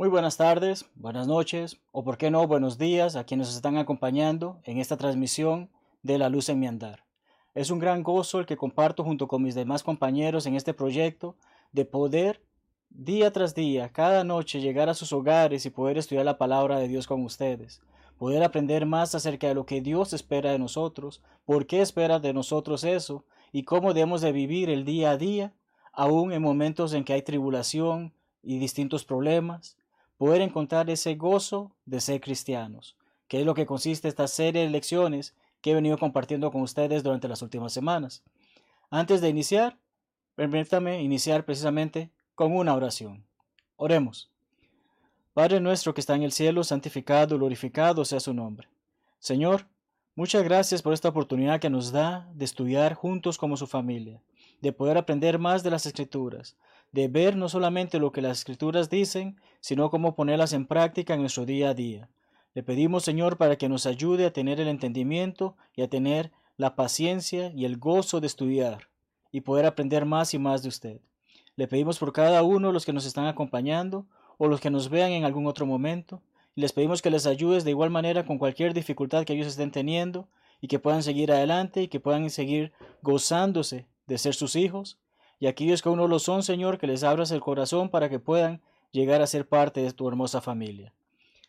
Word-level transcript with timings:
Muy 0.00 0.08
buenas 0.08 0.38
tardes, 0.38 0.86
buenas 0.94 1.26
noches 1.26 1.78
o 1.92 2.02
por 2.02 2.16
qué 2.16 2.30
no 2.30 2.46
buenos 2.46 2.78
días 2.78 3.16
a 3.16 3.24
quienes 3.24 3.48
nos 3.48 3.56
están 3.56 3.76
acompañando 3.76 4.58
en 4.64 4.78
esta 4.78 4.96
transmisión 4.96 5.68
de 6.02 6.16
La 6.16 6.30
Luz 6.30 6.48
en 6.48 6.58
mi 6.58 6.66
andar. 6.66 7.04
Es 7.54 7.68
un 7.68 7.80
gran 7.80 8.02
gozo 8.02 8.40
el 8.40 8.46
que 8.46 8.56
comparto 8.56 9.04
junto 9.04 9.28
con 9.28 9.42
mis 9.42 9.54
demás 9.54 9.82
compañeros 9.82 10.46
en 10.46 10.54
este 10.54 10.72
proyecto 10.72 11.36
de 11.72 11.84
poder 11.84 12.40
día 12.88 13.30
tras 13.30 13.54
día, 13.54 13.90
cada 13.92 14.24
noche 14.24 14.62
llegar 14.62 14.88
a 14.88 14.94
sus 14.94 15.12
hogares 15.12 15.66
y 15.66 15.70
poder 15.70 15.98
estudiar 15.98 16.24
la 16.24 16.38
palabra 16.38 16.78
de 16.78 16.88
Dios 16.88 17.06
con 17.06 17.22
ustedes, 17.22 17.82
poder 18.16 18.42
aprender 18.42 18.86
más 18.86 19.14
acerca 19.14 19.48
de 19.48 19.54
lo 19.54 19.66
que 19.66 19.82
Dios 19.82 20.14
espera 20.14 20.50
de 20.50 20.58
nosotros, 20.58 21.22
por 21.44 21.66
qué 21.66 21.82
espera 21.82 22.20
de 22.20 22.32
nosotros 22.32 22.84
eso 22.84 23.26
y 23.52 23.64
cómo 23.64 23.92
debemos 23.92 24.22
de 24.22 24.32
vivir 24.32 24.70
el 24.70 24.86
día 24.86 25.10
a 25.10 25.18
día, 25.18 25.52
aún 25.92 26.32
en 26.32 26.40
momentos 26.40 26.94
en 26.94 27.04
que 27.04 27.12
hay 27.12 27.20
tribulación 27.20 28.14
y 28.42 28.58
distintos 28.58 29.04
problemas, 29.04 29.76
poder 30.20 30.42
encontrar 30.42 30.90
ese 30.90 31.14
gozo 31.14 31.74
de 31.86 31.98
ser 31.98 32.20
cristianos, 32.20 32.94
que 33.26 33.40
es 33.40 33.46
lo 33.46 33.54
que 33.54 33.64
consiste 33.64 34.06
esta 34.06 34.28
serie 34.28 34.60
de 34.60 34.68
lecciones 34.68 35.34
que 35.62 35.70
he 35.70 35.74
venido 35.74 35.96
compartiendo 35.96 36.50
con 36.52 36.60
ustedes 36.60 37.02
durante 37.02 37.26
las 37.26 37.40
últimas 37.40 37.72
semanas. 37.72 38.22
Antes 38.90 39.22
de 39.22 39.30
iniciar, 39.30 39.78
permítame 40.34 41.02
iniciar 41.02 41.46
precisamente 41.46 42.10
con 42.34 42.54
una 42.54 42.74
oración. 42.74 43.24
Oremos. 43.76 44.30
Padre 45.32 45.58
nuestro 45.58 45.94
que 45.94 46.02
está 46.02 46.16
en 46.16 46.22
el 46.22 46.32
cielo, 46.32 46.64
santificado, 46.64 47.38
glorificado 47.38 48.04
sea 48.04 48.20
su 48.20 48.34
nombre. 48.34 48.68
Señor, 49.20 49.68
muchas 50.16 50.44
gracias 50.44 50.82
por 50.82 50.92
esta 50.92 51.08
oportunidad 51.08 51.60
que 51.60 51.70
nos 51.70 51.92
da 51.92 52.30
de 52.34 52.44
estudiar 52.44 52.92
juntos 52.92 53.38
como 53.38 53.56
su 53.56 53.66
familia, 53.66 54.20
de 54.60 54.74
poder 54.74 54.98
aprender 54.98 55.38
más 55.38 55.62
de 55.62 55.70
las 55.70 55.86
escrituras, 55.86 56.56
de 56.92 57.08
ver 57.08 57.36
no 57.36 57.48
solamente 57.48 57.98
lo 57.98 58.12
que 58.12 58.22
las 58.22 58.38
escrituras 58.38 58.90
dicen, 58.90 59.40
sino 59.60 59.90
cómo 59.90 60.14
ponerlas 60.14 60.52
en 60.52 60.66
práctica 60.66 61.14
en 61.14 61.20
nuestro 61.20 61.46
día 61.46 61.70
a 61.70 61.74
día. 61.74 62.08
Le 62.54 62.62
pedimos, 62.62 63.04
Señor, 63.04 63.36
para 63.36 63.56
que 63.56 63.68
nos 63.68 63.86
ayude 63.86 64.26
a 64.26 64.32
tener 64.32 64.60
el 64.60 64.68
entendimiento 64.68 65.56
y 65.76 65.82
a 65.82 65.88
tener 65.88 66.32
la 66.56 66.74
paciencia 66.74 67.52
y 67.54 67.64
el 67.64 67.78
gozo 67.78 68.20
de 68.20 68.26
estudiar 68.26 68.88
y 69.30 69.42
poder 69.42 69.66
aprender 69.66 70.04
más 70.04 70.34
y 70.34 70.38
más 70.38 70.62
de 70.62 70.68
usted. 70.68 71.00
Le 71.54 71.68
pedimos 71.68 71.98
por 71.98 72.12
cada 72.12 72.42
uno 72.42 72.68
de 72.68 72.72
los 72.72 72.84
que 72.84 72.92
nos 72.92 73.06
están 73.06 73.26
acompañando 73.26 74.06
o 74.38 74.48
los 74.48 74.60
que 74.60 74.70
nos 74.70 74.88
vean 74.88 75.12
en 75.12 75.24
algún 75.24 75.46
otro 75.46 75.66
momento, 75.66 76.22
y 76.56 76.62
les 76.62 76.72
pedimos 76.72 77.02
que 77.02 77.10
les 77.10 77.26
ayudes 77.26 77.62
de 77.62 77.70
igual 77.70 77.90
manera 77.90 78.24
con 78.24 78.38
cualquier 78.38 78.74
dificultad 78.74 79.24
que 79.24 79.34
ellos 79.34 79.46
estén 79.46 79.70
teniendo 79.70 80.28
y 80.60 80.66
que 80.66 80.78
puedan 80.78 81.02
seguir 81.02 81.30
adelante 81.30 81.82
y 81.82 81.88
que 81.88 82.00
puedan 82.00 82.28
seguir 82.30 82.72
gozándose 83.02 83.86
de 84.06 84.18
ser 84.18 84.34
sus 84.34 84.56
hijos 84.56 84.98
y 85.40 85.46
aquellos 85.46 85.82
que 85.82 85.88
aún 85.88 85.98
no 85.98 86.06
lo 86.06 86.18
son, 86.18 86.42
Señor, 86.42 86.78
que 86.78 86.86
les 86.86 87.02
abras 87.02 87.30
el 87.30 87.40
corazón 87.40 87.88
para 87.88 88.10
que 88.10 88.18
puedan 88.18 88.60
llegar 88.92 89.22
a 89.22 89.26
ser 89.26 89.48
parte 89.48 89.80
de 89.80 89.92
tu 89.92 90.06
hermosa 90.06 90.42
familia. 90.42 90.92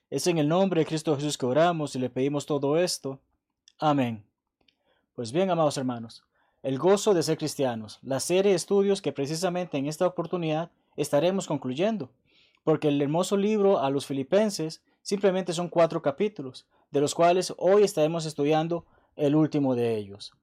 Es 0.10 0.28
en 0.28 0.38
el 0.38 0.48
nombre 0.48 0.80
de 0.82 0.86
Cristo 0.86 1.16
Jesús 1.16 1.38
que 1.38 1.46
oramos 1.46 1.96
y 1.96 2.00
le 2.00 2.10
pedimos 2.10 2.46
todo 2.46 2.78
esto. 2.78 3.20
Amén. 3.78 4.24
Pues 5.14 5.34
bien, 5.34 5.52
amados 5.52 5.78
hermanos, 5.78 6.24
el 6.64 6.80
gozo 6.80 7.14
de 7.14 7.22
ser 7.22 7.38
cristianos, 7.38 8.00
la 8.02 8.22
serie 8.22 8.52
de 8.52 8.56
estudios 8.56 9.02
que 9.02 9.12
precisamente 9.12 9.78
en 9.78 9.88
esta 9.88 10.08
oportunidad 10.08 10.72
estaremos 10.96 11.48
concluyendo, 11.48 12.12
porque 12.64 12.88
el 12.88 13.02
hermoso 13.02 13.36
libro 13.36 13.80
a 13.80 13.90
los 13.90 14.06
filipenses 14.06 14.82
simplemente 15.02 15.52
son 15.52 15.68
cuatro 15.68 16.02
capítulos, 16.02 16.66
de 16.92 17.02
los 17.02 17.14
cuales 17.14 17.54
hoy 17.58 17.84
estaremos 17.84 18.26
estudiando 18.26 18.86
el 19.18 19.36
último 19.36 19.76
de 19.76 19.98
ellos. 19.98 20.34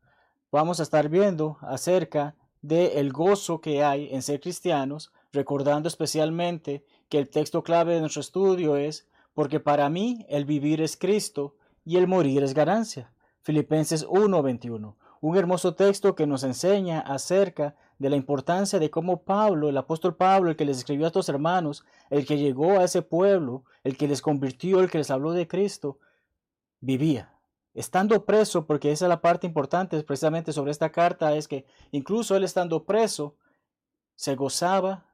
Vamos 0.53 0.81
a 0.81 0.83
estar 0.83 1.09
viendo 1.09 1.57
acerca 1.63 2.35
de 2.63 2.99
el 2.99 3.13
gozo 3.13 3.61
que 3.61 3.85
hay 3.85 4.09
en 4.13 4.23
ser 4.23 4.41
cristianos, 4.41 5.13
recordando 5.33 5.89
especialmente 5.89 6.85
que 7.09 7.19
el 7.19 7.29
texto 7.29 7.63
clave 7.63 7.95
de 7.95 8.01
nuestro 8.01 8.21
estudio 8.21 8.77
es 8.77 9.07
porque 9.35 9.61
para 9.61 9.89
mí 9.89 10.27
el 10.29 10.45
vivir 10.45 10.81
es 10.81 10.97
Cristo 10.97 11.55
y 11.85 11.97
el 11.97 12.07
morir 12.07 12.43
es 12.43 12.55
ganancia. 12.55 13.13
Filipenses 13.41 14.07
1:21, 14.07 14.97
un 15.21 15.37
hermoso 15.37 15.75
texto 15.75 16.15
que 16.15 16.27
nos 16.27 16.43
enseña 16.43 17.01
acerca 17.01 17.77
de 17.99 18.11
la 18.11 18.17
importancia 18.17 18.79
de 18.79 18.91
cómo 18.91 19.23
Pablo, 19.23 19.69
el 19.69 19.77
apóstol 19.77 20.17
Pablo, 20.17 20.51
el 20.51 20.57
que 20.57 20.65
les 20.65 20.79
escribió 20.79 21.07
a 21.07 21.09
estos 21.09 21.29
hermanos, 21.29 21.85
el 22.11 22.27
que 22.27 22.39
llegó 22.39 22.79
a 22.79 22.85
ese 22.85 23.03
pueblo, 23.03 23.65
el 23.85 23.97
que 23.97 24.09
les 24.09 24.23
convirtió, 24.23 24.81
el 24.81 24.91
que 24.91 24.99
les 24.99 25.11
habló 25.11 25.33
de 25.33 25.49
Cristo, 25.49 25.99
vivía 26.81 27.38
estando 27.79 28.25
preso, 28.25 28.67
porque 28.67 28.91
esa 28.91 29.05
es 29.05 29.09
la 29.09 29.21
parte 29.21 29.47
importante 29.47 30.03
precisamente 30.03 30.53
sobre 30.53 30.73
esta 30.73 30.91
carta, 30.91 31.37
es 31.37 31.47
que 31.47 31.65
incluso 31.93 32.35
él 32.35 32.43
estando 32.43 32.85
preso, 32.85 33.37
se 34.17 34.35
gozaba 34.35 35.07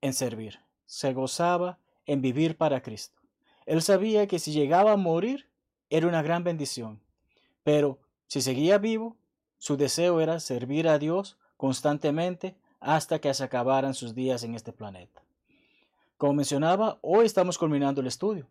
en 0.00 0.14
servir, 0.14 0.60
se 0.86 1.12
gozaba 1.12 1.78
en 2.06 2.22
vivir 2.22 2.56
para 2.56 2.80
Cristo. 2.80 3.20
Él 3.66 3.82
sabía 3.82 4.28
que 4.28 4.38
si 4.38 4.52
llegaba 4.52 4.92
a 4.92 4.96
morir 4.96 5.48
era 5.88 6.06
una 6.06 6.22
gran 6.22 6.44
bendición, 6.44 7.00
pero 7.64 7.98
si 8.28 8.40
seguía 8.40 8.78
vivo, 8.78 9.16
su 9.58 9.76
deseo 9.76 10.20
era 10.20 10.38
servir 10.38 10.86
a 10.86 10.98
Dios 11.00 11.38
constantemente 11.56 12.54
hasta 12.78 13.18
que 13.18 13.34
se 13.34 13.42
acabaran 13.42 13.94
sus 13.94 14.14
días 14.14 14.44
en 14.44 14.54
este 14.54 14.72
planeta. 14.72 15.22
Como 16.16 16.34
mencionaba, 16.34 16.98
hoy 17.02 17.26
estamos 17.26 17.58
culminando 17.58 18.00
el 18.00 18.06
estudio. 18.06 18.46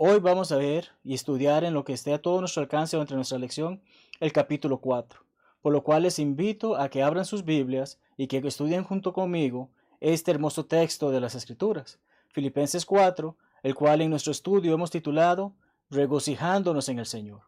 Hoy 0.00 0.20
vamos 0.20 0.52
a 0.52 0.56
ver 0.56 0.92
y 1.02 1.14
estudiar 1.14 1.64
en 1.64 1.74
lo 1.74 1.84
que 1.84 1.92
esté 1.92 2.14
a 2.14 2.22
todo 2.22 2.38
nuestro 2.38 2.62
alcance 2.62 2.96
entre 2.96 3.16
nuestra 3.16 3.36
lección 3.36 3.82
el 4.20 4.32
capítulo 4.32 4.78
4, 4.78 5.24
por 5.60 5.72
lo 5.72 5.82
cual 5.82 6.04
les 6.04 6.20
invito 6.20 6.76
a 6.76 6.88
que 6.88 7.02
abran 7.02 7.24
sus 7.24 7.44
Biblias 7.44 7.98
y 8.16 8.28
que 8.28 8.36
estudien 8.36 8.84
junto 8.84 9.12
conmigo 9.12 9.70
este 9.98 10.30
hermoso 10.30 10.66
texto 10.66 11.10
de 11.10 11.20
las 11.20 11.34
Escrituras, 11.34 11.98
Filipenses 12.28 12.86
4, 12.86 13.36
el 13.64 13.74
cual 13.74 14.00
en 14.00 14.10
nuestro 14.10 14.30
estudio 14.30 14.72
hemos 14.72 14.92
titulado 14.92 15.56
Regocijándonos 15.90 16.88
en 16.88 17.00
el 17.00 17.06
Señor. 17.06 17.40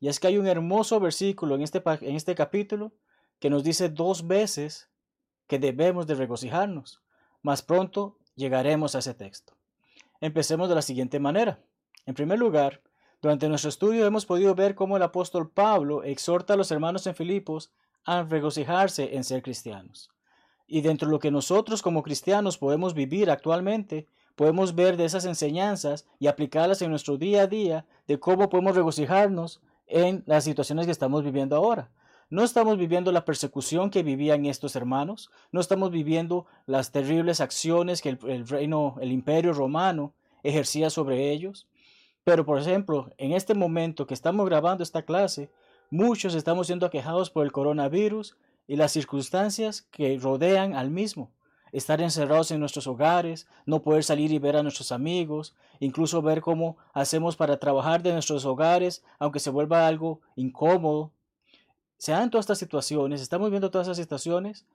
Y 0.00 0.08
es 0.08 0.18
que 0.18 0.26
hay 0.26 0.36
un 0.36 0.48
hermoso 0.48 0.98
versículo 0.98 1.54
en 1.54 1.62
este, 1.62 1.80
en 1.84 2.16
este 2.16 2.34
capítulo 2.34 2.90
que 3.38 3.50
nos 3.50 3.62
dice 3.62 3.88
dos 3.88 4.26
veces 4.26 4.90
que 5.46 5.60
debemos 5.60 6.08
de 6.08 6.16
regocijarnos. 6.16 7.02
Más 7.40 7.62
pronto 7.62 8.18
llegaremos 8.34 8.96
a 8.96 8.98
ese 8.98 9.14
texto. 9.14 9.54
Empecemos 10.20 10.68
de 10.68 10.74
la 10.74 10.82
siguiente 10.82 11.20
manera. 11.20 11.60
En 12.06 12.14
primer 12.14 12.38
lugar, 12.38 12.82
durante 13.22 13.48
nuestro 13.48 13.70
estudio 13.70 14.04
hemos 14.04 14.26
podido 14.26 14.54
ver 14.54 14.74
cómo 14.74 14.96
el 14.96 15.02
apóstol 15.02 15.50
Pablo 15.50 16.02
exhorta 16.02 16.52
a 16.52 16.56
los 16.56 16.70
hermanos 16.70 17.06
en 17.06 17.14
Filipos 17.14 17.72
a 18.04 18.22
regocijarse 18.22 19.16
en 19.16 19.24
ser 19.24 19.42
cristianos. 19.42 20.10
Y 20.66 20.82
dentro 20.82 21.08
de 21.08 21.12
lo 21.12 21.18
que 21.18 21.30
nosotros 21.30 21.80
como 21.80 22.02
cristianos 22.02 22.58
podemos 22.58 22.92
vivir 22.92 23.30
actualmente, 23.30 24.06
podemos 24.36 24.74
ver 24.74 24.98
de 24.98 25.06
esas 25.06 25.24
enseñanzas 25.24 26.06
y 26.18 26.26
aplicarlas 26.26 26.82
en 26.82 26.90
nuestro 26.90 27.16
día 27.16 27.42
a 27.42 27.46
día 27.46 27.86
de 28.06 28.20
cómo 28.20 28.50
podemos 28.50 28.76
regocijarnos 28.76 29.62
en 29.86 30.22
las 30.26 30.44
situaciones 30.44 30.84
que 30.84 30.92
estamos 30.92 31.24
viviendo 31.24 31.56
ahora. 31.56 31.90
No 32.28 32.42
estamos 32.42 32.76
viviendo 32.76 33.12
la 33.12 33.24
persecución 33.24 33.88
que 33.88 34.02
vivían 34.02 34.44
estos 34.44 34.76
hermanos, 34.76 35.30
no 35.52 35.60
estamos 35.60 35.90
viviendo 35.90 36.44
las 36.66 36.90
terribles 36.90 37.40
acciones 37.40 38.02
que 38.02 38.10
el, 38.10 38.18
el 38.28 38.46
reino, 38.46 38.96
el 39.00 39.12
imperio 39.12 39.54
romano 39.54 40.12
ejercía 40.42 40.90
sobre 40.90 41.30
ellos. 41.30 41.66
Pero, 42.24 42.46
por 42.46 42.58
ejemplo, 42.58 43.12
en 43.18 43.32
este 43.32 43.54
momento 43.54 44.06
que 44.06 44.14
estamos 44.14 44.46
grabando 44.46 44.82
esta 44.82 45.02
clase, 45.02 45.50
muchos 45.90 46.34
estamos 46.34 46.66
siendo 46.66 46.86
aquejados 46.86 47.28
por 47.30 47.44
el 47.44 47.52
coronavirus 47.52 48.36
y 48.66 48.76
las 48.76 48.92
circunstancias 48.92 49.82
que 49.90 50.18
rodean 50.18 50.74
al 50.74 50.90
mismo. 50.90 51.30
Estar 51.70 52.00
encerrados 52.00 52.50
en 52.50 52.60
nuestros 52.60 52.86
hogares, 52.86 53.46
no 53.66 53.82
poder 53.82 54.04
salir 54.04 54.32
y 54.32 54.38
ver 54.38 54.56
a 54.56 54.62
nuestros 54.62 54.90
amigos, 54.90 55.54
incluso 55.80 56.22
ver 56.22 56.40
cómo 56.40 56.78
hacemos 56.94 57.36
para 57.36 57.58
trabajar 57.58 58.02
de 58.02 58.12
nuestros 58.12 58.46
hogares, 58.46 59.04
aunque 59.18 59.40
se 59.40 59.50
vuelva 59.50 59.86
algo 59.86 60.20
incómodo. 60.34 61.12
Se 61.98 62.12
dan 62.12 62.30
todas 62.30 62.44
estas 62.44 62.58
situaciones, 62.58 63.20
estamos 63.20 63.50
viendo 63.50 63.70
todas 63.70 63.88
esas 63.88 63.98
situaciones, 63.98 64.66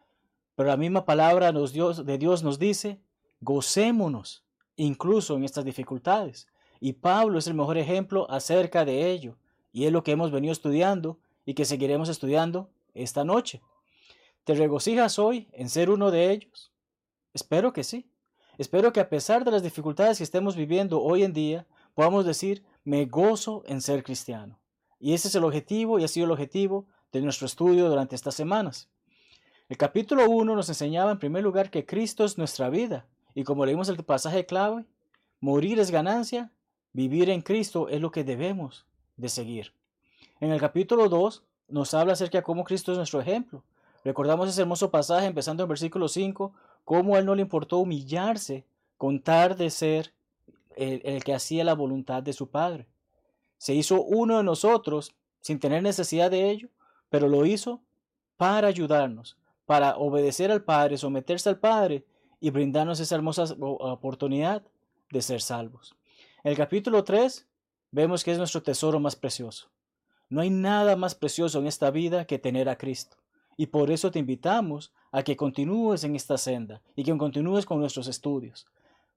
pero 0.56 0.70
la 0.70 0.78
misma 0.78 1.06
palabra 1.06 1.52
de 1.52 2.18
Dios 2.18 2.44
nos 2.44 2.59
dice, 2.59 3.00
gocémonos 3.40 4.44
incluso 4.76 5.35
en 5.35 5.46
estas 5.46 5.66
dificultades. 5.66 6.47
Y 6.79 6.93
Pablo 6.93 7.40
es 7.40 7.47
el 7.47 7.53
mejor 7.53 7.78
ejemplo 7.78 8.29
acerca 8.29 8.85
de 8.85 9.11
ello. 9.11 9.37
Y 9.72 9.85
es 9.85 9.91
lo 9.91 10.03
que 10.03 10.11
hemos 10.11 10.31
venido 10.31 10.52
estudiando 10.52 11.20
y 11.46 11.53
que 11.53 11.66
seguiremos 11.66 12.09
estudiando 12.09 12.70
esta 12.93 13.23
noche. 13.23 13.61
¿Te 14.43 14.55
regocijas 14.55 15.20
hoy 15.20 15.49
en 15.53 15.70
ser 15.70 15.90
uno 15.90 16.11
de 16.11 16.31
ellos? 16.31 16.72
Espero 17.34 17.73
que 17.73 17.84
sí. 17.84 18.09
Espero 18.58 18.91
que 18.91 18.99
a 18.99 19.09
pesar 19.09 19.46
de 19.46 19.52
las 19.52 19.64
dificultades 19.64 20.17
que 20.17 20.23
estemos 20.23 20.55
viviendo 20.55 21.02
hoy 21.02 21.23
en 21.23 21.34
día, 21.34 21.67
podamos 21.93 22.26
decir, 22.26 22.64
me 22.84 23.05
gozo 23.05 23.64
en 23.67 23.82
ser 23.82 24.03
cristiano. 24.03 24.59
Y 24.99 25.14
ese 25.14 25.28
es 25.28 25.35
el 25.35 25.43
objetivo 25.43 25.99
y 25.99 26.03
ha 26.03 26.08
sido 26.08 26.25
el 26.25 26.32
objetivo 26.32 26.85
de 27.11 27.22
nuestro 27.22 27.46
estudio 27.46 27.90
durante 27.90 28.16
estas 28.16 28.35
semanas. 28.35 28.90
El 29.70 29.78
capítulo 29.78 30.29
1 30.29 30.55
nos 30.55 30.67
enseñaba 30.67 31.11
en 31.11 31.20
primer 31.20 31.43
lugar 31.43 31.70
que 31.70 31.85
Cristo 31.85 32.25
es 32.25 32.37
nuestra 32.37 32.70
vida. 32.70 33.08
Y 33.35 33.43
como 33.43 33.66
leímos 33.66 33.87
el 33.87 34.03
pasaje 34.03 34.46
clave, 34.46 34.85
morir 35.40 35.79
es 35.79 35.91
ganancia 35.91 36.52
Vivir 36.94 37.30
en 37.30 37.41
Cristo 37.41 37.88
es 37.88 38.02
lo 38.02 38.12
que 38.12 38.24
debemos 38.24 38.86
de 39.16 39.30
seguir. 39.30 39.74
En 40.40 40.52
el 40.52 40.59
capítulo 40.59 41.08
2 41.08 41.44
nos 41.68 41.94
habla 41.94 42.14
acerca 42.14 42.40
de 42.40 42.44
cómo 42.44 42.64
Cristo 42.64 42.91
es 42.91 42.97
nuestro 42.97 43.22
ejemplo. 43.22 43.64
Recordamos 44.03 44.50
ese 44.50 44.62
hermoso 44.62 44.90
pasaje 44.90 45.28
empezando 45.28 45.64
en 45.64 45.70
versículo 45.70 46.08
5, 46.08 46.52
cómo 46.86 47.16
a 47.16 47.20
él 47.20 47.26
no 47.26 47.36
le 47.36 47.44
importó 47.44 47.78
humillarse, 47.78 48.66
contar 48.97 49.56
de 49.56 49.70
ser 49.70 50.14
el, 50.76 51.02
el 51.03 51.24
que 51.24 51.34
hacía 51.34 51.64
la 51.64 51.76
voluntad 51.76 52.24
de 52.24 52.34
su 52.34 52.50
Padre. 52.50 52.88
Se 53.58 53.76
hizo 53.76 54.02
uno 54.02 54.38
de 54.38 54.44
nosotros 54.44 55.14
sin 55.42 55.59
tener 55.59 55.84
necesidad 55.84 56.32
de 56.32 56.50
ello, 56.50 56.70
pero 57.09 57.28
lo 57.28 57.46
hizo 57.46 57.82
para 58.38 58.68
ayudarnos, 58.68 59.38
para 59.66 59.97
obedecer 59.97 60.52
al 60.52 60.64
Padre, 60.64 60.97
someterse 60.97 61.50
al 61.50 61.59
Padre 61.59 62.06
y 62.40 62.50
brindarnos 62.50 63.00
esa 63.00 63.16
hermosa 63.16 63.44
oportunidad 63.59 64.64
de 65.12 65.22
ser 65.22 65.42
salvos. 65.42 65.98
El 66.41 66.56
capítulo 66.56 67.03
3 67.03 67.50
vemos 67.91 68.24
que 68.24 68.32
es 68.32 68.38
nuestro 68.38 68.64
tesoro 68.64 69.02
más 69.02 69.18
precioso. 69.18 69.70
No 70.30 70.40
hay 70.40 70.50
nada 70.50 70.96
más 70.96 71.14
precioso 71.14 71.59
en 71.59 71.68
esta 71.68 71.91
vida 71.91 72.24
que 72.24 72.40
tener 72.40 72.70
a 72.70 72.78
Cristo. 72.78 73.18
Y 73.58 73.68
por 73.68 73.91
eso 73.91 74.09
te 74.09 74.20
invitamos 74.20 74.94
a 75.12 75.22
que 75.24 75.36
continúes 75.36 76.06
en 76.06 76.16
esta 76.16 76.38
senda 76.38 76.82
y 76.96 77.03
que 77.03 77.18
continúes 77.18 77.66
con 77.66 77.82
nuestros 77.82 78.08
estudios. 78.08 78.66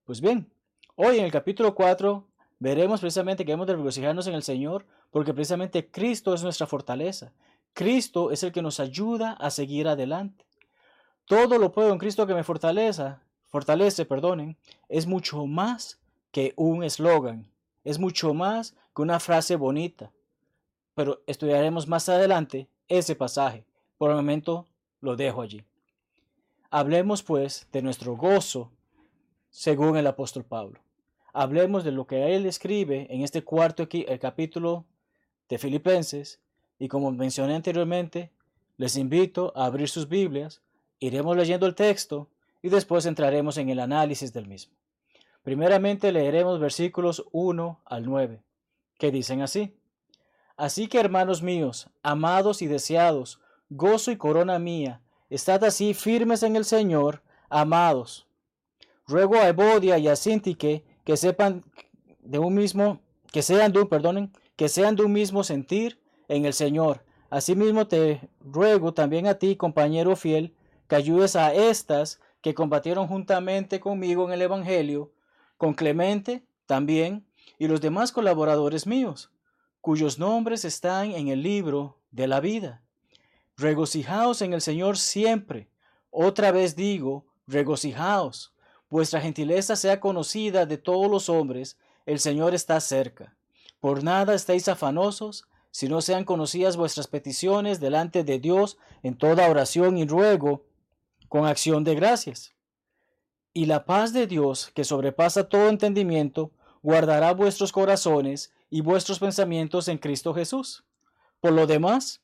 Pues 0.05 0.21
bien, 0.21 0.51
hoy 0.97 1.19
en 1.19 1.25
el 1.25 1.31
capítulo 1.31 1.77
4 1.77 2.27
veremos 2.59 3.01
precisamente 3.01 3.45
que 3.45 3.53
hemos 3.53 3.69
de 3.69 3.77
regocijarnos 3.77 4.27
en 4.27 4.35
el 4.35 4.43
Señor 4.43 4.85
porque 5.13 5.33
precisamente 5.33 5.93
Cristo 5.93 6.35
es 6.35 6.43
nuestra 6.43 6.67
fortaleza. 6.67 7.33
Cristo 7.73 8.33
es 8.33 8.43
el 8.43 8.51
que 8.51 8.63
nos 8.63 8.81
ayuda 8.81 9.35
a 9.35 9.51
seguir 9.51 9.87
adelante. 9.87 10.45
Todo 11.27 11.59
lo 11.59 11.71
puedo 11.71 11.93
en 11.93 11.99
Cristo 11.99 12.27
que 12.27 12.35
me 12.35 12.43
fortaleza, 12.43 13.23
fortalece, 13.47 14.07
perdonen, 14.07 14.57
es 14.89 15.07
mucho 15.07 15.47
más 15.47 16.02
que 16.33 16.55
un 16.57 16.83
eslogan, 16.83 17.49
es 17.85 17.99
mucho 17.99 18.35
más 18.35 18.75
que 18.95 19.03
una 19.03 19.21
frase 19.21 19.55
bonita. 19.57 20.11
Pero 20.95 21.23
estudiaremos 21.27 21.87
más 21.87 22.09
adelante 22.09 22.69
ese 22.89 23.15
pasaje. 23.15 23.65
Por 23.99 24.11
el 24.11 24.17
momento 24.17 24.67
lo 25.01 25.15
dejo 25.15 25.43
allí. 25.43 25.65
Hablemos 26.71 27.23
pues 27.23 27.69
de 27.71 27.83
nuestro 27.83 28.17
gozo 28.17 28.71
según 29.51 29.97
el 29.97 30.07
apóstol 30.07 30.45
Pablo. 30.45 30.81
Hablemos 31.35 31.85
de 31.85 31.93
lo 31.93 32.07
que 32.07 32.35
él 32.35 32.47
escribe 32.47 33.07
en 33.11 33.23
este 33.23 33.45
cuarto 33.45 33.87
el 33.91 34.19
capítulo 34.19 34.87
de 35.49 35.59
Filipenses 35.59 36.41
y 36.79 36.89
como 36.89 37.11
mencioné 37.13 37.55
anteriormente, 37.55 38.33
les 38.77 38.97
invito 38.97 39.53
a 39.55 39.67
abrir 39.67 39.89
sus 39.89 40.09
Biblias, 40.09 40.63
iremos 40.99 41.37
leyendo 41.37 41.67
el 41.67 41.75
texto 41.75 42.29
y 42.63 42.71
después 42.71 43.07
entraremos 43.07 43.57
en 43.59 43.69
el 43.69 43.79
análisis 43.79 44.33
del 44.33 44.47
mismo. 44.47 44.75
Primeramente 45.43 46.13
leeremos 46.13 46.61
versículos 46.61 47.27
1 47.33 47.81
al 47.85 48.05
9, 48.05 48.43
que 48.99 49.11
dicen 49.11 49.43
así. 49.43 49.77
Así 50.57 50.87
que 50.87 51.01
hermanos 51.01 51.43
míos, 51.43 51.91
amados 52.03 52.63
y 52.63 52.69
deseados, 52.69 53.41
gozo 53.69 54.13
y 54.13 54.17
corona 54.17 54.59
mía, 54.59 55.01
estad 55.31 55.65
así 55.65 55.95
firmes 55.95 56.43
en 56.43 56.55
el 56.55 56.65
Señor, 56.65 57.23
amados. 57.49 58.27
Ruego 59.07 59.37
a 59.37 59.49
Evodia 59.49 59.99
y 59.99 60.07
a 60.07 60.15
Sintique 60.15 60.85
que 61.05 61.17
sepan 61.17 61.65
de 62.21 62.39
un 62.39 62.55
mismo, 62.55 63.01
que 63.33 63.43
sean 63.43 63.73
de 63.73 63.81
un, 63.81 63.89
perdonen, 63.89 64.33
que 64.57 64.69
sean 64.69 64.95
de 64.95 65.03
un 65.03 65.13
mismo 65.13 65.43
sentir 65.43 65.99
en 66.29 66.45
el 66.45 66.53
Señor. 66.53 67.05
Asimismo 67.31 67.89
te 67.89 68.29
ruego 68.41 68.95
también 68.95 69.27
a 69.27 69.35
ti, 69.35 69.57
compañero 69.57 70.15
fiel, 70.15 70.55
que 70.87 70.97
ayudes 70.97 71.35
a 71.35 71.53
estas 71.53 72.21
que 72.43 72.55
combatieron 72.55 73.09
juntamente 73.09 73.81
conmigo 73.81 74.27
en 74.27 74.35
el 74.35 74.43
Evangelio, 74.43 75.11
con 75.63 75.75
Clemente 75.75 76.45
también, 76.67 77.25
y 77.57 77.69
los 77.69 77.81
demás 77.81 78.11
colaboradores 78.11 78.85
míos, 78.85 79.31
cuyos 79.81 80.19
nombres 80.19 80.65
están 80.65 81.13
en 81.13 81.29
el 81.29 81.45
libro 81.45 82.01
de 82.11 82.27
la 82.27 82.41
vida. 82.41 82.83
Regocijaos 83.57 84.43
en 84.43 84.55
el 84.55 84.61
Señor 84.61 84.99
siempre. 84.99 85.71
Otra 86.11 86.51
vez 86.51 86.75
digo, 86.75 87.27
regocijaos. 87.47 88.53
Vuestra 88.91 89.21
gentileza 89.21 89.77
sea 89.77 90.01
conocida 90.01 90.67
de 90.67 90.79
todos 90.79 91.09
los 91.09 91.29
hombres, 91.29 91.79
el 92.07 92.19
Señor 92.19 92.57
está 92.57 92.81
cerca. 92.81 93.37
Por 93.79 94.03
nada 94.03 94.35
estéis 94.35 94.67
afanosos, 94.67 95.45
si 95.71 95.87
no 95.87 96.01
sean 96.01 96.25
conocidas 96.25 96.77
vuestras 96.77 97.07
peticiones 97.07 97.79
delante 97.79 98.25
de 98.25 98.41
Dios 98.41 98.79
en 99.05 99.17
toda 99.17 99.49
oración 99.49 99.97
y 99.97 100.09
ruego, 100.09 100.65
con 101.29 101.47
acción 101.47 101.85
de 101.85 101.95
gracias. 101.95 102.53
Y 103.55 103.67
la 103.67 103.85
paz 103.85 104.13
de 104.13 104.27
Dios, 104.27 104.71
que 104.75 104.85
sobrepasa 104.85 105.49
todo 105.49 105.69
entendimiento, 105.69 106.51
guardará 106.83 107.33
vuestros 107.35 107.71
corazones 107.71 108.53
y 108.71 108.81
vuestros 108.81 109.19
pensamientos 109.19 109.89
en 109.89 109.99
Cristo 109.99 110.33
Jesús. 110.33 110.85
Por 111.41 111.53
lo 111.53 111.67
demás, 111.67 112.23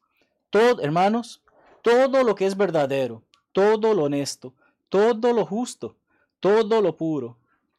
todo, 0.51 0.81
hermanos, 0.81 1.43
todo 1.83 2.25
lo 2.25 2.35
que 2.35 2.47
es 2.47 2.57
verdadero, 2.57 3.23
todo 3.53 3.93
lo 3.93 4.05
honesto, 4.05 4.55
todo 4.89 5.33
lo 5.33 5.45
justo, 5.45 5.97
todo 6.41 6.81
lo 6.81 6.97
puro, 6.97 7.37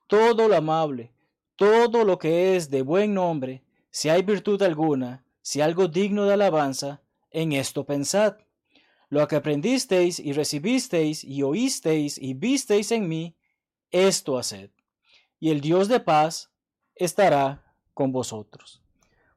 todo 0.07 0.47
lo 0.47 0.55
amable, 0.55 1.11
todo 1.55 2.03
lo 2.03 2.19
que 2.19 2.55
es 2.55 2.69
de 2.69 2.83
buen 2.83 3.13
nombre, 3.13 3.63
si 3.89 4.09
hay 4.09 4.21
virtud 4.21 4.61
alguna, 4.61 5.23
si 5.41 5.61
algo 5.61 5.87
digno 5.87 6.25
de 6.25 6.33
alabanza, 6.33 7.01
en 7.31 7.53
esto 7.53 7.83
pensad. 7.83 8.37
Lo 9.09 9.27
que 9.27 9.35
aprendisteis 9.35 10.19
y 10.19 10.33
recibisteis 10.33 11.23
y 11.23 11.41
oísteis 11.41 12.17
y 12.19 12.35
visteis 12.35 12.91
en 12.91 13.07
mí, 13.07 13.35
esto 13.91 14.37
haced. 14.37 14.69
Y 15.39 15.51
el 15.51 15.61
Dios 15.61 15.87
de 15.87 15.99
paz 15.99 16.51
estará 16.95 17.63
con 17.93 18.11
vosotros. 18.11 18.81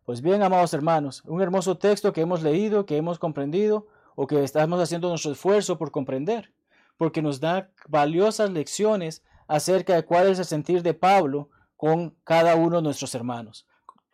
Pues 0.05 0.21
bien, 0.21 0.43
amados 0.43 0.75
hermanos, 0.75 1.23
un 1.27 1.41
hermoso 1.41 1.79
texto 1.79 2.13
que 2.13 2.23
hemos 2.23 2.43
leído, 2.43 2.87
que 2.87 2.97
hemos 2.97 3.19
comprendido 3.19 3.87
o 4.15 4.27
que 4.27 4.43
estamos 4.43 4.81
haciendo 4.81 5.09
nuestro 5.09 5.33
esfuerzo 5.33 5.79
por 5.79 5.91
comprender, 5.91 6.53
porque 6.97 7.23
nos 7.23 7.41
da 7.41 7.71
valiosas 7.89 8.51
lecciones 8.51 9.23
acerca 9.47 9.95
de 9.95 10.05
cuál 10.05 10.29
es 10.29 10.39
el 10.39 10.45
sentir 10.45 10.83
de 10.83 10.95
Pablo 10.95 11.51
con 11.77 12.17
cada 12.25 12.57
uno 12.57 12.77
de 12.77 12.83
nuestros 12.83 13.15
hermanos 13.15 13.67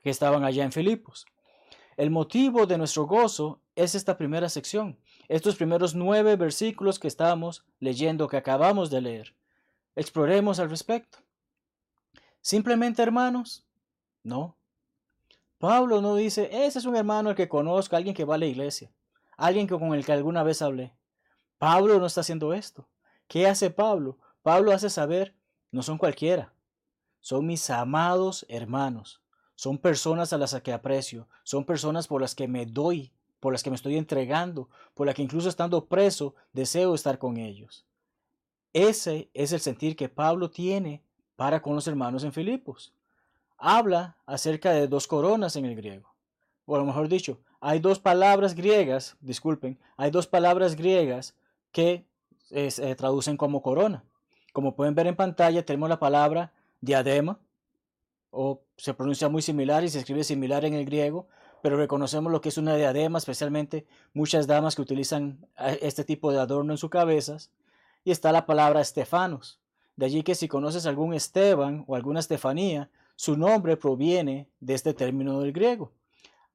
que 0.03 0.11
estaban 0.11 0.45
allá 0.45 0.65
en 0.65 0.73
Filipos. 0.73 1.27
El 1.97 2.11
motivo 2.11 2.67
de 2.67 2.79
nuestro 2.79 3.07
gozo 3.07 3.61
es 3.75 3.95
esta 3.95 4.17
primera 4.17 4.49
sección, 4.49 4.99
estos 5.29 5.57
primeros 5.57 5.95
nueve 5.95 6.37
versículos 6.37 6.99
que 6.99 7.09
estamos 7.09 7.65
leyendo, 7.81 8.29
que 8.29 8.37
acabamos 8.37 8.91
de 8.91 9.01
leer. 9.01 9.35
Exploremos 9.99 10.61
al 10.61 10.71
respecto. 10.71 11.19
Simplemente 12.41 13.03
hermanos, 13.03 13.67
no. 14.23 14.57
Pablo 15.59 16.01
no 16.01 16.15
dice, 16.15 16.49
ese 16.53 16.79
es 16.79 16.85
un 16.85 16.95
hermano 16.95 17.31
al 17.31 17.35
que 17.35 17.49
conozco, 17.49 17.97
alguien 17.97 18.15
que 18.15 18.25
va 18.25 18.37
a 18.37 18.39
la 18.39 18.47
iglesia, 18.47 18.93
alguien 19.37 19.67
con 19.67 19.93
el 19.95 20.07
que 20.07 20.13
alguna 20.13 20.45
vez 20.45 20.63
hablé. 20.63 20.95
Pablo 21.59 21.99
no 21.99 22.07
está 22.07 22.21
haciendo 22.21 22.55
esto. 22.55 22.87
¿Qué 23.27 23.49
hace 23.49 23.71
Pablo? 23.71 24.19
Pablo 24.45 24.71
hace 24.71 24.89
saber, 24.89 25.35
no 25.73 25.83
son 25.83 25.99
cualquiera, 25.99 26.53
son 27.19 27.45
mis 27.45 27.69
amados 27.69 28.47
hermanos. 28.49 29.21
Son 29.57 29.79
personas 29.79 30.33
a 30.33 30.39
las 30.39 30.55
que 30.61 30.73
aprecio, 30.73 31.27
son 31.43 31.65
personas 31.65 32.07
por 32.07 32.21
las 32.21 32.37
que 32.37 32.47
me 32.47 32.67
doy, 32.67 33.11
por 33.41 33.53
las 33.53 33.65
que 33.65 33.71
me 33.71 33.75
estoy 33.75 33.97
entregando, 33.97 34.71
por 34.95 35.07
las 35.07 35.17
que 35.17 35.23
incluso 35.23 35.49
estando 35.49 35.87
preso 35.87 36.37
deseo 36.53 36.95
estar 36.95 37.19
con 37.19 37.37
ellos. 37.37 37.88
Ese 38.73 39.31
es 39.35 39.53
el 39.53 39.61
sentir 39.61 39.97
que 39.97 40.09
Pablo 40.09 40.51
tiene 40.51 41.03
para 41.37 41.63
con 41.63 41.75
los 41.75 41.87
hermanos 41.87 42.25
en 42.25 42.33
Filipos. 42.33 42.93
Habla 43.57 44.17
acerca 44.27 44.73
de 44.73 44.87
dos 44.87 45.07
coronas 45.07 45.57
en 45.57 45.65
el 45.65 45.75
griego. 45.75 46.15
O 46.67 46.77
lo 46.77 46.85
mejor 46.85 47.09
dicho, 47.09 47.41
hay 47.61 47.81
dos 47.81 47.99
palabras 47.99 48.55
griegas, 48.55 49.17
disculpen, 49.21 49.79
hay 49.97 50.11
dos 50.11 50.27
palabras 50.27 50.77
griegas 50.77 51.35
que 51.73 52.05
se 52.51 52.95
traducen 52.95 53.37
como 53.37 53.63
corona. 53.63 54.05
Como 54.53 54.75
pueden 54.75 54.95
ver 54.95 55.07
en 55.07 55.17
pantalla, 55.17 55.65
tenemos 55.65 55.89
la 55.89 55.99
palabra 55.99 56.53
diadema, 56.81 57.39
o 58.31 58.63
se 58.77 58.95
pronuncia 58.95 59.29
muy 59.29 59.43
similar 59.43 59.85
y 59.85 59.89
se 59.89 59.99
escribe 59.99 60.25
similar 60.25 60.65
en 60.65 60.75
el 60.75 60.85
griego, 60.85 61.29
pero 61.63 61.77
reconocemos 61.77 62.31
lo 62.31 62.41
que 62.41 62.51
es 62.51 62.59
una 62.59 62.77
diadema, 62.77 63.19
especialmente 63.19 63.87
muchas 64.13 64.47
damas 64.47 64.77
que 64.77 64.83
utilizan 64.83 65.47
eh, 65.59 65.79
este 65.83 66.05
tipo 66.05 66.31
de 66.31 66.39
adorno 66.39 66.73
en 66.73 66.79
sus 66.79 66.91
cabezas. 66.91 67.51
Y 68.05 68.11
está 68.11 68.33
la 68.33 68.47
palabra 68.47 68.81
Estefanos. 68.81 69.61
De 69.97 70.07
allí 70.07 70.23
que 70.23 70.35
si 70.35 70.49
conoces 70.49 70.87
algún 70.87 71.15
Esteban 71.15 71.85
o 71.87 71.97
alguna 71.97 72.21
Estefanía, 72.21 72.91
su 73.17 73.37
nombre 73.37 73.77
proviene 73.77 74.49
de 74.61 74.75
este 74.75 74.95
término 74.95 75.41
del 75.41 75.53
griego. 75.53 75.93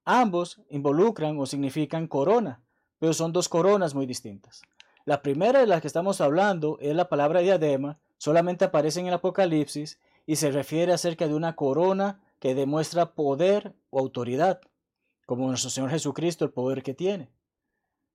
Ambos 0.06 0.62
involucran 0.70 1.38
o 1.38 1.46
significan 1.46 2.08
corona, 2.08 2.62
pero 3.00 3.14
son 3.14 3.34
dos 3.34 3.50
coronas 3.50 3.94
muy 3.94 4.06
distintas. 4.06 4.62
La 5.06 5.22
primera 5.22 5.60
de 5.60 5.68
las 5.68 5.82
que 5.82 5.88
estamos 5.88 6.22
hablando 6.22 6.78
es 6.80 6.96
la 6.96 7.10
palabra 7.10 7.42
diadema, 7.42 8.00
solamente 8.18 8.64
aparece 8.64 9.02
en 9.02 9.08
el 9.08 9.14
Apocalipsis 9.16 10.00
y 10.26 10.38
se 10.38 10.52
refiere 10.52 10.94
acerca 10.94 11.28
de 11.28 11.34
una 11.34 11.58
corona 11.58 12.22
que 12.40 12.56
demuestra 12.56 13.14
poder 13.14 13.76
o 13.90 14.00
autoridad, 14.00 14.62
como 15.26 15.48
nuestro 15.48 15.70
Señor 15.70 15.90
Jesucristo 15.90 16.46
el 16.46 16.52
poder 16.52 16.84
que 16.84 16.94
tiene. 16.94 17.30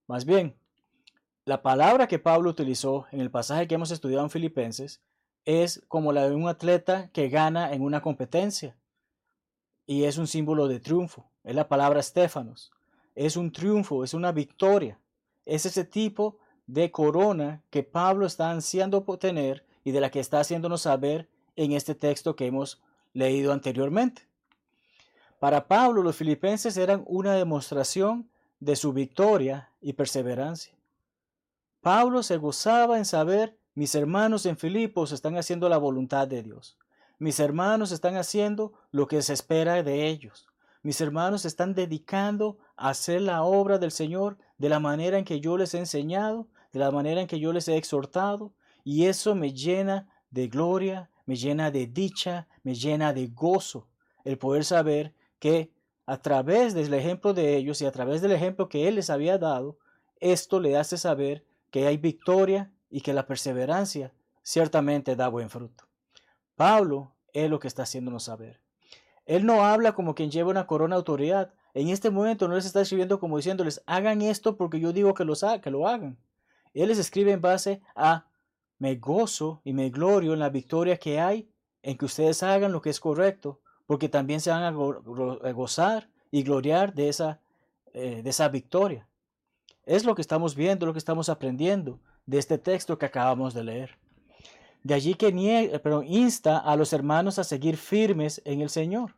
Más 0.07 0.25
bien, 0.25 0.57
la 1.49 1.63
palabra 1.63 2.09
que 2.09 2.19
Pablo 2.19 2.51
utilizó 2.51 3.07
en 3.11 3.23
el 3.23 3.31
pasaje 3.31 3.67
que 3.67 3.75
hemos 3.75 3.91
estudiado 3.91 4.23
en 4.23 4.29
Filipenses 4.29 5.01
es 5.47 5.83
como 5.89 6.13
la 6.13 6.29
de 6.29 6.35
un 6.35 6.47
atleta 6.47 7.09
que 7.11 7.31
gana 7.31 7.73
en 7.73 7.81
una 7.81 8.03
competencia 8.03 8.77
y 9.87 10.05
es 10.05 10.19
un 10.19 10.27
símbolo 10.27 10.69
de 10.69 10.79
triunfo. 10.79 11.31
Es 11.45 11.55
la 11.55 11.67
palabra 11.67 12.03
Stefanos. 12.03 12.71
Es 13.15 13.39
un 13.39 13.51
triunfo, 13.51 14.05
es 14.05 14.13
una 14.13 14.31
victoria. 14.31 15.01
Es 15.47 15.65
ese 15.65 15.85
tipo 15.87 16.37
de 16.67 16.91
corona 16.91 17.63
que 17.71 17.83
Pablo 17.83 18.27
está 18.27 18.51
ansiando 18.51 19.03
tener 19.19 19.65
y 19.85 19.93
de 19.93 20.03
la 20.03 20.11
que 20.11 20.21
está 20.21 20.41
haciéndonos 20.41 20.83
saber 20.83 21.31
en 21.57 21.73
este 21.73 21.95
texto 21.95 22.37
que 22.37 22.45
hemos 22.45 22.83
leído 23.15 23.55
anteriormente. 23.55 24.29
Para 25.39 25.67
Pablo, 25.67 26.03
los 26.03 26.15
filipenses 26.15 26.77
eran 26.77 27.05
una 27.07 27.33
demostración 27.33 28.29
de 28.61 28.77
su 28.77 28.93
victoria 28.93 29.71
y 29.81 29.95
perseverancia. 29.95 30.78
Pablo 31.81 32.23
se 32.23 32.37
gozaba 32.37 32.99
en 32.99 33.05
saber, 33.05 33.57
mis 33.75 33.95
hermanos 33.95 34.47
en 34.47 34.57
Filipos 34.57 35.13
están 35.13 35.37
haciendo 35.37 35.69
la 35.69 35.79
voluntad 35.79 36.27
de 36.27 36.43
Dios. 36.43 36.77
Mis 37.19 37.39
hermanos 37.39 37.93
están 37.93 38.17
haciendo 38.17 38.73
lo 38.91 39.07
que 39.07 39.23
se 39.23 39.33
espera 39.33 39.83
de 39.83 40.09
ellos. 40.09 40.49
Mis 40.83 41.01
hermanos 41.01 41.45
están 41.45 41.75
dedicando 41.75 42.59
a 42.77 42.91
hacer 42.91 43.23
la 43.23 43.43
obra 43.43 43.79
del 43.79 43.93
Señor 43.93 44.39
de 44.59 44.69
la 44.69 44.81
manera 44.81 45.19
en 45.19 45.25
que 45.25 45.41
yo 45.41 45.57
les 45.57 45.75
he 45.75 45.79
enseñado, 45.79 46.49
de 46.73 46.81
la 46.81 46.91
manera 46.91 47.21
en 47.21 47.27
que 47.27 47.41
yo 47.41 47.53
les 47.53 47.69
he 47.69 47.77
exhortado, 47.77 48.53
y 48.85 49.07
eso 49.07 49.35
me 49.35 49.53
llena 49.53 50.09
de 50.31 50.49
gloria, 50.49 51.11
me 51.27 51.37
llena 51.37 51.71
de 51.71 51.87
dicha, 51.87 52.49
me 52.63 52.75
llena 52.75 53.13
de 53.13 53.29
gozo, 53.29 53.87
el 54.25 54.39
poder 54.39 54.65
saber 54.65 55.15
que 55.39 55.71
a 56.07 56.21
través 56.21 56.75
del 56.75 56.93
ejemplo 56.95 57.35
de 57.35 57.57
ellos 57.57 57.81
y 57.83 57.87
a 57.87 57.93
través 57.93 58.21
del 58.21 58.33
ejemplo 58.33 58.69
que 58.69 58.89
Él 58.89 58.97
les 58.97 59.11
había 59.11 59.39
dado, 59.39 59.79
esto 60.21 60.59
le 60.59 60.77
hace 60.77 60.97
saber 60.97 61.45
que 61.71 61.87
hay 61.87 61.97
victoria 61.97 62.71
y 62.91 63.01
que 63.01 63.13
la 63.13 63.27
perseverancia 63.27 64.13
ciertamente 64.43 65.17
da 65.17 65.29
buen 65.29 65.51
fruto. 65.51 65.85
Pablo 66.57 67.13
es 67.33 67.51
lo 67.51 67.59
que 67.59 67.69
está 67.69 67.83
haciéndonos 67.83 68.25
saber. 68.25 68.61
Él 69.27 69.45
no 69.45 69.65
habla 69.65 69.93
como 69.93 70.15
quien 70.15 70.31
lleva 70.31 70.51
una 70.51 70.67
corona 70.67 70.97
de 70.97 71.01
autoridad. 71.01 71.53
En 71.75 71.89
este 71.89 72.11
momento 72.11 72.49
no 72.49 72.55
les 72.55 72.65
está 72.65 72.81
escribiendo 72.81 73.21
como 73.21 73.37
diciéndoles, 73.37 73.83
hagan 73.87 74.23
esto 74.23 74.57
porque 74.57 74.81
yo 74.81 74.93
digo 74.93 75.13
que, 75.13 75.25
que 75.63 75.71
lo 75.71 75.87
hagan. 75.87 76.19
Él 76.73 76.89
les 76.89 76.99
escribe 76.99 77.33
en 77.33 77.41
base 77.41 77.83
a, 77.95 78.27
me 78.79 78.97
gozo 78.97 79.61
y 79.65 79.73
me 79.73 79.91
glorio 79.91 80.33
en 80.33 80.39
la 80.39 80.49
victoria 80.49 80.97
que 80.97 81.21
hay 81.21 81.51
en 81.83 81.97
que 81.97 82.05
ustedes 82.05 82.43
hagan 82.43 82.73
lo 82.73 82.83
que 82.83 82.91
es 82.91 83.01
correcto, 83.01 83.61
porque 83.87 84.09
también 84.09 84.41
se 84.41 84.51
van 84.51 84.63
a 84.63 84.71
gozar 85.53 86.11
y 86.31 86.43
gloriar 86.43 86.95
de 86.95 87.09
esa, 87.09 87.41
eh, 87.93 88.23
de 88.23 88.31
esa 88.31 88.49
victoria. 88.49 89.07
Es 89.89 90.05
lo 90.05 90.15
que 90.15 90.21
estamos 90.21 90.55
viendo, 90.55 90.85
lo 90.85 90.93
que 90.93 90.99
estamos 90.99 91.31
aprendiendo 91.31 91.99
de 92.27 92.37
este 92.37 92.59
texto 92.59 92.99
que 92.99 93.07
acabamos 93.07 93.55
de 93.55 93.65
leer. 93.65 93.99
De 94.83 94.93
allí 94.93 95.15
que 95.15 95.29
eh, 95.29 95.81
pero 95.83 96.03
insta 96.03 96.59
a 96.59 96.77
los 96.77 96.93
hermanos 96.93 97.39
a 97.39 97.45
seguir 97.45 97.79
firmes 97.79 98.43
en 98.45 98.61
el 98.61 98.69
Señor. 98.69 99.17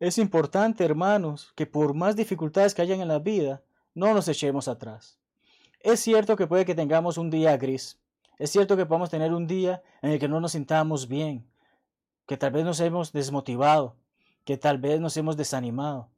Es 0.00 0.16
importante, 0.16 0.86
hermanos, 0.86 1.52
que 1.54 1.66
por 1.66 1.92
más 1.92 2.16
dificultades 2.16 2.74
que 2.74 2.80
hayan 2.80 3.02
en 3.02 3.08
la 3.08 3.18
vida, 3.18 3.62
no 3.94 4.14
nos 4.14 4.26
echemos 4.26 4.68
atrás. 4.68 5.18
Es 5.80 6.00
cierto 6.00 6.34
que 6.34 6.46
puede 6.46 6.64
que 6.64 6.74
tengamos 6.74 7.18
un 7.18 7.28
día 7.28 7.54
gris. 7.58 8.00
Es 8.38 8.48
cierto 8.48 8.78
que 8.78 8.86
podemos 8.86 9.10
tener 9.10 9.34
un 9.34 9.46
día 9.46 9.82
en 10.00 10.12
el 10.12 10.18
que 10.18 10.28
no 10.28 10.40
nos 10.40 10.52
sintamos 10.52 11.08
bien, 11.08 11.46
que 12.24 12.38
tal 12.38 12.52
vez 12.52 12.64
nos 12.64 12.80
hemos 12.80 13.12
desmotivado, 13.12 13.96
que 14.46 14.56
tal 14.56 14.78
vez 14.78 14.98
nos 14.98 15.14
hemos 15.18 15.36
desanimado. 15.36 16.08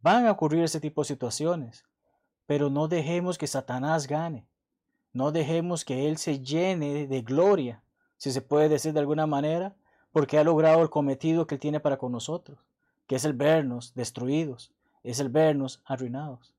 Van 0.00 0.24
a 0.24 0.30
ocurrir 0.30 0.64
ese 0.64 0.80
tipo 0.80 1.02
de 1.02 1.08
situaciones, 1.08 1.84
pero 2.50 2.68
no 2.68 2.88
dejemos 2.88 3.38
que 3.38 3.46
Satanás 3.46 4.08
gane. 4.08 4.44
No 5.12 5.30
dejemos 5.30 5.84
que 5.84 6.08
Él 6.08 6.18
se 6.18 6.40
llene 6.40 7.06
de 7.06 7.22
gloria, 7.22 7.80
si 8.16 8.32
se 8.32 8.42
puede 8.42 8.68
decir 8.68 8.92
de 8.92 8.98
alguna 8.98 9.24
manera, 9.24 9.76
porque 10.10 10.36
ha 10.36 10.42
logrado 10.42 10.82
el 10.82 10.90
cometido 10.90 11.46
que 11.46 11.54
Él 11.54 11.60
tiene 11.60 11.78
para 11.78 11.96
con 11.96 12.10
nosotros, 12.10 12.58
que 13.06 13.14
es 13.14 13.24
el 13.24 13.34
vernos 13.34 13.94
destruidos, 13.94 14.72
es 15.04 15.20
el 15.20 15.28
vernos 15.28 15.80
arruinados. 15.84 16.52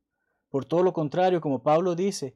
Por 0.50 0.64
todo 0.64 0.82
lo 0.82 0.94
contrario, 0.94 1.42
como 1.42 1.62
Pablo 1.62 1.94
dice, 1.94 2.36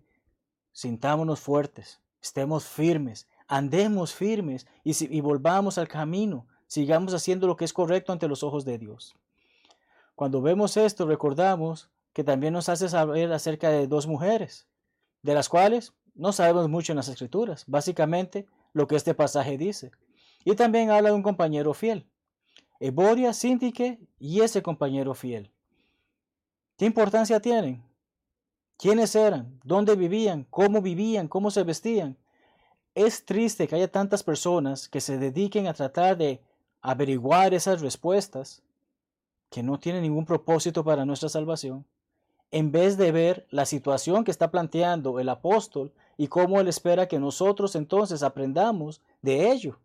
sintámonos 0.74 1.40
fuertes, 1.40 2.02
estemos 2.22 2.66
firmes, 2.66 3.26
andemos 3.48 4.14
firmes 4.14 4.68
y, 4.84 5.18
y 5.18 5.22
volvamos 5.22 5.78
al 5.78 5.88
camino, 5.88 6.46
sigamos 6.68 7.14
haciendo 7.14 7.48
lo 7.48 7.56
que 7.56 7.64
es 7.64 7.72
correcto 7.72 8.12
ante 8.12 8.28
los 8.28 8.44
ojos 8.44 8.66
de 8.66 8.78
Dios. 8.78 9.16
Cuando 10.14 10.42
vemos 10.42 10.76
esto, 10.76 11.08
recordamos 11.08 11.90
que 12.16 12.24
también 12.24 12.54
nos 12.54 12.70
hace 12.70 12.88
saber 12.88 13.34
acerca 13.34 13.70
de 13.70 13.88
dos 13.88 14.08
mujeres, 14.08 14.70
de 15.22 15.34
las 15.34 15.50
cuales 15.50 15.92
no 16.14 16.32
sabemos 16.32 16.70
mucho 16.70 16.94
en 16.94 16.96
las 16.96 17.10
escrituras, 17.10 17.66
básicamente 17.68 18.48
lo 18.72 18.88
que 18.88 18.96
este 18.96 19.14
pasaje 19.14 19.58
dice. 19.58 19.92
Y 20.46 20.56
también 20.56 20.92
habla 20.92 21.10
de 21.10 21.16
un 21.16 21.24
compañero 21.24 21.74
fiel, 21.74 22.08
Eboria, 22.80 23.34
Sintique 23.34 24.00
y 24.18 24.40
ese 24.40 24.64
compañero 24.64 25.14
fiel. 25.14 25.52
¿Qué 26.78 26.86
importancia 26.86 27.42
tienen? 27.42 27.84
¿Quiénes 28.78 29.14
eran? 29.14 29.60
¿Dónde 29.66 29.98
vivían? 29.98 30.46
¿Cómo 30.50 30.82
vivían? 30.82 31.28
¿Cómo 31.28 31.52
se 31.52 31.64
vestían? 31.64 32.18
Es 32.94 33.26
triste 33.26 33.68
que 33.68 33.76
haya 33.76 33.92
tantas 33.92 34.24
personas 34.24 34.88
que 34.88 35.02
se 35.02 35.18
dediquen 35.18 35.68
a 35.68 35.74
tratar 35.74 36.16
de 36.16 36.42
averiguar 36.82 37.54
esas 37.54 37.82
respuestas 37.82 38.64
que 39.50 39.64
no 39.64 39.82
tienen 39.82 40.04
ningún 40.04 40.26
propósito 40.26 40.82
para 40.82 41.04
nuestra 41.04 41.28
salvación, 41.28 41.86
en 42.56 42.72
vez 42.72 42.96
de 42.96 43.12
ver 43.12 43.46
la 43.50 43.66
situación 43.66 44.24
que 44.24 44.32
está 44.32 44.50
planteando 44.50 45.20
el 45.20 45.28
apóstol 45.28 45.92
y 46.16 46.28
cómo 46.28 46.62
él 46.62 46.70
espera 46.70 47.06
que 47.06 47.20
nosotros 47.20 47.76
entonces 47.76 48.24
aprendamos 48.24 49.02
de 49.22 49.52
ello. 49.52 49.78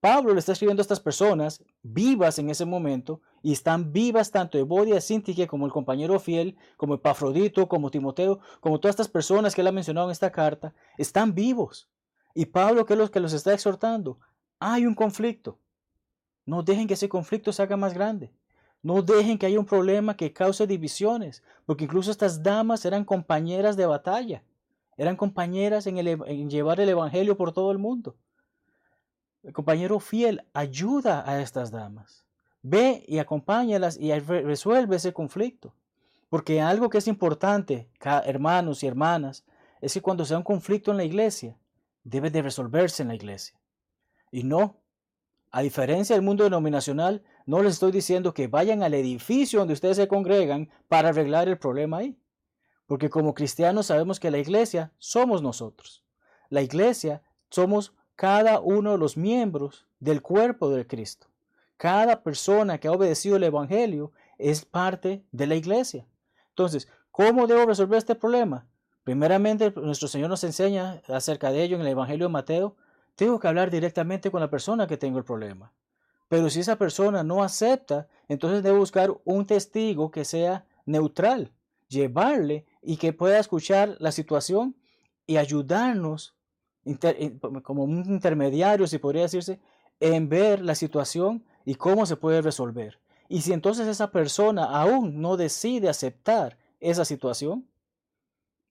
Pablo 0.00 0.32
le 0.32 0.38
está 0.38 0.52
escribiendo 0.52 0.80
a 0.80 0.84
estas 0.84 1.00
personas 1.00 1.62
vivas 1.82 2.38
en 2.38 2.48
ese 2.48 2.64
momento 2.64 3.20
y 3.42 3.52
están 3.52 3.92
vivas 3.92 4.30
tanto 4.30 4.56
Evodia 4.56 5.02
Sintique 5.02 5.46
como 5.46 5.66
el 5.66 5.72
compañero 5.72 6.18
fiel, 6.18 6.56
como 6.78 6.94
Epafrodito, 6.94 7.68
como 7.68 7.90
Timoteo, 7.90 8.40
como 8.60 8.80
todas 8.80 8.94
estas 8.94 9.08
personas 9.08 9.54
que 9.54 9.60
él 9.60 9.66
ha 9.66 9.72
mencionado 9.72 10.06
en 10.06 10.12
esta 10.12 10.32
carta, 10.32 10.72
están 10.96 11.34
vivos. 11.34 11.90
Y 12.34 12.46
Pablo, 12.46 12.86
¿qué 12.86 12.94
es 12.94 12.98
lo 12.98 13.10
que 13.10 13.20
los 13.20 13.34
está 13.34 13.52
exhortando? 13.52 14.18
Hay 14.60 14.86
un 14.86 14.94
conflicto. 14.94 15.58
No 16.46 16.62
dejen 16.62 16.86
que 16.86 16.94
ese 16.94 17.10
conflicto 17.10 17.52
se 17.52 17.62
haga 17.62 17.76
más 17.76 17.92
grande. 17.92 18.32
No 18.86 19.02
dejen 19.02 19.36
que 19.36 19.46
haya 19.46 19.58
un 19.58 19.66
problema 19.66 20.16
que 20.16 20.32
cause 20.32 20.64
divisiones, 20.64 21.42
porque 21.64 21.82
incluso 21.82 22.12
estas 22.12 22.40
damas 22.40 22.84
eran 22.84 23.04
compañeras 23.04 23.76
de 23.76 23.84
batalla, 23.84 24.44
eran 24.96 25.16
compañeras 25.16 25.88
en, 25.88 26.48
llevar 26.48 26.78
el 26.78 26.90
Evangelio 26.90 27.36
por 27.36 27.52
todo 27.52 27.72
el 27.72 27.78
mundo. 27.78 28.14
El 29.42 29.52
compañero 29.52 29.98
fiel 29.98 30.46
ayuda 30.52 31.28
a 31.28 31.40
estas 31.40 31.72
damas, 31.72 32.24
ve 32.62 33.04
y 33.08 33.18
acompáñalas 33.18 33.98
y 33.98 34.16
resuelve 34.20 34.94
ese 34.94 35.12
conflicto. 35.12 35.74
Porque 36.28 36.60
algo 36.60 36.88
que 36.88 36.98
es 36.98 37.08
importante, 37.08 37.88
hermanos 38.24 38.84
y 38.84 38.86
hermanas, 38.86 39.44
es 39.80 39.94
que 39.94 40.00
cuando 40.00 40.24
sea 40.24 40.38
un 40.38 40.44
conflicto 40.44 40.92
en 40.92 40.98
la 40.98 41.04
iglesia, 41.04 41.58
debe 42.04 42.30
de 42.30 42.40
resolverse 42.40 43.02
en 43.02 43.08
la 43.08 43.16
iglesia. 43.16 43.58
Y 44.30 44.44
no 44.44 44.76
a 45.56 45.62
diferencia 45.62 46.14
del 46.14 46.22
mundo 46.22 46.44
denominacional, 46.44 47.22
no 47.46 47.62
les 47.62 47.74
estoy 47.74 47.92
diciendo 47.92 48.34
que 48.34 48.48
vayan 48.48 48.82
al 48.82 48.92
edificio 48.94 49.60
donde 49.60 49.74
ustedes 49.74 49.96
se 49.96 50.08
congregan 50.08 50.68
para 50.88 51.10
arreglar 51.10 51.48
el 51.48 51.56
problema 51.56 51.98
ahí. 51.98 52.18
Porque 52.86 53.08
como 53.08 53.34
cristianos 53.34 53.86
sabemos 53.86 54.20
que 54.20 54.32
la 54.32 54.38
iglesia 54.38 54.92
somos 54.98 55.42
nosotros. 55.42 56.04
La 56.50 56.62
iglesia 56.62 57.22
somos 57.48 57.94
cada 58.16 58.60
uno 58.60 58.92
de 58.92 58.98
los 58.98 59.16
miembros 59.16 59.86
del 60.00 60.22
cuerpo 60.22 60.70
de 60.70 60.86
Cristo. 60.86 61.28
Cada 61.76 62.22
persona 62.22 62.78
que 62.78 62.88
ha 62.88 62.92
obedecido 62.92 63.36
el 63.36 63.44
Evangelio 63.44 64.10
es 64.38 64.64
parte 64.64 65.24
de 65.30 65.46
la 65.46 65.54
iglesia. 65.54 66.06
Entonces, 66.48 66.88
¿cómo 67.12 67.46
debo 67.46 67.66
resolver 67.66 67.98
este 67.98 68.14
problema? 68.14 68.66
Primeramente, 69.04 69.72
nuestro 69.76 70.08
Señor 70.08 70.30
nos 70.30 70.42
enseña 70.42 71.00
acerca 71.06 71.52
de 71.52 71.62
ello 71.62 71.76
en 71.76 71.82
el 71.82 71.88
Evangelio 71.88 72.26
de 72.26 72.32
Mateo, 72.32 72.76
tengo 73.14 73.38
que 73.38 73.46
hablar 73.46 73.70
directamente 73.70 74.30
con 74.30 74.40
la 74.40 74.50
persona 74.50 74.86
que 74.86 74.96
tengo 74.96 75.18
el 75.18 75.24
problema. 75.24 75.72
Pero 76.28 76.50
si 76.50 76.60
esa 76.60 76.76
persona 76.76 77.22
no 77.22 77.42
acepta, 77.42 78.08
entonces 78.28 78.62
debo 78.62 78.78
buscar 78.78 79.16
un 79.24 79.46
testigo 79.46 80.10
que 80.10 80.24
sea 80.24 80.66
neutral, 80.84 81.52
llevarle 81.88 82.66
y 82.82 82.96
que 82.96 83.12
pueda 83.12 83.38
escuchar 83.38 83.96
la 84.00 84.12
situación 84.12 84.76
y 85.26 85.36
ayudarnos 85.36 86.34
como 87.62 87.84
un 87.84 88.04
intermediario, 88.06 88.86
si 88.86 88.98
podría 88.98 89.22
decirse, 89.22 89.60
en 90.00 90.28
ver 90.28 90.62
la 90.62 90.74
situación 90.74 91.44
y 91.64 91.74
cómo 91.74 92.06
se 92.06 92.16
puede 92.16 92.42
resolver. 92.42 93.00
Y 93.28 93.40
si 93.40 93.52
entonces 93.52 93.88
esa 93.88 94.10
persona 94.10 94.64
aún 94.64 95.20
no 95.20 95.36
decide 95.36 95.88
aceptar 95.88 96.58
esa 96.80 97.04
situación, 97.04 97.66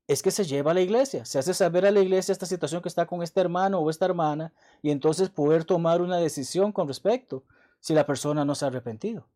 es 0.08 0.22
que 0.22 0.32
se 0.32 0.46
lleva 0.46 0.72
a 0.72 0.74
la 0.74 0.82
iglesia, 0.82 1.26
se 1.26 1.40
hace 1.40 1.54
saber 1.54 1.86
a 1.86 1.92
la 1.92 2.00
iglesia 2.00 2.32
esta 2.32 2.46
situación 2.46 2.82
que 2.82 2.90
está 2.90 3.08
con 3.08 3.24
este 3.24 3.42
hermano 3.42 3.80
o 3.80 3.90
esta 3.90 4.06
hermana 4.06 4.54
y 4.82 4.92
entonces 4.92 5.30
poder 5.30 5.66
tomar 5.66 6.02
una 6.02 6.18
decisión 6.18 6.72
con 6.72 6.88
respecto 6.88 7.44
si 7.80 7.94
la 7.94 8.06
persona 8.06 8.46
no 8.46 8.54
se 8.54 8.66
ha 8.66 8.68
arrepentido. 8.68 9.28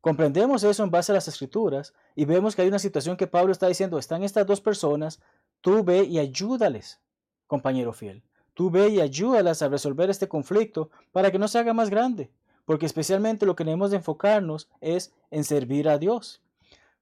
Comprendemos 0.00 0.64
eso 0.64 0.82
en 0.82 0.90
base 0.90 1.12
a 1.12 1.16
las 1.16 1.28
escrituras 1.28 1.92
y 2.14 2.24
vemos 2.24 2.54
que 2.54 2.62
hay 2.62 2.68
una 2.68 2.78
situación 2.78 3.16
que 3.16 3.26
Pablo 3.26 3.52
está 3.52 3.66
diciendo, 3.66 3.98
están 3.98 4.22
estas 4.22 4.46
dos 4.46 4.60
personas, 4.60 5.20
tú 5.60 5.84
ve 5.84 6.04
y 6.04 6.18
ayúdales, 6.18 7.00
compañero 7.46 7.92
fiel. 7.92 8.22
Tú 8.54 8.70
ve 8.70 8.88
y 8.88 9.00
ayúdalas 9.00 9.62
a 9.62 9.68
resolver 9.68 10.08
este 10.08 10.28
conflicto 10.28 10.90
para 11.12 11.30
que 11.30 11.38
no 11.38 11.48
se 11.48 11.58
haga 11.58 11.72
más 11.72 11.90
grande, 11.90 12.30
porque 12.64 12.86
especialmente 12.86 13.46
lo 13.46 13.56
que 13.56 13.64
debemos 13.64 13.90
de 13.90 13.98
enfocarnos 13.98 14.68
es 14.80 15.12
en 15.30 15.44
servir 15.44 15.88
a 15.88 15.98
Dios. 15.98 16.40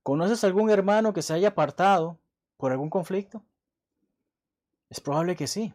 ¿Conoces 0.02 0.42
algún 0.42 0.70
hermano 0.70 1.12
que 1.12 1.22
se 1.22 1.34
haya 1.34 1.48
apartado 1.48 2.18
por 2.58 2.72
algún 2.72 2.90
conflicto? 2.90 3.42
Es 4.90 5.00
probable 5.00 5.34
que 5.36 5.46
sí. 5.46 5.72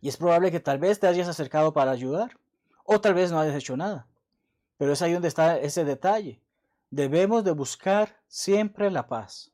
Y 0.00 0.08
es 0.08 0.16
probable 0.16 0.50
que 0.50 0.60
tal 0.60 0.78
vez 0.78 0.98
te 1.00 1.06
hayas 1.06 1.28
acercado 1.28 1.74
para 1.74 1.90
ayudar. 1.90 2.38
O 2.84 3.00
tal 3.00 3.12
vez 3.12 3.30
no 3.30 3.38
hayas 3.38 3.56
hecho 3.56 3.76
nada. 3.76 4.06
Pero 4.78 4.92
es 4.92 5.02
ahí 5.02 5.12
donde 5.12 5.28
está 5.28 5.58
ese 5.58 5.84
detalle. 5.84 6.40
Debemos 6.90 7.44
de 7.44 7.50
buscar 7.50 8.16
siempre 8.28 8.90
la 8.90 9.08
paz. 9.08 9.50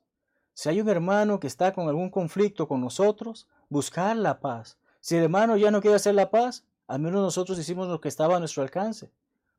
Si 0.53 0.69
hay 0.69 0.79
un 0.79 0.87
hermano 0.87 1.39
que 1.41 1.47
está 1.47 1.73
con 1.73 1.89
algún 1.89 2.09
conflicto 2.09 2.67
con 2.67 2.79
nosotros, 2.79 3.47
buscar 3.67 4.15
la 4.15 4.39
paz. 4.39 4.77
Si 5.01 5.17
el 5.17 5.23
hermano 5.23 5.57
ya 5.57 5.71
no 5.71 5.81
quiere 5.81 5.97
hacer 5.97 6.15
la 6.15 6.31
paz, 6.31 6.63
al 6.87 6.99
menos 6.99 7.21
nosotros 7.21 7.59
hicimos 7.59 7.89
lo 7.89 7.99
que 7.99 8.07
estaba 8.07 8.37
a 8.37 8.39
nuestro 8.39 8.63
alcance 8.63 9.11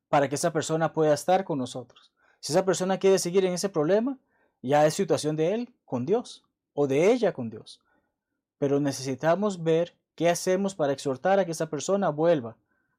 para 0.08 0.28
que 0.28 0.36
esa 0.36 0.52
persona 0.52 0.92
pueda 0.92 1.12
estar 1.12 1.44
con 1.44 1.58
nosotros. 1.58 2.12
Si 2.40 2.52
esa 2.52 2.64
persona 2.64 2.98
quiere 2.98 3.18
seguir 3.18 3.44
en 3.44 3.52
ese 3.52 3.68
problema, 3.68 4.18
ya 4.62 4.86
es 4.86 4.94
situación 4.94 5.36
de 5.36 5.54
él 5.54 5.74
con 5.84 6.06
Dios 6.06 6.44
o 6.74 6.86
de 6.86 7.12
ella 7.12 7.32
con 7.32 7.50
Dios. 7.50 7.80
Pero 8.58 8.80
necesitamos 8.80 9.62
ver 9.62 9.96
qué 10.14 10.28
hacemos 10.28 10.74
para 10.74 10.92
exhortar 10.92 11.38
a 11.38 11.44
que 11.44 11.52
esa 11.52 11.70
persona 11.70 12.08
vuelva 12.10 12.56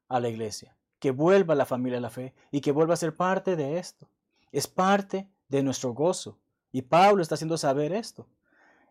a 0.08 0.20
la 0.20 0.28
iglesia, 0.28 0.76
que 0.98 1.10
vuelva 1.10 1.54
a 1.54 1.56
la 1.56 1.66
familia 1.66 1.96
de 1.96 2.02
la 2.02 2.10
fe 2.10 2.34
y 2.50 2.60
que 2.60 2.72
vuelva 2.72 2.94
a 2.94 2.98
ser 2.98 3.14
parte 3.14 3.56
de 3.56 3.78
esto. 3.78 4.08
Es 4.52 4.66
parte 4.66 5.28
de 5.48 5.62
nuestro 5.62 5.92
gozo. 5.92 6.38
Y 6.72 6.82
Pablo 6.82 7.22
está 7.22 7.34
haciendo 7.34 7.58
saber 7.58 7.92
esto. 7.92 8.26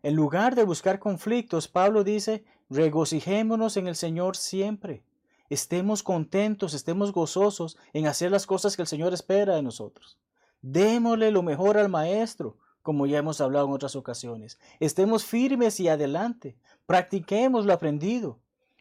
En 0.02 0.14
lugar 0.14 0.54
de 0.54 0.64
buscar 0.64 0.98
conflictos, 0.98 1.68
Pablo 1.68 2.04
dice, 2.04 2.44
regocijémonos 2.70 3.76
en 3.76 3.88
el 3.88 3.96
Señor 3.96 4.36
siempre. 4.36 5.02
Estemos 5.50 6.02
contentos, 6.02 6.74
estemos 6.74 7.12
gozosos 7.12 7.78
en 7.92 8.06
hacer 8.06 8.30
las 8.30 8.46
cosas 8.46 8.76
que 8.76 8.82
el 8.82 8.88
Señor 8.88 9.14
espera 9.14 9.56
de 9.56 9.62
nosotros. 9.62 10.18
Démosle 10.62 11.30
lo 11.30 11.42
mejor 11.42 11.78
al 11.78 11.88
Maestro, 11.88 12.56
como 12.82 13.06
ya 13.06 13.18
hemos 13.18 13.40
hablado 13.40 13.66
en 13.66 13.72
otras 13.72 13.96
ocasiones. 13.96 14.58
Estemos 14.80 15.24
firmes 15.24 15.78
y 15.80 15.88
adelante. 15.88 16.56
Practiquemos 16.86 17.66
lo 17.66 17.72
aprendido. 17.72 18.38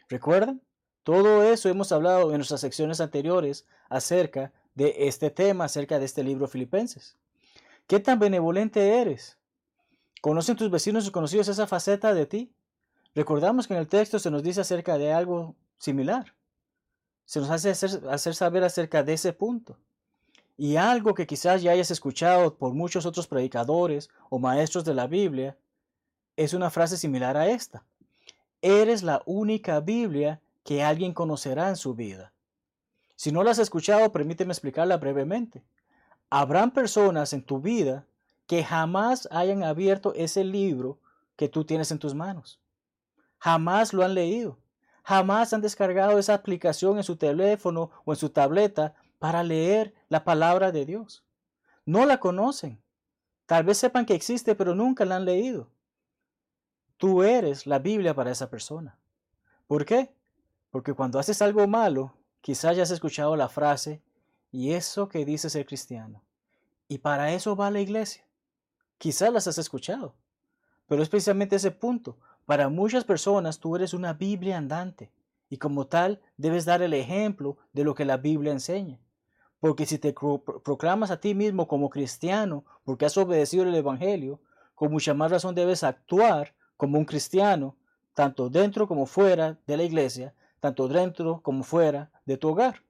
¿Recuerdan? 0.09 0.61
Todo 1.03 1.43
eso 1.43 1.69
hemos 1.69 1.91
hablado 1.91 2.31
en 2.31 2.37
nuestras 2.37 2.61
secciones 2.61 2.99
anteriores 2.99 3.65
acerca 3.89 4.51
de 4.75 5.07
este 5.07 5.29
tema, 5.29 5.65
acerca 5.65 5.99
de 5.99 6.05
este 6.05 6.23
libro 6.23 6.47
Filipenses. 6.47 7.17
¿Qué 7.87 7.99
tan 7.99 8.19
benevolente 8.19 8.99
eres? 9.01 9.37
¿Conocen 10.21 10.57
tus 10.57 10.69
vecinos 10.69 11.07
y 11.07 11.11
conocidos 11.11 11.47
esa 11.47 11.67
faceta 11.67 12.13
de 12.13 12.25
ti? 12.25 12.53
Recordamos 13.15 13.67
que 13.67 13.73
en 13.73 13.79
el 13.79 13.87
texto 13.87 14.19
se 14.19 14.29
nos 14.29 14.43
dice 14.43 14.61
acerca 14.61 14.97
de 14.97 15.13
algo 15.13 15.55
similar. 15.77 16.35
Se 17.25 17.39
nos 17.39 17.49
hace 17.49 17.69
hacer, 17.71 18.35
saber 18.35 18.63
acerca 18.63 19.03
de 19.03 19.13
ese 19.13 19.33
punto. 19.33 19.77
Y 20.57 20.75
algo 20.75 21.13
que 21.13 21.27
quizás 21.27 21.61
ya 21.61 21.71
hayas 21.71 21.91
escuchado 21.91 22.57
por 22.57 22.73
muchos 22.73 23.05
otros 23.05 23.27
predicadores 23.27 24.09
o 24.29 24.39
maestros 24.39 24.83
de 24.83 24.95
la 24.95 25.05
Biblia, 25.05 25.55
es 26.35 26.53
una 26.53 26.71
frase 26.71 26.97
similar 26.97 27.37
a 27.37 27.47
esta. 27.47 27.85
Eres 28.61 29.03
la 29.03 29.21
única 29.25 29.79
Biblia 29.79 30.41
que 30.63 30.83
alguien 30.83 31.13
conocerá 31.13 31.69
en 31.69 31.75
su 31.75 31.93
vida. 31.93 32.33
Si 33.15 33.31
no 33.31 33.43
la 33.43 33.51
has 33.51 33.59
escuchado, 33.59 34.11
permíteme 34.11 34.51
explicarla 34.51 34.97
brevemente. 34.97 35.63
Habrán 36.29 36.71
personas 36.71 37.33
en 37.33 37.43
tu 37.43 37.59
vida 37.59 38.05
que 38.47 38.63
jamás 38.63 39.27
hayan 39.31 39.63
abierto 39.63 40.13
ese 40.15 40.43
libro 40.43 40.99
que 41.35 41.49
tú 41.49 41.65
tienes 41.65 41.91
en 41.91 41.99
tus 41.99 42.15
manos. 42.15 42.59
Jamás 43.37 43.93
lo 43.93 44.03
han 44.03 44.15
leído. 44.15 44.57
Jamás 45.03 45.53
han 45.53 45.61
descargado 45.61 46.19
esa 46.19 46.33
aplicación 46.33 46.97
en 46.97 47.03
su 47.03 47.15
teléfono 47.15 47.91
o 48.05 48.13
en 48.13 48.17
su 48.17 48.29
tableta 48.29 48.95
para 49.19 49.43
leer 49.43 49.93
la 50.09 50.23
palabra 50.23 50.71
de 50.71 50.85
Dios. 50.85 51.25
No 51.85 52.05
la 52.05 52.19
conocen. 52.19 52.81
Tal 53.45 53.63
vez 53.63 53.77
sepan 53.77 54.05
que 54.05 54.13
existe, 54.13 54.55
pero 54.55 54.75
nunca 54.75 55.05
la 55.05 55.15
han 55.15 55.25
leído. 55.25 55.71
Tú 56.97 57.23
eres 57.23 57.65
la 57.65 57.79
Biblia 57.79 58.13
para 58.13 58.31
esa 58.31 58.49
persona. 58.49 58.97
¿Por 59.67 59.85
qué? 59.85 60.13
Porque 60.69 60.93
cuando 60.93 61.19
haces 61.19 61.41
algo 61.41 61.67
malo, 61.67 62.13
quizás 62.41 62.75
ya 62.75 62.83
has 62.83 62.91
escuchado 62.91 63.35
la 63.35 63.49
frase, 63.49 64.01
y 64.51 64.73
eso 64.73 65.07
que 65.07 65.25
dice 65.25 65.49
ser 65.49 65.65
cristiano. 65.65 66.23
Y 66.87 66.99
para 66.99 67.33
eso 67.33 67.55
va 67.55 67.69
la 67.71 67.81
iglesia. 67.81 68.25
Quizás 68.97 69.31
las 69.31 69.47
has 69.47 69.57
escuchado. 69.57 70.15
Pero 70.87 71.03
es 71.03 71.09
precisamente 71.09 71.57
ese 71.57 71.71
punto. 71.71 72.17
Para 72.45 72.69
muchas 72.69 73.03
personas 73.03 73.59
tú 73.59 73.75
eres 73.75 73.93
una 73.93 74.13
Biblia 74.13 74.57
andante. 74.57 75.11
Y 75.49 75.57
como 75.57 75.87
tal, 75.87 76.21
debes 76.37 76.65
dar 76.65 76.81
el 76.81 76.93
ejemplo 76.93 77.57
de 77.73 77.83
lo 77.83 77.93
que 77.93 78.05
la 78.05 78.17
Biblia 78.17 78.51
enseña. 78.51 78.99
Porque 79.59 79.85
si 79.85 79.97
te 79.97 80.13
proclamas 80.13 81.11
a 81.11 81.19
ti 81.19 81.33
mismo 81.33 81.67
como 81.67 81.89
cristiano, 81.89 82.63
porque 82.83 83.05
has 83.05 83.17
obedecido 83.17 83.63
el 83.63 83.73
Evangelio, 83.73 84.39
con 84.75 84.91
mucha 84.91 85.13
más 85.13 85.31
razón 85.31 85.55
debes 85.55 85.83
actuar 85.83 86.53
como 86.77 86.99
un 86.99 87.05
cristiano, 87.05 87.75
tanto 88.13 88.49
dentro 88.49 88.87
como 88.87 89.05
fuera 89.05 89.57
de 89.65 89.77
la 89.77 89.83
iglesia, 89.83 90.33
tanto 90.59 90.87
dentro 90.87 91.41
como 91.41 91.63
fuera 91.63 92.11
de 92.25 92.37
tu 92.37 92.49
hogar. 92.49 92.83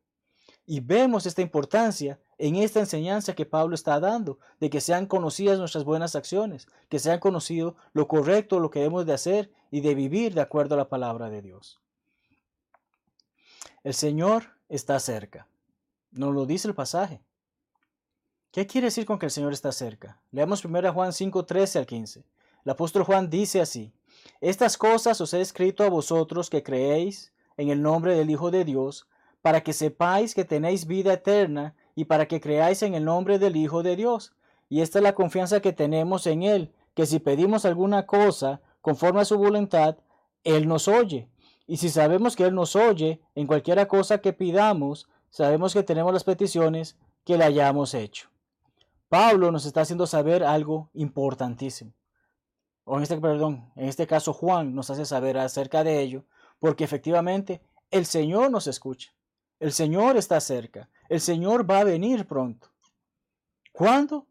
Y 0.66 0.82
vemos 0.82 1.26
esta 1.26 1.42
importancia 1.42 2.20
en 2.38 2.58
esta 2.58 2.82
enseñanza 2.82 3.34
que 3.34 3.46
Pablo 3.46 3.74
está 3.74 4.00
dando, 4.00 4.38
de 4.60 4.70
que 4.70 4.82
sean 4.82 5.06
conocidas 5.06 5.60
nuestras 5.60 5.86
buenas 5.86 6.16
acciones, 6.16 6.68
que 6.90 7.00
sean 7.00 7.20
conocido 7.20 7.76
lo 7.94 8.08
correcto, 8.08 8.60
lo 8.60 8.70
que 8.70 8.80
debemos 8.80 9.06
de 9.06 9.14
hacer 9.14 9.52
y 9.72 9.82
de 9.82 9.96
vivir 9.96 10.34
de 10.34 10.42
acuerdo 10.42 10.76
a 10.76 10.78
la 10.78 10.90
palabra 10.90 11.30
de 11.30 11.42
Dios. 11.42 11.80
El 13.84 13.94
Señor 13.94 14.52
está 14.70 15.00
cerca. 15.00 15.48
Nos 16.18 16.34
lo 16.34 16.46
dice 16.46 16.68
el 16.68 16.74
pasaje. 16.74 17.22
¿Qué 18.52 18.66
quiere 18.66 18.86
decir 18.88 19.06
con 19.06 19.20
que 19.20 19.28
el 19.28 19.32
Señor 19.32 19.54
está 19.54 19.72
cerca? 19.72 20.20
Leamos 20.32 20.62
primero 20.62 20.90
a 20.90 20.94
Juan 20.94 21.14
5, 21.14 21.46
13 21.46 21.80
al 21.80 21.86
15. 21.86 22.26
El 22.66 22.72
apóstol 22.72 23.04
Juan 23.04 23.30
dice 23.30 23.62
así, 23.62 23.94
Estas 24.42 24.78
cosas 24.78 25.22
os 25.22 25.34
he 25.34 25.42
escrito 25.42 25.84
a 25.84 25.90
vosotros 25.90 26.50
que 26.50 26.64
creéis 26.64 27.32
en 27.56 27.70
el 27.70 27.82
nombre 27.84 28.16
del 28.16 28.32
Hijo 28.32 28.50
de 28.50 28.66
Dios, 28.66 29.08
para 29.44 29.62
que 29.62 29.74
sepáis 29.74 30.34
que 30.34 30.44
tenéis 30.44 30.88
vida 30.88 31.14
eterna 31.14 31.76
y 31.96 32.06
para 32.06 32.28
que 32.28 32.42
creáis 32.42 32.82
en 32.82 32.96
el 32.96 33.06
nombre 33.06 33.38
del 33.38 33.56
Hijo 33.56 33.84
de 33.84 33.96
Dios. 33.96 34.34
Y 34.70 34.82
esta 34.82 35.00
es 35.00 35.04
la 35.04 35.14
confianza 35.14 35.60
que 35.60 35.72
tenemos 35.72 36.26
en 36.26 36.42
Él, 36.42 36.74
que 36.96 37.06
si 37.06 37.20
pedimos 37.20 37.64
alguna 37.64 38.08
cosa 38.08 38.60
conforme 38.82 39.22
a 39.22 39.26
su 39.26 39.38
voluntad, 39.38 39.98
Él 40.44 40.68
nos 40.68 40.88
oye. 40.88 41.30
Y 41.68 41.78
si 41.78 41.90
sabemos 41.90 42.36
que 42.36 42.46
Él 42.46 42.56
nos 42.56 42.76
oye 42.76 43.22
en 43.36 43.46
cualquiera 43.46 43.88
cosa 43.88 44.18
que 44.18 44.34
pidamos, 44.34 45.08
sabemos 45.38 45.72
que 45.72 45.84
tenemos 45.84 46.12
las 46.12 46.24
peticiones 46.24 46.98
que 47.24 47.38
le 47.38 47.44
hayamos 47.44 47.94
hecho. 47.94 48.28
Pablo 49.08 49.52
nos 49.52 49.68
está 49.68 49.82
haciendo 49.82 50.08
saber 50.08 50.44
algo 50.44 50.90
importantísimo. 50.96 51.94
O 52.86 52.98
en 52.98 53.04
este, 53.04 53.18
perdón, 53.18 53.72
en 53.76 53.88
este 53.88 54.08
caso 54.08 54.34
Juan 54.34 54.74
nos 54.74 54.90
hace 54.90 55.06
saber 55.06 55.38
acerca 55.38 55.84
de 55.84 56.02
ello, 56.02 56.24
porque 56.58 56.86
efectivamente 56.86 57.62
el 57.92 58.08
Señor 58.08 58.50
nos 58.50 58.66
escucha. 58.66 59.14
El 59.60 59.74
Señor 59.74 60.18
está 60.18 60.42
cerca. 60.42 60.90
El 61.08 61.22
Señor 61.22 61.70
va 61.70 61.82
a 61.82 61.84
venir 61.84 62.26
pronto. 62.26 62.70
¿Cuándo? 63.72 64.26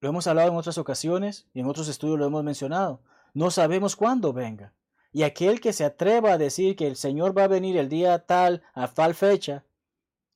Lo 0.00 0.08
hemos 0.08 0.26
hablado 0.26 0.50
en 0.50 0.56
otras 0.56 0.78
ocasiones 0.78 1.46
y 1.54 1.60
en 1.60 1.66
otros 1.66 1.86
estudios 1.86 2.18
lo 2.18 2.26
hemos 2.26 2.42
mencionado. 2.42 3.02
No 3.34 3.52
sabemos 3.52 3.94
cuándo 3.94 4.32
venga. 4.32 4.72
Y 5.12 5.22
aquel 5.22 5.60
que 5.60 5.72
se 5.72 5.84
atreva 5.84 6.32
a 6.32 6.38
decir 6.38 6.74
que 6.74 6.88
el 6.88 6.96
Señor 6.96 7.38
va 7.38 7.44
a 7.44 7.48
venir 7.48 7.76
el 7.76 7.88
día 7.88 8.26
tal, 8.26 8.64
a 8.74 8.88
tal 8.88 9.14
fecha, 9.14 9.62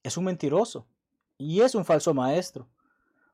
es 0.03 0.17
un 0.17 0.25
mentiroso 0.25 0.87
y 1.39 1.61
es 1.61 1.75
un 1.75 1.85
falso 1.85 2.15
maestro. 2.15 2.69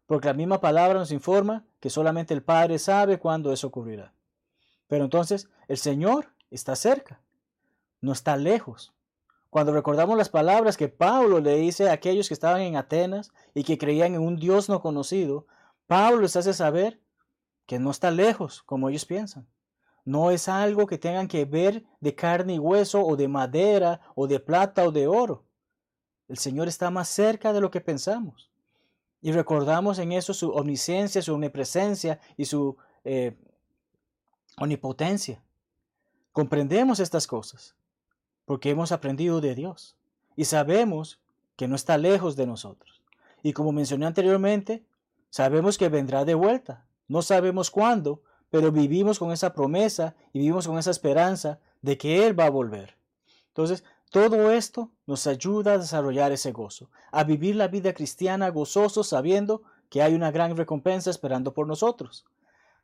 Porque 0.07 0.29
la 0.29 0.35
misma 0.35 0.61
palabra 0.61 0.99
nos 0.99 1.13
informa 1.13 1.65
que 1.81 1.91
solamente 1.91 2.33
el 2.33 2.43
Padre 2.43 2.79
sabe 2.79 3.19
cuándo 3.19 3.53
eso 3.53 3.67
ocurrirá. 3.67 4.15
Pero 4.87 5.05
entonces 5.05 5.49
el 5.69 5.77
Señor 5.77 6.33
está 6.51 6.77
cerca, 6.77 7.21
no 8.01 8.13
está 8.13 8.37
lejos. 8.37 8.95
Cuando 9.51 9.73
recordamos 9.73 10.17
las 10.17 10.29
palabras 10.29 10.77
que 10.77 10.89
Pablo 10.89 11.41
le 11.41 11.57
dice 11.57 11.89
a 11.89 11.93
aquellos 11.93 12.29
que 12.29 12.35
estaban 12.35 12.63
en 12.63 12.77
Atenas 12.77 13.33
y 13.55 13.65
que 13.65 13.79
creían 13.79 14.15
en 14.15 14.23
un 14.23 14.37
Dios 14.37 14.69
no 14.69 14.81
conocido, 14.81 15.47
Pablo 15.87 16.21
les 16.21 16.37
hace 16.37 16.53
saber 16.53 17.01
que 17.67 17.79
no 17.79 17.91
está 17.91 18.11
lejos 18.11 18.63
como 18.63 18.89
ellos 18.89 19.05
piensan. 19.05 19.47
No 20.05 20.31
es 20.31 20.49
algo 20.49 20.87
que 20.87 20.97
tengan 20.97 21.29
que 21.29 21.45
ver 21.45 21.85
de 22.01 22.15
carne 22.15 22.55
y 22.55 22.59
hueso 22.59 23.05
o 23.05 23.17
de 23.17 23.29
madera 23.29 24.01
o 24.15 24.27
de 24.27 24.41
plata 24.41 24.85
o 24.85 24.91
de 24.91 25.07
oro. 25.07 25.45
El 26.29 26.38
Señor 26.38 26.69
está 26.69 26.91
más 26.91 27.09
cerca 27.09 27.53
de 27.53 27.61
lo 27.61 27.71
que 27.71 27.81
pensamos. 27.81 28.51
Y 29.21 29.33
recordamos 29.33 29.99
en 29.99 30.12
eso 30.12 30.33
su 30.33 30.51
omnisciencia, 30.51 31.23
su 31.23 31.35
omnipresencia 31.35 32.21
y 32.37 32.45
su 32.45 32.77
eh, 33.05 33.37
omnipotencia. 34.59 35.43
Comprendemos 36.33 37.01
estas 37.01 37.27
cosas 37.27 37.75
porque 38.45 38.71
hemos 38.71 38.93
aprendido 38.93 39.41
de 39.41 39.55
Dios 39.55 39.97
y 40.37 40.45
sabemos 40.45 41.21
que 41.57 41.67
no 41.67 41.75
está 41.75 41.99
lejos 41.99 42.37
de 42.37 42.47
nosotros. 42.47 43.03
Y 43.43 43.53
como 43.53 43.73
mencioné 43.73 44.07
anteriormente, 44.07 44.85
sabemos 45.31 45.79
que 45.79 45.88
vendrá 45.88 46.25
de 46.25 46.35
vuelta. 46.35 46.87
No 47.09 47.23
sabemos 47.23 47.71
cuándo, 47.71 48.23
pero 48.51 48.71
vivimos 48.71 49.19
con 49.19 49.33
esa 49.33 49.53
promesa 49.53 50.14
y 50.33 50.38
vivimos 50.38 50.67
con 50.67 50.79
esa 50.79 50.91
esperanza 50.91 51.59
de 51.83 51.99
que 51.99 52.27
Él 52.27 52.38
va 52.38 52.47
a 52.47 52.51
volver. 52.51 52.97
Entonces, 53.49 53.85
todo 54.11 54.51
esto 54.53 54.90
nos 55.07 55.27
ayuda 55.27 55.73
a 55.73 55.79
desarrollar 55.79 56.33
ese 56.33 56.53
gozo, 56.53 56.90
a 57.12 57.25
vivir 57.25 57.57
la 57.57 57.68
vida 57.68 57.92
cristiana 57.92 58.49
gozoso 58.49 59.05
sabiendo 59.05 59.62
que 59.90 60.03
hay 60.03 60.14
una 60.14 60.31
gran 60.31 60.57
recompensa 60.57 61.11
esperando 61.11 61.53
por 61.53 61.66
nosotros. 61.66 62.25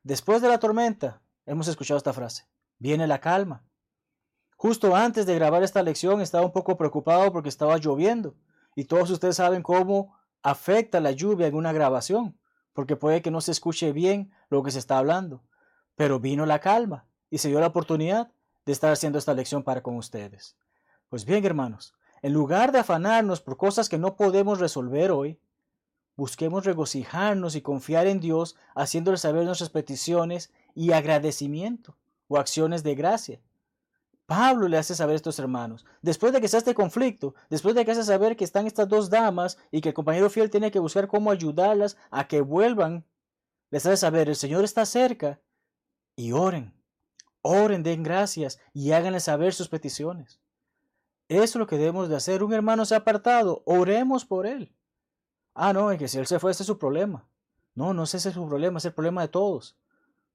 Después 0.02 0.42
de 0.42 0.48
la 0.48 0.58
tormenta, 0.58 1.22
hemos 1.46 1.68
escuchado 1.68 1.98
esta 1.98 2.12
frase, 2.12 2.46
viene 2.78 3.06
la 3.06 3.20
calma. 3.20 3.62
Justo 4.56 4.94
antes 4.94 5.26
de 5.26 5.34
grabar 5.34 5.62
esta 5.62 5.82
lección 5.82 6.20
estaba 6.20 6.46
un 6.46 6.52
poco 6.52 6.76
preocupado 6.76 7.32
porque 7.32 7.48
estaba 7.48 7.78
lloviendo. 7.78 8.34
Y 8.74 8.84
todos 8.84 9.10
ustedes 9.10 9.37
saben 9.37 9.62
cómo 9.62 10.16
afecta 10.42 11.00
la 11.00 11.12
lluvia 11.12 11.46
en 11.46 11.54
una 11.54 11.72
grabación, 11.72 12.38
porque 12.72 12.96
puede 12.96 13.22
que 13.22 13.30
no 13.30 13.40
se 13.40 13.52
escuche 13.52 13.92
bien 13.92 14.32
lo 14.50 14.62
que 14.62 14.70
se 14.70 14.78
está 14.78 14.98
hablando. 14.98 15.42
Pero 15.96 16.20
vino 16.20 16.44
la 16.44 16.60
calma 16.60 17.06
y 17.30 17.38
se 17.38 17.48
dio 17.48 17.60
la 17.60 17.68
oportunidad 17.68 18.30
de 18.66 18.72
estar 18.72 18.92
haciendo 18.92 19.18
esta 19.18 19.34
lección 19.34 19.62
para 19.62 19.82
con 19.82 19.96
ustedes. 19.96 20.56
Pues 21.14 21.27
bien, 21.27 21.44
hermanos, 21.44 21.94
en 22.22 22.33
lugar 22.33 22.72
de 22.72 22.81
afanarnos 22.81 23.40
por 23.40 23.57
cosas 23.57 23.88
que 23.88 23.98
no 23.98 24.16
podemos 24.16 24.59
resolver 24.59 25.12
hoy, 25.12 25.38
busquemos 26.16 26.64
regocijarnos 26.64 27.55
y 27.55 27.62
confiar 27.62 28.09
en 28.09 28.18
Dios, 28.18 28.57
haciéndole 28.74 29.16
saber 29.16 29.44
nuestras 29.44 29.70
peticiones 29.70 30.53
y 30.74 30.90
agradecimiento 30.90 31.96
o 32.27 32.37
acciones 32.37 32.83
de 32.83 32.96
gracia. 32.96 33.40
Pablo 34.27 34.66
le 34.66 34.77
hace 34.77 34.96
saber 34.96 35.12
a 35.12 35.14
estos 35.14 35.38
hermanos, 35.38 35.87
después 36.03 36.33
de 36.33 36.40
que 36.40 36.48
sea 36.48 36.59
este 36.59 36.74
conflicto, 36.74 37.37
después 37.48 37.77
de 37.77 37.85
que 37.85 37.92
hace 37.92 38.03
saber 38.03 38.37
que 38.37 38.42
están 38.42 38.66
estas 38.66 38.88
dos 38.88 39.09
damas 39.09 39.57
y 39.70 39.83
que 39.83 39.90
el 39.90 39.94
compañero 39.94 40.29
fiel 40.31 40.50
tiene 40.50 40.72
que 40.72 40.81
buscar 40.81 41.07
cómo 41.07 41.31
ayudarlas 41.31 41.96
a 42.11 42.27
que 42.27 42.40
vuelvan, 42.40 43.05
les 43.70 43.87
hace 43.87 43.98
saber, 43.98 44.29
el 44.29 44.35
Señor 44.35 44.64
está 44.64 44.85
cerca 44.85 45.38
y 46.16 46.33
oren, 46.33 46.74
oren, 47.40 47.85
den 47.85 48.03
gracias 48.03 48.59
y 48.72 48.90
háganle 48.90 49.20
saber 49.20 49.55
sus 49.55 49.68
peticiones. 49.68 50.40
Eso 51.28 51.42
es 51.42 51.54
lo 51.56 51.66
que 51.66 51.78
debemos 51.78 52.08
de 52.08 52.16
hacer. 52.16 52.42
Un 52.42 52.52
hermano 52.52 52.84
se 52.84 52.94
ha 52.94 52.98
apartado, 52.98 53.62
oremos 53.64 54.24
por 54.24 54.46
él. 54.46 54.72
Ah, 55.54 55.72
no, 55.72 55.90
es 55.90 55.98
que 55.98 56.08
si 56.08 56.18
él 56.18 56.26
se 56.26 56.38
fue, 56.38 56.50
ese 56.50 56.62
es 56.62 56.66
su 56.66 56.78
problema. 56.78 57.24
No, 57.74 57.94
no 57.94 58.04
ese 58.04 58.16
es 58.16 58.34
su 58.34 58.48
problema, 58.48 58.78
es 58.78 58.84
el 58.84 58.92
problema 58.92 59.22
de 59.22 59.28
todos. 59.28 59.76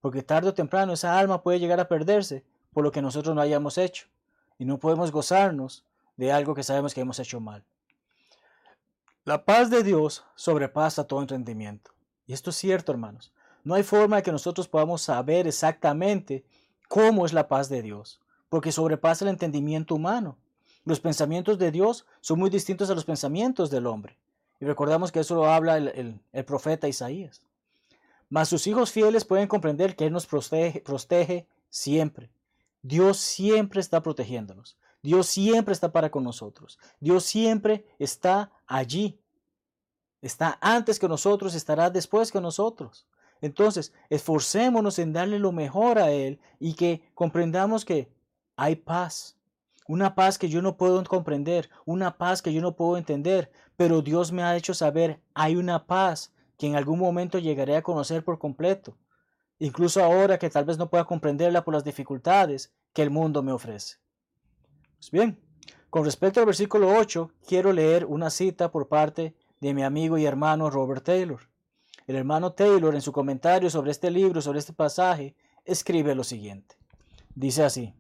Porque 0.02 0.24
tarde 0.24 0.50
o 0.50 0.54
temprano 0.54 0.94
esa 0.94 1.20
alma 1.20 1.44
puede 1.44 1.60
llegar 1.60 1.80
a 1.80 1.88
perderse 1.88 2.46
por 2.74 2.84
lo 2.84 2.92
que 2.92 3.02
nosotros 3.02 3.36
no 3.36 3.42
hayamos 3.42 3.78
hecho. 3.78 4.08
Y 4.58 4.66
no 4.66 4.80
podemos 4.80 5.12
gozarnos 5.12 5.86
de 6.18 6.32
algo 6.32 6.56
que 6.56 6.64
sabemos 6.64 6.94
que 6.94 7.02
hemos 7.02 7.20
hecho 7.20 7.40
mal. 7.40 7.64
La 9.26 9.46
paz 9.46 9.70
de 9.70 9.84
Dios 9.84 10.26
sobrepasa 10.36 11.06
todo 11.06 11.22
entendimiento. 11.22 11.92
Y 12.26 12.34
esto 12.34 12.50
es 12.50 12.56
cierto, 12.56 12.92
hermanos. 12.92 13.32
No 13.64 13.76
hay 13.76 13.84
forma 13.84 14.18
de 14.18 14.24
que 14.24 14.32
nosotros 14.32 14.68
podamos 14.68 15.02
saber 15.02 15.48
exactamente 15.48 16.46
cómo 16.88 17.26
es 17.26 17.34
la 17.34 17.48
paz 17.48 17.70
de 17.70 17.82
Dios, 17.82 18.20
porque 18.50 18.72
sobrepasa 18.72 19.26
el 19.26 19.30
entendimiento 19.30 19.96
humano. 19.96 20.38
Los 20.86 21.00
pensamientos 21.00 21.58
de 21.58 21.72
Dios 21.72 22.06
son 22.22 22.40
muy 22.40 22.50
distintos 22.50 22.90
a 22.90 22.96
los 22.96 23.06
pensamientos 23.06 23.70
del 23.70 23.88
hombre. 23.88 24.18
Y 24.60 24.66
recordamos 24.66 25.12
que 25.12 25.20
eso 25.20 25.36
lo 25.36 25.50
habla 25.50 25.78
el, 25.78 26.20
profeta 26.46 26.88
Isaías. 26.88 27.42
Mas 28.30 28.50
sus 28.50 28.68
hijos 28.68 28.92
fieles 28.92 29.26
pueden 29.26 29.48
comprender 29.48 29.96
que 29.96 30.06
Él 30.06 30.14
nos 30.14 30.26
protege, 30.26 30.82
protege 30.82 31.48
siempre. 31.70 32.30
Dios 32.82 33.18
siempre 33.18 33.80
está 33.80 34.02
protegiéndonos. 34.02 34.78
Dios 35.02 35.28
siempre 35.28 35.74
está 35.74 35.92
para 35.92 36.12
con 36.12 36.24
nosotros. 36.24 36.78
Dios 37.00 37.24
siempre 37.24 37.86
está 37.98 38.52
allí. 38.68 39.20
Está 40.22 40.58
antes 40.62 41.00
que 41.00 41.08
nosotros, 41.08 41.56
estará 41.56 41.90
después 41.90 42.32
que 42.32 42.42
nosotros. 42.42 43.08
Entonces, 43.42 43.94
esforcémonos 44.10 45.00
en 45.00 45.14
darle 45.14 45.40
lo 45.40 45.54
mejor 45.54 45.98
a 45.98 46.12
Él 46.12 46.40
y 46.60 46.74
que 46.74 47.10
comprendamos 47.16 47.86
que 47.86 48.12
hay 48.58 48.76
paz. 48.76 49.38
Una 49.90 50.16
paz 50.16 50.38
que 50.38 50.48
yo 50.48 50.62
no 50.62 50.78
puedo 50.78 51.04
comprender, 51.04 51.70
una 51.86 52.18
paz 52.18 52.42
que 52.42 52.54
yo 52.54 52.62
no 52.62 52.78
puedo 52.78 52.96
entender, 52.96 53.52
pero 53.76 54.02
Dios 54.02 54.32
me 54.32 54.44
ha 54.44 54.56
hecho 54.56 54.74
saber, 54.74 55.20
hay 55.34 55.58
una 55.58 55.86
paz 55.86 56.32
que 56.58 56.68
en 56.68 56.78
algún 56.78 57.00
momento 57.00 57.40
llegaré 57.40 57.76
a 57.76 57.82
conocer 57.82 58.24
por 58.24 58.40
completo 58.40 58.96
incluso 59.60 60.02
ahora 60.04 60.40
que 60.40 60.50
tal 60.50 60.66
vez 60.66 60.78
no 60.78 60.90
pueda 60.90 61.04
comprenderla 61.04 61.64
por 61.64 61.74
las 61.74 61.84
dificultades 61.84 62.74
que 62.94 63.04
el 63.04 63.12
mundo 63.12 63.44
me 63.44 63.52
ofrece. 63.52 63.98
Pues 64.98 65.12
bien, 65.12 65.40
con 65.90 66.06
respecto 66.06 66.40
al 66.40 66.46
versículo 66.46 66.98
8, 66.98 67.32
quiero 67.46 67.72
leer 67.74 68.06
una 68.06 68.30
cita 68.30 68.72
por 68.72 68.88
parte 68.88 69.36
de 69.60 69.74
mi 69.74 69.84
amigo 69.84 70.18
y 70.18 70.26
hermano 70.26 70.70
Robert 70.70 71.04
Taylor. 71.04 71.42
El 72.08 72.16
hermano 72.16 72.54
Taylor 72.54 72.96
en 72.96 73.02
su 73.02 73.12
comentario 73.12 73.70
sobre 73.70 73.92
este 73.92 74.10
libro, 74.10 74.42
sobre 74.42 74.60
este 74.60 74.74
pasaje, 74.74 75.36
escribe 75.66 76.16
lo 76.16 76.24
siguiente. 76.24 76.76
Dice 77.36 77.64
así, 77.64 77.94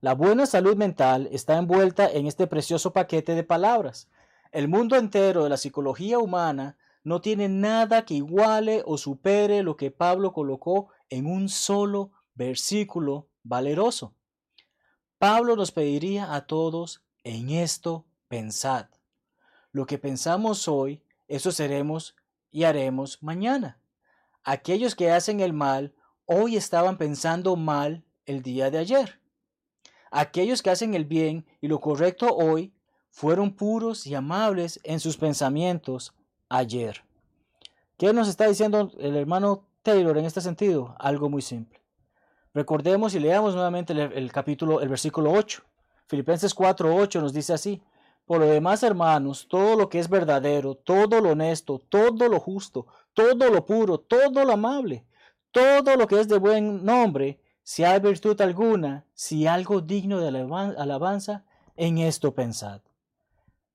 la 0.00 0.14
buena 0.14 0.46
salud 0.46 0.76
mental 0.76 1.28
está 1.32 1.56
envuelta 1.56 2.08
en 2.08 2.28
este 2.28 2.46
precioso 2.46 2.92
paquete 2.92 3.34
de 3.34 3.42
palabras. 3.42 4.08
El 4.52 4.68
mundo 4.68 4.94
entero 4.94 5.42
de 5.42 5.50
la 5.50 5.56
psicología 5.56 6.20
humana 6.20 6.78
no 7.02 7.20
tiene 7.20 7.48
nada 7.48 8.04
que 8.04 8.14
iguale 8.14 8.82
o 8.86 8.96
supere 8.96 9.64
lo 9.64 9.76
que 9.76 9.90
Pablo 9.90 10.32
colocó 10.32 10.88
en 11.10 11.26
un 11.26 11.48
solo 11.48 12.12
versículo 12.34 13.28
valeroso. 13.42 14.14
Pablo 15.18 15.56
nos 15.56 15.72
pediría 15.72 16.32
a 16.32 16.46
todos, 16.46 17.02
en 17.24 17.50
esto 17.50 18.06
pensad. 18.28 18.86
Lo 19.72 19.84
que 19.86 19.98
pensamos 19.98 20.68
hoy, 20.68 21.02
eso 21.26 21.50
seremos 21.50 22.14
y 22.52 22.64
haremos 22.64 23.20
mañana. 23.20 23.80
Aquellos 24.44 24.94
que 24.94 25.10
hacen 25.10 25.40
el 25.40 25.52
mal, 25.52 25.96
hoy 26.24 26.56
estaban 26.56 26.98
pensando 26.98 27.56
mal 27.56 28.04
el 28.26 28.42
día 28.42 28.70
de 28.70 28.78
ayer. 28.78 29.20
Aquellos 30.10 30.62
que 30.62 30.70
hacen 30.70 30.94
el 30.94 31.04
bien 31.04 31.46
y 31.60 31.68
lo 31.68 31.80
correcto 31.80 32.34
hoy, 32.34 32.72
fueron 33.10 33.52
puros 33.52 34.06
y 34.06 34.14
amables 34.14 34.80
en 34.84 35.00
sus 35.00 35.16
pensamientos 35.16 36.14
ayer. 36.48 37.02
¿Qué 37.96 38.12
nos 38.12 38.28
está 38.28 38.46
diciendo 38.46 38.92
el 38.98 39.16
hermano 39.16 39.66
Taylor 39.82 40.16
en 40.18 40.24
este 40.24 40.40
sentido? 40.40 40.94
Algo 40.98 41.28
muy 41.28 41.42
simple. 41.42 41.80
Recordemos 42.54 43.14
y 43.14 43.20
leamos 43.20 43.54
nuevamente 43.54 43.92
el, 43.92 44.32
capítulo, 44.32 44.80
el 44.80 44.88
versículo 44.88 45.32
8. 45.32 45.62
Filipenses 46.06 46.54
4:8 46.54 47.20
nos 47.20 47.32
dice 47.32 47.52
así: 47.52 47.82
Por 48.24 48.40
lo 48.40 48.46
demás, 48.46 48.82
hermanos, 48.82 49.46
todo 49.48 49.76
lo 49.76 49.88
que 49.88 49.98
es 49.98 50.08
verdadero, 50.08 50.74
todo 50.74 51.20
lo 51.20 51.30
honesto, 51.30 51.80
todo 51.88 52.28
lo 52.28 52.40
justo, 52.40 52.86
todo 53.14 53.50
lo 53.50 53.66
puro, 53.66 53.98
todo 53.98 54.44
lo 54.44 54.52
amable, 54.52 55.04
todo 55.50 55.96
lo 55.96 56.06
que 56.06 56.20
es 56.20 56.28
de 56.28 56.38
buen 56.38 56.84
nombre, 56.84 57.40
si 57.68 57.84
hay 57.84 58.00
virtud 58.00 58.40
alguna, 58.40 59.04
si 59.12 59.46
algo 59.46 59.82
digno 59.82 60.20
de 60.20 60.28
alabanza, 60.28 61.44
en 61.76 61.98
esto 61.98 62.32
pensad. 62.32 62.80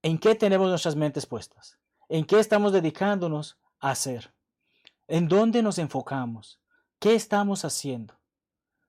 ¿En 0.02 0.18
qué 0.18 0.34
tenemos 0.34 0.68
nuestras 0.68 0.96
mentes 0.96 1.28
puestas? 1.28 1.78
¿En 2.10 2.26
qué 2.26 2.40
estamos 2.40 2.74
dedicándonos 2.74 3.56
a 3.80 3.92
hacer? 3.92 4.34
¿En 5.08 5.28
dónde 5.28 5.62
nos 5.62 5.78
enfocamos? 5.78 6.60
¿Qué 6.98 7.14
estamos 7.14 7.66
haciendo? 7.66 8.16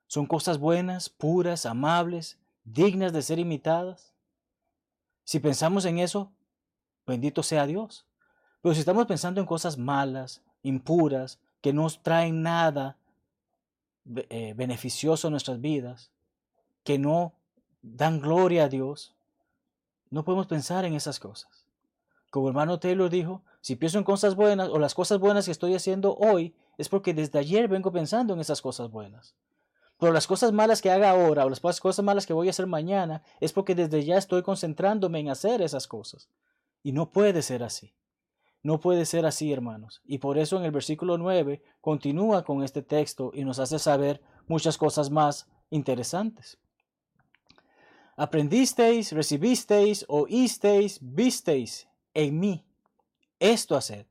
¿Son 0.06 0.24
cosas 0.24 0.56
buenas, 0.56 1.10
puras, 1.10 1.66
amables, 1.66 2.38
dignas 2.64 3.12
de 3.12 3.20
ser 3.20 3.38
imitadas? 3.38 4.14
Si 5.24 5.38
pensamos 5.38 5.84
en 5.84 5.98
eso, 5.98 6.32
bendito 7.06 7.42
sea 7.42 7.66
Dios. 7.66 8.06
Pero 8.62 8.72
si 8.74 8.80
estamos 8.80 9.04
pensando 9.04 9.38
en 9.38 9.46
cosas 9.46 9.76
malas, 9.76 10.40
impuras, 10.62 11.40
que 11.60 11.74
no 11.74 11.90
traen 11.90 12.40
nada 12.40 12.96
eh, 14.06 14.54
beneficioso 14.56 15.28
a 15.28 15.30
nuestras 15.30 15.60
vidas, 15.60 16.10
que 16.82 16.98
no 16.98 17.34
dan 17.82 18.20
gloria 18.20 18.64
a 18.64 18.68
Dios, 18.68 19.14
no 20.10 20.24
podemos 20.24 20.46
pensar 20.46 20.84
en 20.84 20.94
esas 20.94 21.18
cosas. 21.18 21.64
Como 22.30 22.48
hermano 22.48 22.78
Taylor 22.78 23.10
dijo, 23.10 23.42
si 23.60 23.76
pienso 23.76 23.98
en 23.98 24.04
cosas 24.04 24.34
buenas 24.34 24.68
o 24.68 24.78
las 24.78 24.94
cosas 24.94 25.18
buenas 25.18 25.44
que 25.44 25.52
estoy 25.52 25.74
haciendo 25.74 26.16
hoy, 26.16 26.54
es 26.78 26.88
porque 26.88 27.14
desde 27.14 27.38
ayer 27.38 27.68
vengo 27.68 27.92
pensando 27.92 28.34
en 28.34 28.40
esas 28.40 28.60
cosas 28.60 28.90
buenas. 28.90 29.34
Pero 29.98 30.12
las 30.12 30.26
cosas 30.26 30.52
malas 30.52 30.82
que 30.82 30.90
haga 30.90 31.10
ahora 31.10 31.46
o 31.46 31.48
las 31.48 31.60
cosas 31.60 32.04
malas 32.04 32.26
que 32.26 32.32
voy 32.32 32.48
a 32.48 32.50
hacer 32.50 32.66
mañana 32.66 33.22
es 33.40 33.52
porque 33.52 33.74
desde 33.74 34.04
ya 34.04 34.18
estoy 34.18 34.42
concentrándome 34.42 35.20
en 35.20 35.30
hacer 35.30 35.62
esas 35.62 35.86
cosas. 35.86 36.28
Y 36.82 36.92
no 36.92 37.10
puede 37.10 37.42
ser 37.42 37.62
así. 37.62 37.94
No 38.64 38.80
puede 38.80 39.04
ser 39.04 39.26
así, 39.26 39.52
hermanos. 39.52 40.00
Y 40.06 40.18
por 40.18 40.38
eso 40.38 40.56
en 40.56 40.64
el 40.64 40.70
versículo 40.70 41.18
9 41.18 41.62
continúa 41.82 42.44
con 42.44 42.64
este 42.64 42.82
texto 42.82 43.30
y 43.34 43.44
nos 43.44 43.58
hace 43.58 43.78
saber 43.78 44.22
muchas 44.48 44.78
cosas 44.78 45.10
más 45.10 45.46
interesantes. 45.68 46.58
Aprendisteis, 48.16 49.12
recibisteis, 49.12 50.06
oísteis, 50.08 50.98
visteis 51.02 51.86
en 52.14 52.40
mí. 52.40 52.64
Esto 53.38 53.76
hacer. 53.76 54.08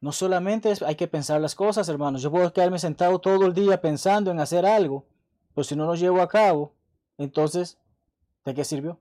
No 0.00 0.12
solamente 0.12 0.72
hay 0.86 0.94
que 0.96 1.06
pensar 1.06 1.38
las 1.42 1.54
cosas, 1.54 1.90
hermanos. 1.90 2.22
Yo 2.22 2.30
puedo 2.30 2.50
quedarme 2.50 2.78
sentado 2.78 3.18
todo 3.18 3.44
el 3.44 3.52
día 3.52 3.78
pensando 3.82 4.30
en 4.30 4.40
hacer 4.40 4.64
algo, 4.64 5.04
pero 5.54 5.64
si 5.64 5.76
no 5.76 5.84
lo 5.84 5.96
llevo 5.96 6.22
a 6.22 6.28
cabo, 6.28 6.72
entonces, 7.18 7.76
¿de 8.46 8.54
qué 8.54 8.64
sirvió? 8.64 8.98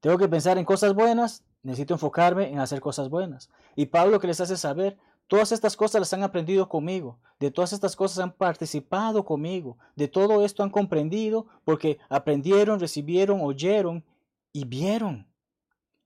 Tengo 0.00 0.18
que 0.18 0.28
pensar 0.28 0.58
en 0.58 0.64
cosas 0.64 0.94
buenas, 0.94 1.44
necesito 1.64 1.94
enfocarme 1.94 2.50
en 2.50 2.60
hacer 2.60 2.80
cosas 2.80 3.10
buenas. 3.10 3.50
Y 3.74 3.86
Pablo 3.86 4.20
que 4.20 4.28
les 4.28 4.40
hace 4.40 4.56
saber, 4.56 4.96
todas 5.26 5.50
estas 5.50 5.76
cosas 5.76 6.00
las 6.00 6.12
han 6.12 6.22
aprendido 6.22 6.68
conmigo, 6.68 7.18
de 7.40 7.50
todas 7.50 7.72
estas 7.72 7.96
cosas 7.96 8.20
han 8.20 8.30
participado 8.30 9.24
conmigo, 9.24 9.76
de 9.96 10.06
todo 10.06 10.44
esto 10.44 10.62
han 10.62 10.70
comprendido 10.70 11.46
porque 11.64 11.98
aprendieron, 12.08 12.78
recibieron, 12.78 13.40
oyeron 13.42 14.04
y 14.52 14.64
vieron. 14.64 15.26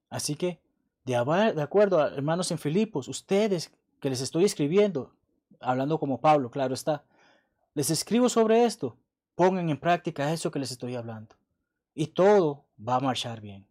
Así 0.09 0.35
que, 0.35 0.59
de, 1.05 1.17
acuerdo 1.17 2.01
a 2.01 2.09
hermanos 2.09 2.51
en 2.51 2.59
Filipos, 2.59 3.09
ustedes 3.09 3.71
que 4.01 4.09
les 4.09 4.23
estoy 4.23 4.45
escribiendo, 4.45 5.13
hablando 5.61 5.99
como 5.99 6.21
Pablo, 6.21 6.51
claro 6.51 6.73
está, 6.73 7.05
les 7.75 7.91
escribo 7.91 8.31
sobre 8.31 8.65
esto 8.65 8.97
pongan 9.39 9.71
en 9.71 9.79
práctica 9.79 10.33
eso 10.33 10.51
que 10.51 10.59
les 10.59 10.73
estoy 10.73 10.97
hablando. 10.97 11.37
Y 11.95 12.09
todo 12.09 12.65
va 12.77 12.97
a 12.97 13.01
marchar 13.01 13.41
bien. 13.41 13.68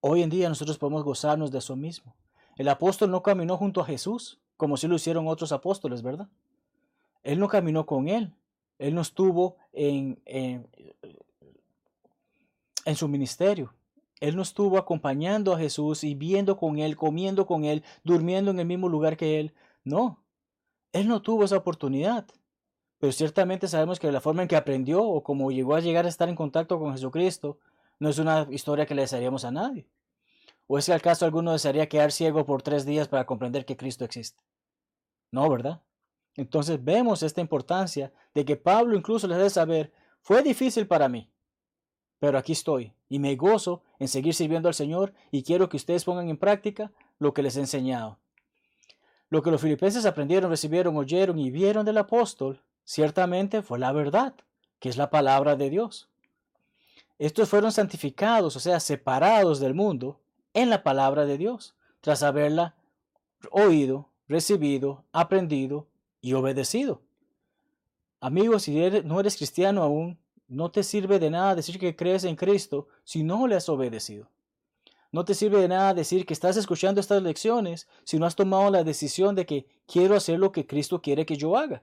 Hoy 0.00 0.22
en 0.22 0.30
día 0.30 0.48
nosotros 0.48 0.78
podemos 0.78 1.04
gozarnos 1.04 1.50
de 1.50 1.58
eso 1.58 1.76
mismo. 1.76 2.14
El 2.56 2.68
apóstol 2.68 3.10
no 3.10 3.22
caminó 3.22 3.56
junto 3.56 3.80
a 3.80 3.84
Jesús 3.84 4.40
como 4.56 4.76
si 4.76 4.86
lo 4.86 4.96
hicieron 4.96 5.26
otros 5.26 5.52
apóstoles, 5.52 6.02
¿verdad? 6.02 6.28
Él 7.22 7.38
no 7.38 7.48
caminó 7.48 7.86
con 7.86 8.08
él. 8.08 8.34
Él 8.78 8.94
no 8.94 9.00
estuvo 9.00 9.56
en, 9.72 10.20
en, 10.26 10.68
en 12.84 12.96
su 12.96 13.08
ministerio. 13.08 13.74
Él 14.20 14.36
no 14.36 14.42
estuvo 14.42 14.76
acompañando 14.76 15.54
a 15.54 15.58
Jesús 15.58 16.04
y 16.04 16.14
viendo 16.14 16.56
con 16.58 16.78
él, 16.78 16.96
comiendo 16.96 17.46
con 17.46 17.64
él, 17.64 17.82
durmiendo 18.04 18.50
en 18.50 18.60
el 18.60 18.66
mismo 18.66 18.88
lugar 18.88 19.16
que 19.16 19.40
él. 19.40 19.54
No, 19.82 20.22
él 20.92 21.08
no 21.08 21.22
tuvo 21.22 21.44
esa 21.44 21.56
oportunidad. 21.56 22.26
Pero 22.98 23.12
ciertamente 23.12 23.66
sabemos 23.66 23.98
que 23.98 24.12
la 24.12 24.20
forma 24.20 24.42
en 24.42 24.48
que 24.48 24.56
aprendió 24.56 25.02
o 25.02 25.22
como 25.22 25.50
llegó 25.50 25.74
a 25.74 25.80
llegar 25.80 26.04
a 26.04 26.10
estar 26.10 26.28
en 26.28 26.36
contacto 26.36 26.78
con 26.78 26.92
Jesucristo 26.92 27.58
no 28.00 28.08
es 28.08 28.18
una 28.18 28.48
historia 28.50 28.86
que 28.86 28.94
le 28.94 29.02
desearíamos 29.02 29.44
a 29.44 29.52
nadie. 29.52 29.86
¿O 30.66 30.78
es 30.78 30.86
que 30.86 30.92
al 30.92 31.02
caso 31.02 31.24
alguno 31.24 31.52
desearía 31.52 31.88
quedar 31.88 32.10
ciego 32.10 32.44
por 32.44 32.62
tres 32.62 32.84
días 32.84 33.06
para 33.06 33.26
comprender 33.26 33.64
que 33.64 33.76
Cristo 33.76 34.04
existe? 34.04 34.42
No, 35.30 35.48
¿verdad? 35.48 35.82
Entonces 36.34 36.82
vemos 36.82 37.22
esta 37.22 37.40
importancia 37.40 38.12
de 38.34 38.44
que 38.44 38.56
Pablo 38.56 38.96
incluso 38.96 39.28
le 39.28 39.36
debe 39.36 39.50
saber, 39.50 39.92
fue 40.20 40.42
difícil 40.42 40.86
para 40.86 41.08
mí, 41.08 41.30
pero 42.18 42.38
aquí 42.38 42.52
estoy 42.52 42.92
y 43.08 43.18
me 43.18 43.36
gozo 43.36 43.82
en 43.98 44.08
seguir 44.08 44.34
sirviendo 44.34 44.68
al 44.68 44.74
Señor 44.74 45.12
y 45.30 45.42
quiero 45.42 45.68
que 45.68 45.76
ustedes 45.76 46.04
pongan 46.04 46.28
en 46.28 46.38
práctica 46.38 46.92
lo 47.18 47.34
que 47.34 47.42
les 47.42 47.56
he 47.56 47.60
enseñado. 47.60 48.18
Lo 49.28 49.42
que 49.42 49.50
los 49.50 49.60
filipenses 49.60 50.06
aprendieron, 50.06 50.50
recibieron, 50.50 50.96
oyeron 50.96 51.38
y 51.38 51.50
vieron 51.50 51.84
del 51.84 51.98
apóstol, 51.98 52.62
ciertamente 52.84 53.62
fue 53.62 53.78
la 53.78 53.92
verdad, 53.92 54.34
que 54.78 54.88
es 54.88 54.96
la 54.96 55.10
palabra 55.10 55.56
de 55.56 55.70
Dios. 55.70 56.09
Estos 57.20 57.50
fueron 57.50 57.70
santificados, 57.70 58.56
o 58.56 58.60
sea, 58.60 58.80
separados 58.80 59.60
del 59.60 59.74
mundo, 59.74 60.18
en 60.54 60.70
la 60.70 60.82
palabra 60.82 61.26
de 61.26 61.36
Dios, 61.36 61.74
tras 62.00 62.22
haberla 62.22 62.76
oído, 63.50 64.08
recibido, 64.26 65.04
aprendido 65.12 65.86
y 66.22 66.32
obedecido. 66.32 67.02
Amigos, 68.20 68.62
si 68.62 68.74
no 69.04 69.20
eres 69.20 69.36
cristiano 69.36 69.82
aún, 69.82 70.18
no 70.48 70.70
te 70.70 70.82
sirve 70.82 71.18
de 71.18 71.28
nada 71.28 71.54
decir 71.54 71.78
que 71.78 71.94
crees 71.94 72.24
en 72.24 72.36
Cristo 72.36 72.88
si 73.04 73.22
no 73.22 73.46
le 73.46 73.56
has 73.56 73.68
obedecido. 73.68 74.26
No 75.12 75.26
te 75.26 75.34
sirve 75.34 75.60
de 75.60 75.68
nada 75.68 75.92
decir 75.92 76.24
que 76.24 76.32
estás 76.32 76.56
escuchando 76.56 77.02
estas 77.02 77.22
lecciones 77.22 77.86
si 78.04 78.18
no 78.18 78.24
has 78.24 78.34
tomado 78.34 78.70
la 78.70 78.82
decisión 78.82 79.34
de 79.34 79.44
que 79.44 79.66
quiero 79.86 80.16
hacer 80.16 80.38
lo 80.38 80.52
que 80.52 80.66
Cristo 80.66 81.02
quiere 81.02 81.26
que 81.26 81.36
yo 81.36 81.58
haga. 81.58 81.82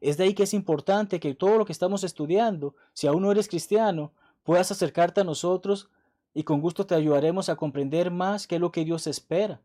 Es 0.00 0.16
de 0.16 0.24
ahí 0.24 0.32
que 0.32 0.44
es 0.44 0.54
importante 0.54 1.20
que 1.20 1.34
todo 1.34 1.58
lo 1.58 1.66
que 1.66 1.72
estamos 1.72 2.02
estudiando, 2.02 2.74
si 2.94 3.06
aún 3.06 3.20
no 3.20 3.30
eres 3.30 3.46
cristiano, 3.46 4.12
puedas 4.42 4.70
acercarte 4.70 5.20
a 5.20 5.24
nosotros 5.24 5.90
y 6.34 6.44
con 6.44 6.60
gusto 6.60 6.86
te 6.86 6.94
ayudaremos 6.94 7.48
a 7.48 7.56
comprender 7.56 8.10
más 8.10 8.46
qué 8.46 8.56
es 8.56 8.60
lo 8.60 8.72
que 8.72 8.84
Dios 8.84 9.06
espera. 9.06 9.60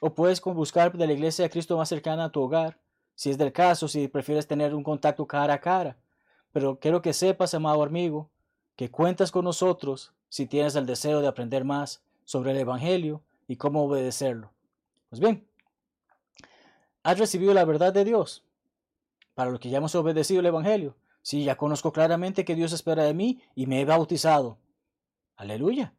O 0.00 0.14
puedes 0.14 0.40
buscar 0.40 0.96
de 0.96 1.06
la 1.06 1.12
iglesia 1.12 1.44
de 1.44 1.50
Cristo 1.50 1.76
más 1.76 1.88
cercana 1.88 2.24
a 2.24 2.30
tu 2.30 2.40
hogar, 2.40 2.78
si 3.14 3.30
es 3.30 3.36
del 3.36 3.52
caso, 3.52 3.86
si 3.86 4.08
prefieres 4.08 4.46
tener 4.46 4.74
un 4.74 4.82
contacto 4.82 5.26
cara 5.26 5.54
a 5.54 5.60
cara. 5.60 5.98
Pero 6.52 6.78
quiero 6.78 7.02
que 7.02 7.12
sepas, 7.12 7.52
amado 7.52 7.82
amigo, 7.82 8.30
que 8.76 8.90
cuentas 8.90 9.30
con 9.30 9.44
nosotros 9.44 10.12
si 10.28 10.46
tienes 10.46 10.74
el 10.74 10.86
deseo 10.86 11.20
de 11.20 11.28
aprender 11.28 11.64
más 11.64 12.02
sobre 12.24 12.52
el 12.52 12.56
Evangelio 12.56 13.22
y 13.46 13.56
cómo 13.56 13.84
obedecerlo. 13.84 14.52
Pues 15.10 15.20
bien, 15.20 15.46
has 17.02 17.18
recibido 17.18 17.52
la 17.52 17.64
verdad 17.64 17.92
de 17.92 18.04
Dios. 18.04 18.44
Para 19.34 19.50
los 19.50 19.60
que 19.60 19.68
ya 19.70 19.78
hemos 19.78 19.94
obedecido 19.94 20.40
el 20.40 20.46
Evangelio, 20.46 20.96
sí, 21.22 21.44
ya 21.44 21.56
conozco 21.56 21.92
claramente 21.92 22.44
que 22.44 22.54
Dios 22.54 22.72
espera 22.72 23.04
de 23.04 23.14
mí 23.14 23.42
y 23.54 23.66
me 23.66 23.80
he 23.80 23.84
bautizado. 23.84 24.58
Aleluya. 25.36 25.94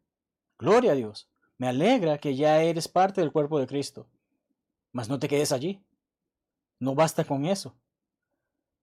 Gloria 0.58 0.92
a 0.92 0.96
Dios. 0.96 1.30
Me 1.58 1.68
alegra 1.68 2.18
que 2.18 2.36
ya 2.36 2.62
eres 2.62 2.88
parte 2.88 3.22
del 3.22 3.32
cuerpo 3.32 3.60
de 3.60 3.68
Cristo. 3.68 4.08
Mas 4.92 5.10
no 5.10 5.20
te 5.20 5.28
quedes 5.28 5.52
allí. 5.52 5.84
No 6.80 6.96
basta 6.96 7.24
con 7.24 7.46
eso. 7.46 7.76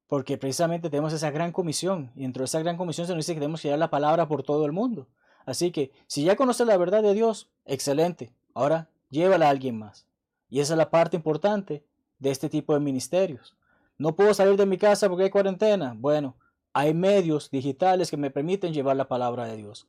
Porque 0.07 0.39
precisamente 0.39 0.89
tenemos 0.89 1.13
esa 1.13 1.31
gran 1.31 1.53
comisión. 1.53 2.13
Y 2.15 2.23
dentro 2.23 2.43
de 2.43 2.47
esa 2.47 2.61
gran 2.61 2.77
comisión 2.77 3.07
se 3.07 3.15
nos 3.15 3.25
dice 3.25 3.35
que 3.35 3.41
tenemos 3.41 3.61
que 3.61 3.69
llevar 3.69 3.81
la 3.81 3.91
palabra 3.91 4.27
por 4.27 4.43
todo 4.43 4.65
el 4.65 4.73
mundo. 4.73 5.09
Así 5.45 5.71
que 5.71 5.93
si 6.07 6.25
ya 6.25 6.37
conoces 6.37 6.67
la 6.67 6.77
verdad 6.77 7.03
de 7.03 7.15
Dios, 7.15 7.51
excelente. 7.65 8.33
Ahora 8.55 8.91
llévala 9.11 9.47
a 9.47 9.51
alguien 9.51 9.79
más. 9.79 10.07
Y 10.49 10.61
esa 10.61 10.75
es 10.75 10.79
la 10.79 10.91
parte 10.91 11.17
importante 11.17 11.85
de 12.19 12.31
este 12.31 12.49
tipo 12.49 12.75
de 12.75 12.81
ministerios. 12.81 13.58
No 13.99 14.15
puedo 14.15 14.33
salir 14.33 14.57
de 14.57 14.67
mi 14.67 14.79
casa 14.79 15.09
porque 15.09 15.25
hay 15.25 15.31
cuarentena. 15.31 15.95
Bueno, 15.97 16.37
hay 16.73 16.95
medios 16.95 17.51
digitales 17.51 18.11
que 18.11 18.17
me 18.17 18.31
permiten 18.31 18.73
llevar 18.73 18.97
la 18.97 19.09
palabra 19.09 19.47
de 19.47 19.57
Dios. 19.57 19.89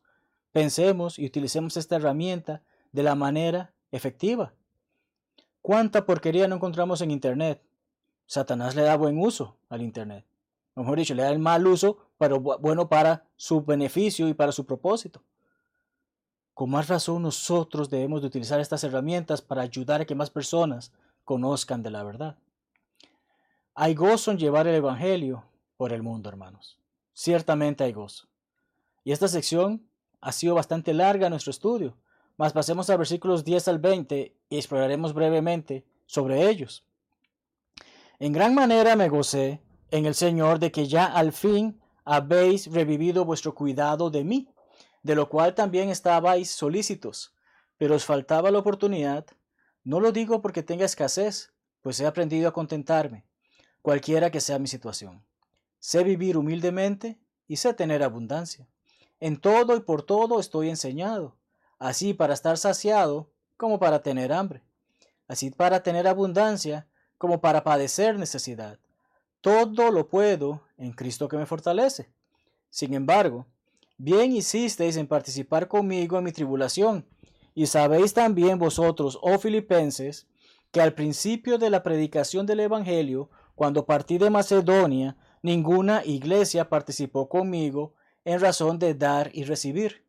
Pensemos 0.51 1.19
y 1.19 1.27
utilicemos 1.27 1.77
esta 1.77 1.97
herramienta 1.97 2.63
de 2.91 3.03
la 3.03 3.13
manera 3.13 3.71
efectiva. 3.91 4.53
¿Cuánta 5.61 6.05
porquería 6.05 6.47
no 6.47 6.55
encontramos 6.55 7.01
en 7.01 7.11
Internet? 7.11 7.61
Satanás 8.25 8.75
le 8.75 8.81
da 8.81 8.97
buen 8.97 9.19
uso 9.19 9.57
al 9.69 9.83
Internet. 9.83 10.25
Mejor 10.75 10.97
dicho, 10.97 11.13
le 11.13 11.23
da 11.23 11.29
el 11.29 11.39
mal 11.39 11.67
uso, 11.67 11.99
pero 12.17 12.39
bueno 12.39 12.89
para 12.89 13.25
su 13.35 13.63
beneficio 13.63 14.27
y 14.27 14.33
para 14.33 14.51
su 14.51 14.65
propósito. 14.65 15.21
Con 16.53 16.71
más 16.71 16.87
razón 16.87 17.21
nosotros 17.21 17.89
debemos 17.89 18.21
de 18.21 18.27
utilizar 18.27 18.59
estas 18.59 18.83
herramientas 18.83 19.41
para 19.41 19.61
ayudar 19.61 20.01
a 20.01 20.05
que 20.05 20.15
más 20.15 20.29
personas 20.29 20.91
conozcan 21.25 21.83
de 21.83 21.91
la 21.91 22.03
verdad. 22.03 22.37
Hay 23.81 23.95
gozo 23.95 24.31
en 24.31 24.37
llevar 24.37 24.67
el 24.67 24.75
Evangelio 24.75 25.45
por 25.77 25.93
el 25.93 26.03
mundo, 26.03 26.27
hermanos. 26.27 26.77
Ciertamente 27.13 27.85
hay 27.85 27.93
gozo. 27.93 28.27
Y 29.05 29.13
esta 29.13 29.29
sección 29.29 29.87
ha 30.19 30.33
sido 30.33 30.53
bastante 30.53 30.93
larga 30.93 31.29
nuestro 31.29 31.51
estudio, 31.51 31.95
mas 32.35 32.51
pasemos 32.51 32.89
a 32.89 32.97
versículos 32.97 33.45
10 33.45 33.69
al 33.69 33.79
20 33.79 34.35
y 34.49 34.57
exploraremos 34.57 35.13
brevemente 35.13 35.85
sobre 36.07 36.49
ellos. 36.49 36.85
En 38.19 38.33
gran 38.33 38.53
manera 38.53 38.97
me 38.97 39.07
gocé 39.07 39.61
en 39.91 40.05
el 40.05 40.13
Señor 40.13 40.59
de 40.59 40.73
que 40.73 40.85
ya 40.85 41.05
al 41.05 41.31
fin 41.31 41.79
habéis 42.03 42.69
revivido 42.69 43.23
vuestro 43.23 43.55
cuidado 43.55 44.09
de 44.09 44.25
mí 44.25 44.49
de 45.03 45.15
lo 45.15 45.29
cual 45.29 45.55
también 45.55 45.87
estabais 45.87 46.51
solícitos, 46.51 47.33
pero 47.77 47.95
os 47.95 48.03
faltaba 48.03 48.51
la 48.51 48.59
oportunidad. 48.59 49.25
No 49.85 50.01
lo 50.01 50.11
digo 50.11 50.41
porque 50.41 50.63
tenga 50.63 50.83
escasez, 50.83 51.53
pues 51.81 51.97
he 52.01 52.05
aprendido 52.05 52.49
a 52.49 52.53
contentarme, 52.53 53.28
cualquiera 53.81 54.31
que 54.31 54.41
sea 54.41 54.59
mi 54.59 54.67
situación. 54.67 55.23
Sé 55.79 56.03
vivir 56.03 56.37
humildemente 56.37 57.19
y 57.47 57.57
sé 57.57 57.73
tener 57.73 58.03
abundancia. 58.03 58.67
En 59.19 59.37
todo 59.37 59.75
y 59.75 59.81
por 59.81 60.03
todo 60.03 60.39
estoy 60.39 60.69
enseñado, 60.69 61.35
así 61.77 62.13
para 62.13 62.33
estar 62.33 62.57
saciado 62.57 63.31
como 63.57 63.79
para 63.79 64.01
tener 64.01 64.31
hambre, 64.31 64.63
así 65.27 65.51
para 65.51 65.83
tener 65.83 66.07
abundancia 66.07 66.87
como 67.17 67.41
para 67.41 67.63
padecer 67.63 68.17
necesidad. 68.17 68.79
Todo 69.41 69.91
lo 69.91 70.09
puedo 70.09 70.61
en 70.77 70.91
Cristo 70.91 71.27
que 71.27 71.37
me 71.37 71.45
fortalece. 71.45 72.09
Sin 72.69 72.93
embargo, 72.93 73.45
Bien 74.01 74.31
hicisteis 74.31 74.95
en 74.95 75.07
participar 75.07 75.67
conmigo 75.67 76.17
en 76.17 76.23
mi 76.23 76.31
tribulación. 76.31 77.05
Y 77.53 77.65
sabéis 77.65 78.13
también 78.13 78.57
vosotros, 78.57 79.19
oh 79.21 79.37
filipenses, 79.39 80.25
que 80.71 80.79
al 80.79 80.93
principio 80.93 81.57
de 81.57 81.69
la 81.69 81.83
predicación 81.83 82.45
del 82.45 82.61
Evangelio, 82.61 83.29
cuando 83.59 83.85
partí 83.85 84.17
de 84.17 84.31
Macedonia, 84.31 85.17
ninguna 85.43 86.01
iglesia 86.05 86.69
participó 86.69 87.29
conmigo 87.29 87.93
en 88.25 88.39
razón 88.39 88.79
de 88.79 88.95
dar 88.95 89.29
y 89.33 89.43
recibir, 89.43 90.05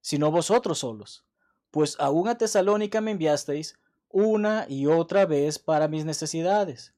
sino 0.00 0.32
vosotros 0.32 0.78
solos. 0.78 1.24
Pues 1.70 1.96
aún 2.00 2.28
a 2.28 2.38
Tesalónica 2.38 3.00
me 3.00 3.10
enviasteis 3.12 3.78
una 4.08 4.66
y 4.68 4.86
otra 4.86 5.26
vez 5.26 5.60
para 5.60 5.86
mis 5.86 6.04
necesidades. 6.04 6.94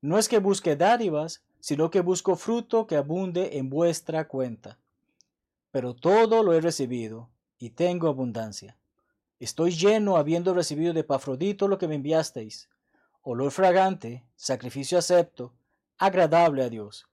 No 0.00 0.18
es 0.18 0.28
que 0.28 0.38
busque 0.38 0.76
dádivas, 0.76 1.42
sino 1.58 1.90
que 1.90 2.02
busco 2.02 2.36
fruto 2.36 2.86
que 2.86 2.96
abunde 2.96 3.56
en 3.58 3.68
vuestra 3.68 4.28
cuenta 4.28 4.78
pero 5.76 5.92
todo 5.92 6.42
lo 6.42 6.54
he 6.54 6.62
recibido 6.62 7.28
y 7.58 7.68
tengo 7.68 8.08
abundancia. 8.08 8.78
Estoy 9.38 9.72
lleno 9.72 10.16
habiendo 10.16 10.54
recibido 10.54 10.94
de 10.94 11.04
Pafrodito 11.04 11.68
lo 11.68 11.76
que 11.76 11.86
me 11.86 11.96
enviasteis, 11.96 12.70
olor 13.28 13.50
fragante, 13.50 14.24
sacrificio 14.36 14.98
acepto, 14.98 15.52
agradable 15.98 16.62
a 16.62 16.68
Dios. 16.68 17.06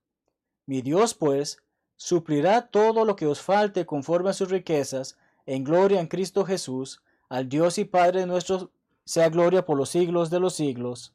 Mi 0.66 0.82
Dios, 0.82 1.14
pues, 1.14 1.58
suplirá 1.96 2.68
todo 2.68 3.06
lo 3.06 3.16
que 3.16 3.26
os 3.26 3.42
falte 3.42 3.86
conforme 3.86 4.30
a 4.30 4.34
sus 4.34 4.50
riquezas, 4.50 5.18
en 5.46 5.64
gloria 5.64 6.00
en 6.00 6.08
Cristo 6.08 6.46
Jesús, 6.46 7.02
al 7.30 7.50
Dios 7.50 7.78
y 7.78 7.86
Padre 7.86 8.26
nuestro, 8.26 8.72
sea 9.06 9.30
gloria 9.30 9.66
por 9.66 9.78
los 9.78 9.90
siglos 9.90 10.30
de 10.30 10.40
los 10.40 10.54
siglos. 10.54 11.14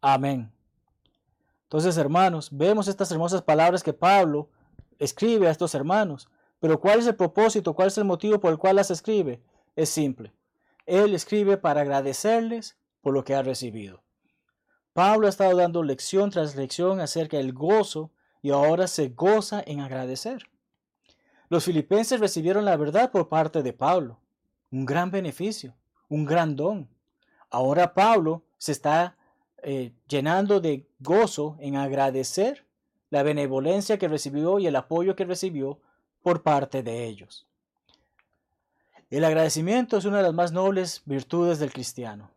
Amén. 0.00 0.52
Entonces, 1.62 1.96
hermanos, 1.96 2.48
vemos 2.50 2.88
estas 2.88 3.10
hermosas 3.12 3.42
palabras 3.42 3.82
que 3.82 3.92
Pablo 3.92 4.48
escribe 4.98 5.46
a 5.46 5.50
estos 5.50 5.74
hermanos 5.74 6.28
pero 6.60 6.78
¿cuál 6.78 7.00
es 7.00 7.06
el 7.06 7.16
propósito? 7.16 7.74
¿Cuál 7.74 7.88
es 7.88 7.98
el 7.98 8.04
motivo 8.04 8.38
por 8.38 8.52
el 8.52 8.58
cual 8.58 8.76
las 8.76 8.90
escribe? 8.90 9.42
Es 9.74 9.88
simple. 9.88 10.32
Él 10.86 11.14
escribe 11.14 11.56
para 11.56 11.80
agradecerles 11.80 12.76
por 13.00 13.14
lo 13.14 13.24
que 13.24 13.34
ha 13.34 13.42
recibido. 13.42 14.02
Pablo 14.92 15.26
ha 15.26 15.30
estado 15.30 15.56
dando 15.56 15.82
lección 15.82 16.30
tras 16.30 16.56
lección 16.56 17.00
acerca 17.00 17.36
del 17.36 17.52
gozo 17.52 18.10
y 18.42 18.50
ahora 18.50 18.86
se 18.86 19.08
goza 19.08 19.62
en 19.66 19.80
agradecer. 19.80 20.48
Los 21.48 21.64
filipenses 21.64 22.20
recibieron 22.20 22.64
la 22.64 22.76
verdad 22.76 23.10
por 23.10 23.28
parte 23.28 23.62
de 23.62 23.72
Pablo, 23.72 24.18
un 24.70 24.84
gran 24.84 25.10
beneficio, 25.10 25.74
un 26.08 26.24
gran 26.24 26.56
don. 26.56 26.88
Ahora 27.50 27.94
Pablo 27.94 28.44
se 28.58 28.72
está 28.72 29.16
eh, 29.62 29.92
llenando 30.08 30.60
de 30.60 30.86
gozo 30.98 31.56
en 31.60 31.76
agradecer 31.76 32.64
la 33.10 33.22
benevolencia 33.22 33.98
que 33.98 34.08
recibió 34.08 34.58
y 34.58 34.66
el 34.66 34.76
apoyo 34.76 35.16
que 35.16 35.24
recibió 35.24 35.80
por 36.22 36.42
parte 36.42 36.82
de 36.82 37.06
ellos. 37.06 37.46
El 39.10 39.24
agradecimiento 39.24 39.96
es 39.96 40.04
una 40.04 40.18
de 40.18 40.22
las 40.22 40.34
más 40.34 40.52
nobles 40.52 41.02
virtudes 41.04 41.58
del 41.58 41.72
cristiano. 41.72 42.30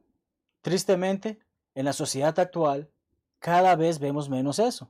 Tristemente, 0.62 1.38
en 1.76 1.86
la 1.86 1.94
sociedad 1.94 2.38
actual, 2.40 2.90
cada 3.40 3.76
vez 3.76 4.00
vemos 4.00 4.30
menos 4.30 4.60
eso. 4.60 4.90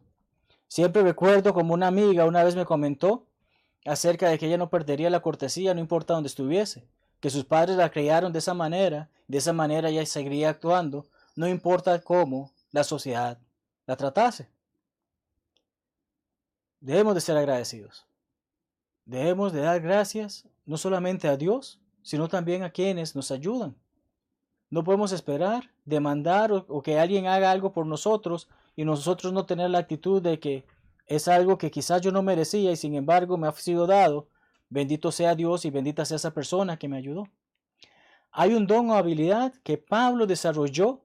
Siempre 0.68 1.04
recuerdo 1.04 1.54
como 1.54 1.74
una 1.74 1.88
amiga 1.88 2.26
una 2.26 2.44
vez 2.44 2.56
me 2.56 2.66
comentó 2.66 3.26
acerca 3.86 4.30
de 4.30 4.38
que 4.38 4.48
ella 4.48 4.58
no 4.58 4.70
perdería 4.70 5.10
la 5.10 5.22
cortesía 5.22 5.74
no 5.74 5.80
importa 5.80 6.14
dónde 6.14 6.28
estuviese, 6.28 6.88
que 7.20 7.30
sus 7.30 7.46
padres 7.46 7.78
la 7.78 7.92
criaron 7.92 8.34
de 8.34 8.40
esa 8.40 8.54
manera, 8.54 9.10
de 9.28 9.38
esa 9.38 9.54
manera 9.54 9.90
ella 9.90 10.06
seguiría 10.06 10.50
actuando, 10.50 11.06
no 11.36 11.48
importa 11.48 12.02
cómo 12.02 12.52
la 12.72 12.84
sociedad 12.84 13.40
la 13.86 13.96
tratase. 13.96 14.50
Debemos 16.80 17.16
de 17.16 17.22
ser 17.22 17.38
agradecidos. 17.38 18.06
Debemos 19.06 19.54
de 19.54 19.62
dar 19.62 19.82
gracias 19.82 20.48
no 20.66 20.78
solamente 20.78 21.28
a 21.28 21.38
Dios, 21.38 21.80
sino 22.02 22.28
también 22.28 22.64
a 22.64 22.72
quienes 22.72 23.16
nos 23.16 23.32
ayudan. 23.32 23.76
No 24.74 24.84
podemos 24.84 25.12
esperar, 25.12 25.70
demandar 25.86 26.52
o, 26.52 26.82
que 26.82 26.98
alguien 26.98 27.28
haga 27.28 27.52
algo 27.52 27.74
por 27.74 27.86
nosotros 27.86 28.50
y 28.76 28.86
nosotros 28.86 29.32
no 29.32 29.46
tener 29.46 29.70
la 29.70 29.78
actitud 29.78 30.20
de 30.20 30.40
que 30.40 30.66
es 31.06 31.28
algo 31.28 31.60
que 31.60 31.70
quizás 31.70 32.02
yo 32.02 32.12
no 32.12 32.24
merecía 32.24 32.72
y 32.72 32.76
sin 32.76 32.96
embargo 32.96 33.38
me 33.38 33.48
ha 33.48 33.52
sido 33.52 33.86
dado. 33.86 34.30
Bendito 34.70 35.12
sea 35.12 35.36
Dios 35.36 35.66
y 35.66 35.70
bendita 35.70 36.06
sea 36.06 36.16
esa 36.16 36.34
persona 36.34 36.80
que 36.80 36.88
me 36.88 36.98
ayudó. 36.98 37.28
Hay 38.32 38.56
un 38.56 38.66
don 38.66 38.90
o 38.90 38.96
habilidad 38.96 39.54
que 39.62 39.78
Pablo 39.78 40.26
desarrolló 40.26 41.02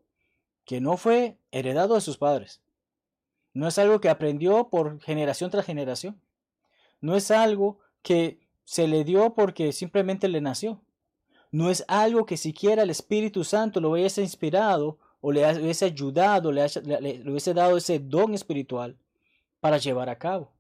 que 0.65 0.81
no 0.81 0.97
fue 0.97 1.37
heredado 1.51 1.95
de 1.95 2.01
sus 2.01 2.17
padres. 2.17 2.63
No 3.53 3.69
es 3.69 3.79
algo 3.79 4.01
que 4.01 4.09
aprendió 4.09 4.71
por 4.71 4.99
generación 5.03 5.51
tras 5.51 5.67
generación. 5.67 6.19
No 7.03 7.17
es 7.17 7.31
algo 7.31 7.81
que 8.01 8.41
se 8.65 8.89
le 8.89 9.05
dio 9.05 9.35
porque 9.35 9.73
simplemente 9.73 10.27
le 10.27 10.41
nació. 10.41 10.81
No 11.51 11.71
es 11.71 11.85
algo 11.89 12.27
que 12.27 12.37
siquiera 12.37 12.83
el 12.83 12.91
Espíritu 12.91 13.45
Santo 13.45 13.81
lo 13.81 13.91
hubiese 13.91 14.23
inspirado 14.23 14.99
o 15.21 15.33
le 15.33 15.51
hubiese 15.61 15.87
ayudado, 15.87 16.53
le, 16.53 16.67
hubiese 17.27 17.55
dado 17.55 17.77
ese 17.77 17.99
don 17.99 18.35
espiritual 18.35 18.97
para 19.61 19.79
llevar 19.79 20.09
a 20.09 20.19
cabo. 20.19 20.53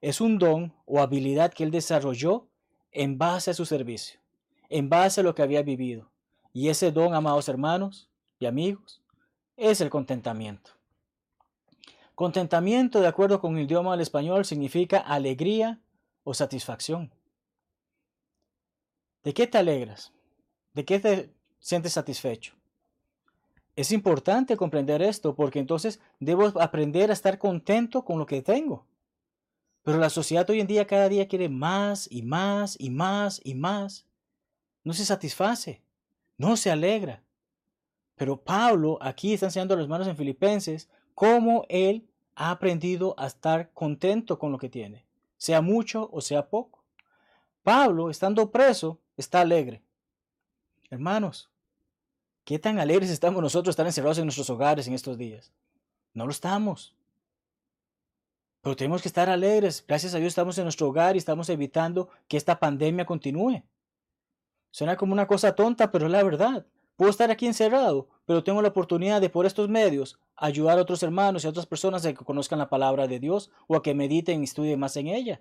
Es 0.00 0.20
un 0.20 0.38
don 0.38 0.72
o 0.86 1.00
habilidad 1.00 1.52
que 1.52 1.64
él 1.64 1.70
desarrolló 1.70 2.46
en 2.92 3.18
base 3.18 3.50
a 3.50 3.54
su 3.54 3.66
servicio, 3.66 4.20
en 4.68 4.88
base 4.88 5.20
a 5.20 5.24
lo 5.24 5.34
que 5.34 5.42
había 5.42 5.62
vivido. 5.62 6.10
Y 6.52 6.68
ese 6.68 6.90
don, 6.90 7.14
amados 7.14 7.48
hermanos 7.48 8.08
y 8.38 8.46
amigos, 8.46 9.02
es 9.56 9.80
el 9.80 9.90
contentamiento. 9.90 10.72
Contentamiento, 12.14 13.00
de 13.00 13.06
acuerdo 13.06 13.40
con 13.40 13.56
el 13.56 13.64
idioma 13.64 13.92
del 13.92 14.00
español, 14.00 14.44
significa 14.44 14.98
alegría 14.98 15.80
o 16.24 16.34
satisfacción. 16.34 17.10
¿De 19.22 19.34
qué 19.34 19.46
te 19.46 19.58
alegras? 19.58 20.12
¿De 20.72 20.84
qué 20.84 20.98
te 20.98 21.34
sientes 21.58 21.92
satisfecho? 21.92 22.54
Es 23.76 23.92
importante 23.92 24.56
comprender 24.56 25.02
esto 25.02 25.34
porque 25.34 25.58
entonces 25.58 26.00
debo 26.18 26.46
aprender 26.60 27.10
a 27.10 27.12
estar 27.12 27.38
contento 27.38 28.04
con 28.04 28.18
lo 28.18 28.26
que 28.26 28.42
tengo. 28.42 28.86
Pero 29.82 29.98
la 29.98 30.10
sociedad 30.10 30.48
hoy 30.50 30.60
en 30.60 30.66
día 30.66 30.86
cada 30.86 31.08
día 31.08 31.28
quiere 31.28 31.48
más 31.48 32.06
y 32.10 32.22
más 32.22 32.76
y 32.78 32.90
más 32.90 33.40
y 33.44 33.54
más. 33.54 34.06
No 34.84 34.92
se 34.92 35.04
satisface, 35.04 35.82
no 36.36 36.56
se 36.56 36.70
alegra. 36.70 37.22
Pero 38.16 38.42
Pablo 38.42 38.98
aquí 39.00 39.32
está 39.32 39.46
enseñando 39.46 39.74
a 39.74 39.76
los 39.78 39.84
hermanos 39.84 40.08
en 40.08 40.16
Filipenses 40.16 40.88
cómo 41.14 41.64
él 41.68 42.06
ha 42.34 42.50
aprendido 42.50 43.14
a 43.18 43.26
estar 43.26 43.72
contento 43.72 44.38
con 44.38 44.52
lo 44.52 44.58
que 44.58 44.68
tiene, 44.68 45.06
sea 45.36 45.60
mucho 45.60 46.08
o 46.12 46.20
sea 46.20 46.48
poco. 46.48 46.79
Pablo, 47.62 48.10
estando 48.10 48.50
preso, 48.50 48.98
está 49.16 49.40
alegre. 49.40 49.82
Hermanos, 50.88 51.50
¿qué 52.44 52.58
tan 52.58 52.78
alegres 52.78 53.10
estamos 53.10 53.42
nosotros 53.42 53.72
estar 53.74 53.86
encerrados 53.86 54.18
en 54.18 54.24
nuestros 54.24 54.48
hogares 54.50 54.88
en 54.88 54.94
estos 54.94 55.18
días? 55.18 55.52
No 56.14 56.24
lo 56.24 56.32
estamos. 56.32 56.94
Pero 58.62 58.76
tenemos 58.76 59.02
que 59.02 59.08
estar 59.08 59.28
alegres. 59.28 59.84
Gracias 59.86 60.14
a 60.14 60.18
Dios 60.18 60.28
estamos 60.28 60.56
en 60.58 60.64
nuestro 60.64 60.88
hogar 60.88 61.14
y 61.14 61.18
estamos 61.18 61.48
evitando 61.48 62.08
que 62.28 62.36
esta 62.36 62.58
pandemia 62.58 63.06
continúe. 63.06 63.62
Suena 64.70 64.96
como 64.96 65.12
una 65.12 65.26
cosa 65.26 65.54
tonta, 65.54 65.90
pero 65.90 66.06
es 66.06 66.12
la 66.12 66.22
verdad. 66.22 66.66
Puedo 66.96 67.10
estar 67.10 67.30
aquí 67.30 67.46
encerrado, 67.46 68.08
pero 68.26 68.44
tengo 68.44 68.60
la 68.60 68.68
oportunidad 68.68 69.20
de 69.20 69.30
por 69.30 69.46
estos 69.46 69.68
medios 69.68 70.18
ayudar 70.36 70.78
a 70.78 70.82
otros 70.82 71.02
hermanos 71.02 71.44
y 71.44 71.46
a 71.46 71.50
otras 71.50 71.66
personas 71.66 72.04
a 72.04 72.12
que 72.12 72.24
conozcan 72.24 72.58
la 72.58 72.68
palabra 72.68 73.06
de 73.06 73.18
Dios 73.18 73.50
o 73.66 73.76
a 73.76 73.82
que 73.82 73.94
mediten 73.94 74.40
y 74.40 74.44
estudien 74.44 74.78
más 74.78 74.96
en 74.96 75.08
ella. 75.08 75.40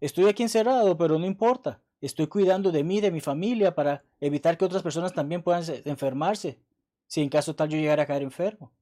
Estoy 0.00 0.26
aquí 0.26 0.42
encerrado, 0.42 0.96
pero 0.96 1.18
no 1.18 1.26
importa. 1.26 1.80
Estoy 2.00 2.26
cuidando 2.26 2.70
de 2.70 2.84
mí, 2.84 3.00
de 3.00 3.10
mi 3.10 3.20
familia, 3.20 3.74
para 3.74 4.04
evitar 4.20 4.58
que 4.58 4.64
otras 4.64 4.82
personas 4.82 5.14
también 5.14 5.42
puedan 5.42 5.64
enfermarse, 5.84 6.60
si 7.06 7.22
en 7.22 7.28
caso 7.28 7.54
tal 7.54 7.68
yo 7.68 7.78
llegara 7.78 8.02
a 8.02 8.06
caer 8.06 8.22
enfermo. 8.22 8.72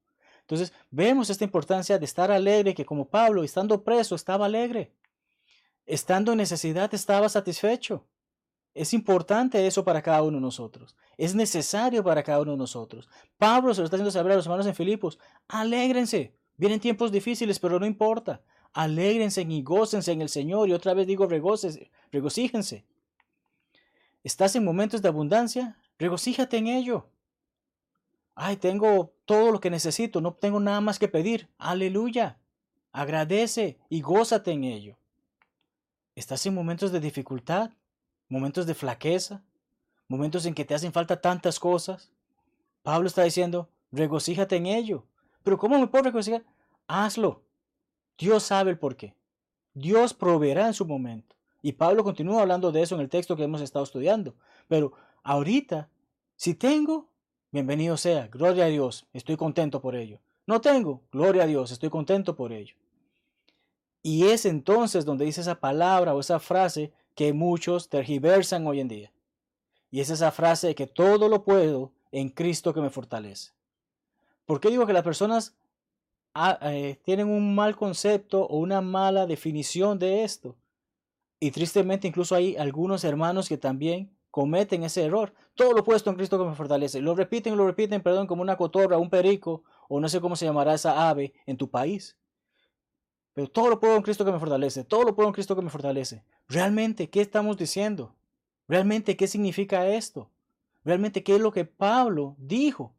Entonces, 0.41 0.73
vemos 0.91 1.31
esta 1.31 1.45
importancia 1.45 1.99
de 1.99 2.05
estar 2.05 2.31
alegre, 2.31 2.75
que 2.75 2.85
como 2.85 3.09
Pablo, 3.09 3.45
estando 3.45 3.83
preso, 3.83 4.15
estaba 4.15 4.47
alegre. 4.47 4.93
Estando 5.87 6.33
en 6.33 6.39
necesidad, 6.39 6.93
estaba 6.93 7.29
satisfecho. 7.29 8.07
Es 8.75 8.93
importante 8.93 9.67
eso 9.67 9.85
para 9.85 10.03
cada 10.03 10.23
uno 10.23 10.39
de 10.39 10.43
nosotros. 10.43 10.97
Es 11.17 11.35
necesario 11.35 12.03
para 12.03 12.25
cada 12.25 12.41
uno 12.41 12.53
de 12.53 12.59
nosotros. 12.59 13.09
Pablo 13.39 13.73
se 13.73 13.81
lo 13.81 13.85
está 13.85 13.97
haciendo 13.97 14.11
saber 14.11 14.33
a 14.33 14.37
los 14.37 14.47
hermanos 14.47 14.67
en 14.67 14.75
Filipos. 14.75 15.19
Alégrense. 15.47 16.35
Vienen 16.57 16.81
tiempos 16.81 17.13
difíciles, 17.13 17.59
pero 17.59 17.79
no 17.79 17.87
importa. 17.87 18.43
Alégrense 18.75 19.43
y 19.43 19.63
gócense 19.63 20.13
en 20.13 20.21
el 20.21 20.29
Señor. 20.29 20.69
Y 20.69 20.73
otra 20.73 20.93
vez 20.93 21.07
digo, 21.07 21.27
regocíjense. 21.27 22.85
¿Estás 24.25 24.57
en 24.57 24.65
momentos 24.65 25.01
de 25.01 25.09
abundancia? 25.09 25.79
Regocíjate 25.99 26.59
en 26.59 26.67
ello. 26.67 27.09
Ay, 28.35 28.57
tengo 28.57 29.15
todo 29.27 29.53
lo 29.53 29.61
que 29.61 29.71
necesito, 29.71 30.21
no 30.21 30.35
tengo 30.35 30.59
nada 30.59 30.81
más 30.81 30.99
que 30.99 31.07
pedir. 31.07 31.49
Aleluya. 31.57 32.41
Agradece 32.91 33.79
y 33.89 34.01
gózate 34.01 34.51
en 34.51 34.65
ello. 34.65 34.97
¿Estás 36.17 36.45
en 36.47 36.55
momentos 36.55 36.91
de 36.91 36.99
dificultad? 36.99 37.71
¿Momentos 38.29 38.67
de 38.67 38.75
flaqueza? 38.75 39.45
¿Momentos 40.09 40.47
en 40.47 40.55
que 40.55 40.65
te 40.65 40.75
hacen 40.75 40.93
falta 40.93 41.21
tantas 41.21 41.61
cosas? 41.61 42.11
Pablo 42.83 43.07
está 43.07 43.23
diciendo, 43.23 43.71
regocíjate 43.93 44.57
en 44.57 44.67
ello. 44.67 45.07
Pero 45.45 45.59
¿cómo 45.59 45.79
me 45.79 45.87
puedo 45.87 46.05
regocijar? 46.05 46.45
Hazlo. 46.89 47.44
Dios 48.19 48.43
sabe 48.45 48.71
el 48.71 48.79
por 48.79 48.97
qué. 48.97 49.15
Dios 49.75 50.15
proveerá 50.15 50.67
en 50.67 50.75
su 50.75 50.87
momento. 50.87 51.35
Y 51.63 51.73
Pablo 51.73 52.05
continúa 52.05 52.43
hablando 52.43 52.71
de 52.73 52.83
eso 52.83 52.95
en 52.95 53.01
el 53.01 53.09
texto 53.09 53.37
que 53.37 53.45
hemos 53.45 53.61
estado 53.61 53.85
estudiando. 53.85 54.35
Pero 54.69 54.93
ahorita, 55.23 55.89
si 56.37 56.55
tengo, 56.55 57.09
bienvenido 57.51 57.97
sea, 57.97 58.29
gloria 58.29 58.67
a 58.67 58.69
Dios, 58.69 59.07
estoy 59.13 59.37
contento 59.37 59.81
por 59.81 59.97
ello. 59.97 60.21
No 60.47 60.61
tengo, 60.61 61.03
gloria 61.11 61.45
a 61.45 61.47
Dios, 61.47 61.73
estoy 61.73 61.89
contento 61.89 62.37
por 62.37 62.53
ello. 62.53 62.77
Y 64.03 64.27
es 64.27 64.45
entonces 64.45 65.07
donde 65.07 65.25
dice 65.25 65.41
esa 65.41 65.61
palabra 65.61 66.15
o 66.15 66.21
esa 66.21 66.39
frase 66.39 66.93
que 67.15 67.33
muchos 67.33 67.89
tergiversan 67.89 68.67
hoy 68.67 68.81
en 68.81 68.89
día. 68.89 69.13
Y 69.91 70.01
es 70.01 70.11
esa 70.11 70.31
frase 70.31 70.69
de 70.69 70.75
que 70.75 70.87
todo 70.87 71.29
lo 71.29 71.45
puedo 71.45 71.93
en 72.13 72.29
Cristo 72.29 72.75
que 72.75 72.83
me 72.83 72.91
fortalece. 72.91 73.53
¿Por 74.45 74.61
qué 74.61 74.69
digo 74.69 74.87
que 74.87 74.93
las 74.93 75.05
personas 75.05 75.57
ah, 76.35 76.59
eh, 76.63 77.01
tienen 77.05 77.29
un 77.29 77.55
mal 77.55 77.77
concepto 77.77 78.43
o 78.47 78.59
una 78.59 78.81
mala 78.81 79.27
definición 79.27 79.99
de 79.99 80.25
esto? 80.25 80.57
Y 81.41 81.51
tristemente 81.51 82.09
incluso 82.09 82.35
hay 82.35 82.57
algunos 82.57 83.05
hermanos 83.05 83.49
que 83.49 83.59
también 83.59 84.17
cometen 84.31 84.83
ese 84.83 85.05
error. 85.05 85.33
Todo 85.55 85.73
lo 85.73 85.85
puesto 85.85 86.11
en 86.11 86.17
Cristo 86.17 86.39
que 86.39 86.49
me 86.49 86.57
fortalece. 86.57 87.01
Lo 87.01 87.15
repiten, 87.15 87.57
lo 87.57 87.67
repiten, 87.67 88.03
perdón, 88.03 88.27
como 88.27 88.43
una 88.43 88.57
cotorra, 88.57 88.99
un 88.99 89.11
perico, 89.11 89.63
o 89.89 90.01
no 90.01 90.09
sé 90.09 90.21
cómo 90.21 90.37
se 90.37 90.45
llamará 90.47 90.75
esa 90.75 91.09
ave 91.09 91.35
en 91.47 91.57
tu 91.57 91.71
país. 91.71 92.17
Pero 93.35 93.49
todo 93.49 93.69
lo 93.69 93.81
puedo 93.81 93.97
en 93.97 94.03
Cristo 94.03 94.25
que 94.25 94.33
me 94.33 94.39
fortalece. 94.39 94.85
Todo 94.85 95.05
lo 95.05 95.15
puedo 95.15 95.29
en 95.29 95.35
Cristo 95.35 95.55
que 95.55 95.63
me 95.63 95.71
fortalece. 95.71 96.25
Realmente, 96.49 97.11
¿qué 97.11 97.21
estamos 97.21 97.57
diciendo? 97.57 98.15
Realmente, 98.69 99.17
¿qué 99.17 99.27
significa 99.27 99.87
esto? 99.87 100.31
Realmente, 100.85 101.23
¿qué 101.23 101.35
es 101.35 101.41
lo 101.41 101.53
que 101.53 101.65
Pablo 101.65 102.37
dijo? 102.39 102.94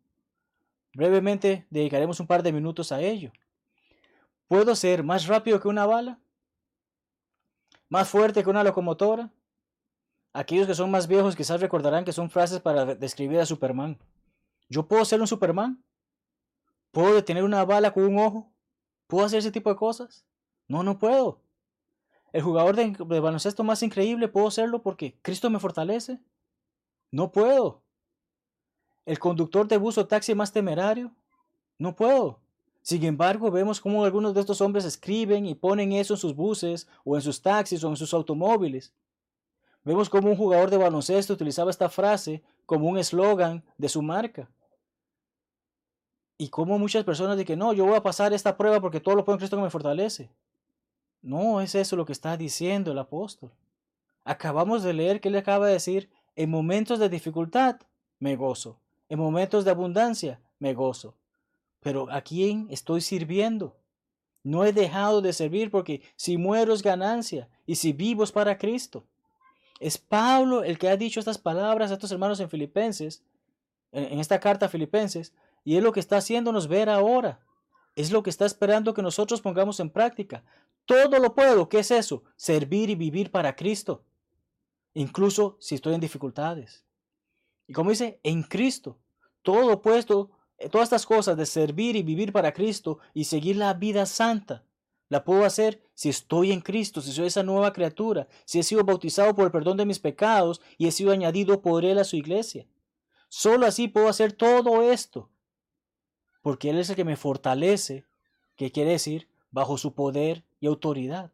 Brevemente 0.96 1.68
dedicaremos 1.70 2.20
un 2.20 2.28
par 2.28 2.42
de 2.42 2.52
minutos 2.52 2.92
a 2.92 3.02
ello. 3.02 3.32
¿Puedo 4.48 4.76
ser 4.76 5.04
más 5.04 5.28
rápido 5.28 5.60
que 5.60 5.68
una 5.68 5.86
bala? 5.86 6.20
más 7.90 8.10
fuerte 8.10 8.44
que 8.44 8.50
una 8.50 8.64
locomotora. 8.64 9.32
Aquellos 10.34 10.68
que 10.68 10.76
son 10.76 10.92
más 10.92 11.08
viejos 11.08 11.36
quizás 11.36 11.62
recordarán 11.62 12.04
que 12.04 12.12
son 12.12 12.30
frases 12.30 12.60
para 12.60 12.86
describir 12.96 13.40
a 13.40 13.46
Superman. 13.46 13.98
¿Yo 14.68 14.88
puedo 14.88 15.06
ser 15.06 15.22
un 15.22 15.28
Superman? 15.28 15.82
¿Puedo 16.92 17.14
detener 17.14 17.44
una 17.44 17.64
bala 17.64 17.94
con 17.94 18.04
un 18.04 18.20
ojo? 18.20 18.52
¿Puedo 19.08 19.26
hacer 19.26 19.40
ese 19.40 19.52
tipo 19.52 19.70
de 19.70 19.76
cosas? 19.76 20.26
No, 20.68 20.84
no 20.84 20.98
puedo. 21.00 21.42
El 22.34 22.42
jugador 22.42 22.76
de, 22.76 23.20
baloncesto 23.22 23.64
más 23.64 23.82
increíble, 23.82 24.28
¿puedo 24.28 24.52
serlo 24.52 24.82
porque 24.82 25.18
Cristo 25.22 25.50
me 25.50 25.60
fortalece? 25.60 26.20
No 27.12 27.32
puedo. 27.32 27.85
El 29.06 29.20
conductor 29.20 29.68
de 29.68 29.78
bus 29.78 29.98
o 29.98 30.08
taxi 30.08 30.34
más 30.34 30.52
temerario? 30.52 31.12
No 31.78 31.96
puedo. 31.96 32.40
Sin 32.82 33.04
embargo, 33.04 33.50
vemos 33.50 33.82
cómo 33.82 34.06
algunos 34.06 34.34
de 34.34 34.42
estos 34.42 34.62
hombres 34.62 34.86
escriben 34.86 35.46
y 35.46 35.56
ponen 35.56 35.92
eso 35.92 36.14
en 36.14 36.20
sus 36.20 36.36
buses 36.36 36.88
o 37.04 37.16
en 37.16 37.22
sus 37.22 37.42
taxis 37.42 37.84
o 37.84 37.90
en 37.90 37.98
sus 37.98 38.14
automóviles. 38.14 38.94
Vemos 39.84 40.10
cómo 40.10 40.30
un 40.30 40.36
jugador 40.36 40.70
de 40.70 40.78
baloncesto 40.78 41.34
utilizaba 41.34 41.70
esta 41.70 41.90
frase 41.90 42.44
como 42.66 42.88
un 42.88 42.98
eslogan 42.98 43.64
de 43.78 43.90
su 43.90 44.02
marca. 44.02 44.50
Y 46.38 46.50
cómo 46.50 46.78
muchas 46.78 47.04
personas 47.04 47.38
dicen, 47.38 47.60
no, 47.60 47.74
yo 47.74 47.86
voy 47.86 47.96
a 47.96 48.04
pasar 48.04 48.34
esta 48.34 48.58
prueba 48.58 48.82
porque 48.82 49.00
todo 49.00 49.16
lo 49.16 49.24
puedo 49.24 49.36
en 49.36 49.40
Cristo 49.40 49.58
que 49.58 49.64
me 49.64 49.70
fortalece. 49.70 50.30
No 51.22 51.62
es 51.62 51.76
eso 51.76 51.96
lo 51.96 52.06
que 52.06 52.12
está 52.12 52.38
diciendo 52.38 52.92
el 52.92 53.00
apóstol. 53.00 53.52
Acabamos 54.24 54.84
de 54.84 54.94
leer 54.94 55.22
que 55.22 55.30
él 55.30 55.36
acaba 55.38 55.68
de 55.68 55.74
decir, 55.74 56.10
en 56.36 56.50
momentos 56.50 57.00
de 57.00 57.10
dificultad 57.10 57.78
me 58.20 58.36
gozo, 58.36 58.80
en 59.10 59.20
momentos 59.20 59.66
de 59.66 59.72
abundancia 59.72 60.42
me 60.60 60.74
gozo. 60.74 61.16
Pero 61.82 62.12
¿a 62.12 62.22
quién 62.22 62.68
estoy 62.70 63.02
sirviendo? 63.02 63.78
No 64.44 64.64
he 64.64 64.74
dejado 64.74 65.22
de 65.22 65.34
servir 65.34 65.72
porque 65.72 66.02
si 66.16 66.38
muero 66.38 66.74
es 66.74 66.82
ganancia 66.82 67.50
y 67.66 67.76
si 67.76 67.94
vivo 67.94 68.24
es 68.24 68.32
para 68.32 68.58
Cristo. 68.58 69.06
Es 69.80 69.98
Pablo 69.98 70.64
el 70.64 70.78
que 70.78 70.90
ha 70.90 70.98
dicho 70.98 71.20
estas 71.20 71.38
palabras 71.38 71.92
a 71.92 71.96
estos 71.96 72.12
hermanos 72.12 72.40
en 72.40 72.50
Filipenses, 72.50 73.24
en 73.92 74.20
esta 74.20 74.40
carta 74.40 74.68
a 74.68 74.70
Filipenses, 74.70 75.34
y 75.64 75.78
es 75.78 75.84
lo 75.84 75.92
que 75.92 76.00
está 76.00 76.18
haciéndonos 76.18 76.68
ver 76.68 76.90
ahora. 76.90 77.40
Es 77.96 78.12
lo 78.12 78.24
que 78.24 78.30
está 78.30 78.46
esperando 78.46 78.94
que 78.94 79.02
nosotros 79.02 79.42
pongamos 79.42 79.80
en 79.80 79.90
práctica. 79.90 80.44
Todo 80.86 81.18
lo 81.20 81.34
puedo. 81.34 81.70
¿Qué 81.70 81.80
es 81.80 81.92
eso? 81.92 82.24
Servir 82.36 82.90
y 82.90 82.96
vivir 82.96 83.32
para 83.32 83.56
Cristo. 83.56 84.04
Incluso 84.94 85.58
si 85.60 85.76
estoy 85.76 85.96
en 85.96 86.02
dificultades. 86.02 86.85
Y 87.68 87.74
como 87.74 87.90
dice, 87.90 88.20
en 88.24 88.44
Cristo. 88.44 88.98
Todo 89.42 89.82
puesto, 89.82 90.32
eh, 90.58 90.70
todas 90.70 90.88
estas 90.88 91.06
cosas 91.06 91.38
de 91.38 91.46
servir 91.46 91.96
y 91.96 92.04
vivir 92.04 92.32
para 92.32 92.54
Cristo 92.54 93.00
y 93.14 93.26
seguir 93.26 93.58
la 93.58 93.74
vida 93.74 94.06
santa, 94.06 94.64
la 95.08 95.24
puedo 95.24 95.46
hacer 95.46 95.84
si 95.94 96.10
estoy 96.10 96.52
en 96.52 96.62
Cristo, 96.62 97.02
si 97.02 97.12
soy 97.12 97.28
esa 97.28 97.44
nueva 97.44 97.74
criatura, 97.74 98.28
si 98.46 98.60
he 98.60 98.64
sido 98.64 98.84
bautizado 98.84 99.36
por 99.36 99.46
el 99.46 99.52
perdón 99.52 99.78
de 99.78 99.86
mis 99.86 100.00
pecados 100.00 100.62
y 100.78 100.88
he 100.88 100.92
sido 100.92 101.12
añadido 101.12 101.62
por 101.62 101.86
Él 101.86 102.00
a 102.00 102.04
su 102.04 102.16
iglesia. 102.16 102.66
Solo 103.30 103.68
así 103.68 103.88
puedo 103.88 104.10
hacer 104.10 104.34
todo 104.34 104.82
esto. 104.82 105.30
Porque 106.42 106.70
Él 106.70 106.80
es 106.80 106.90
el 106.90 106.96
que 106.96 107.06
me 107.06 107.18
fortalece, 107.18 108.06
que 108.56 108.72
quiere 108.72 108.92
decir 108.92 109.28
bajo 109.52 109.78
su 109.78 109.94
poder 109.94 110.44
y 110.60 110.68
autoridad, 110.68 111.32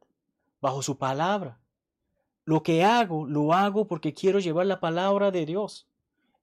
bajo 0.60 0.82
su 0.82 0.98
palabra. 0.98 1.60
Lo 2.44 2.64
que 2.64 2.84
hago, 2.84 3.26
lo 3.26 3.54
hago 3.54 3.88
porque 3.88 4.14
quiero 4.14 4.40
llevar 4.40 4.66
la 4.66 4.80
palabra 4.80 5.32
de 5.32 5.46
Dios. 5.46 5.88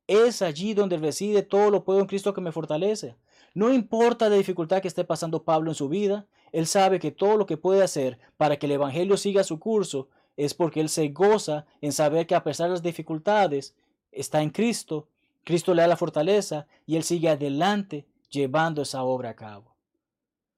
Es 0.09 0.43
allí 0.43 0.75
donde 0.75 0.97
reside 0.97 1.43
todo 1.43 1.71
lo 1.71 1.85
puedo 1.85 2.01
en 2.01 2.07
Cristo 2.07 2.35
que 2.35 2.41
me 2.41 2.51
fortalece. 2.51 3.17
No 3.55 3.73
importa 3.73 4.29
la 4.29 4.37
dificultad 4.37 4.83
que 4.83 4.89
esté 4.89 5.05
pasando 5.05 5.45
Pablo 5.45 5.71
en 5.71 5.75
su 5.75 5.89
vida, 5.89 6.27
él 6.51 6.67
sabe 6.67 6.99
que 6.99 7.13
todo 7.13 7.37
lo 7.37 7.47
que 7.47 7.57
puede 7.57 7.83
hacer 7.83 8.19
para 8.37 8.59
que 8.59 8.67
el 8.67 8.73
Evangelio 8.73 9.17
siga 9.17 9.45
su 9.45 9.59
curso 9.61 10.09
es 10.37 10.55
porque 10.55 10.81
él 10.81 10.89
se 10.89 11.09
goza 11.09 11.67
en 11.81 11.93
saber 11.93 12.27
que 12.27 12.35
a 12.35 12.43
pesar 12.43 12.69
de 12.69 12.73
las 12.73 12.83
dificultades, 12.83 13.75
está 14.11 14.41
en 14.41 14.51
Cristo, 14.51 15.09
Cristo 15.45 15.75
le 15.75 15.83
da 15.83 15.89
la 15.89 15.97
fortaleza 15.97 16.67
y 16.87 16.97
él 16.97 17.03
sigue 17.03 17.29
adelante 17.29 18.07
llevando 18.31 18.83
esa 18.83 19.03
obra 19.03 19.31
a 19.31 19.37
cabo. 19.37 19.75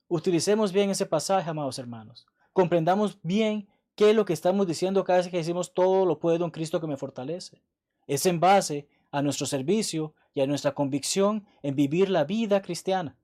Utilicemos 0.09 0.73
bien 0.73 0.91
ese 0.91 1.07
pasaje, 1.07 1.51
amados 1.51 1.79
hermanos. 1.79 2.27
Comprendamos 2.53 3.19
bien 3.23 3.69
qué 3.95 4.11
es 4.11 4.17
lo 4.17 4.25
que 4.25 4.33
estamos 4.33 4.67
diciendo 4.67 5.05
cada 5.05 5.19
vez 5.19 5.29
que 5.29 5.37
decimos 5.37 5.73
todo 5.73 6.07
lo 6.07 6.19
puedo 6.19 6.45
en 6.45 6.51
Cristo 6.51 6.81
que 6.81 6.87
me 6.87 6.97
fortalece. 6.97 7.63
Es 8.07 8.27
en 8.27 8.41
base 8.41 8.89
a 9.11 9.23
nuestro 9.23 9.47
servicio 9.47 10.15
y 10.35 10.41
a 10.41 10.47
nuestra 10.47 10.73
convicción 10.73 11.47
en 11.63 11.75
vivir 11.75 12.11
la 12.11 12.25
vida 12.25 12.63
cristiana. 12.63 13.17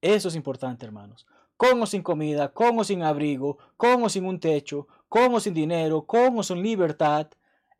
Eso 0.00 0.28
es 0.28 0.34
importante, 0.34 0.86
hermanos. 0.86 1.26
Con 1.56 1.82
o 1.82 1.86
sin 1.86 2.02
comida, 2.02 2.52
con 2.52 2.78
o 2.78 2.84
sin 2.84 3.02
abrigo, 3.02 3.58
con 3.76 4.02
o 4.02 4.08
sin 4.08 4.24
un 4.24 4.40
techo, 4.40 4.88
con 5.08 5.34
o 5.34 5.40
sin 5.40 5.52
dinero, 5.52 6.06
con 6.06 6.38
o 6.38 6.42
sin 6.42 6.62
libertad, 6.62 7.28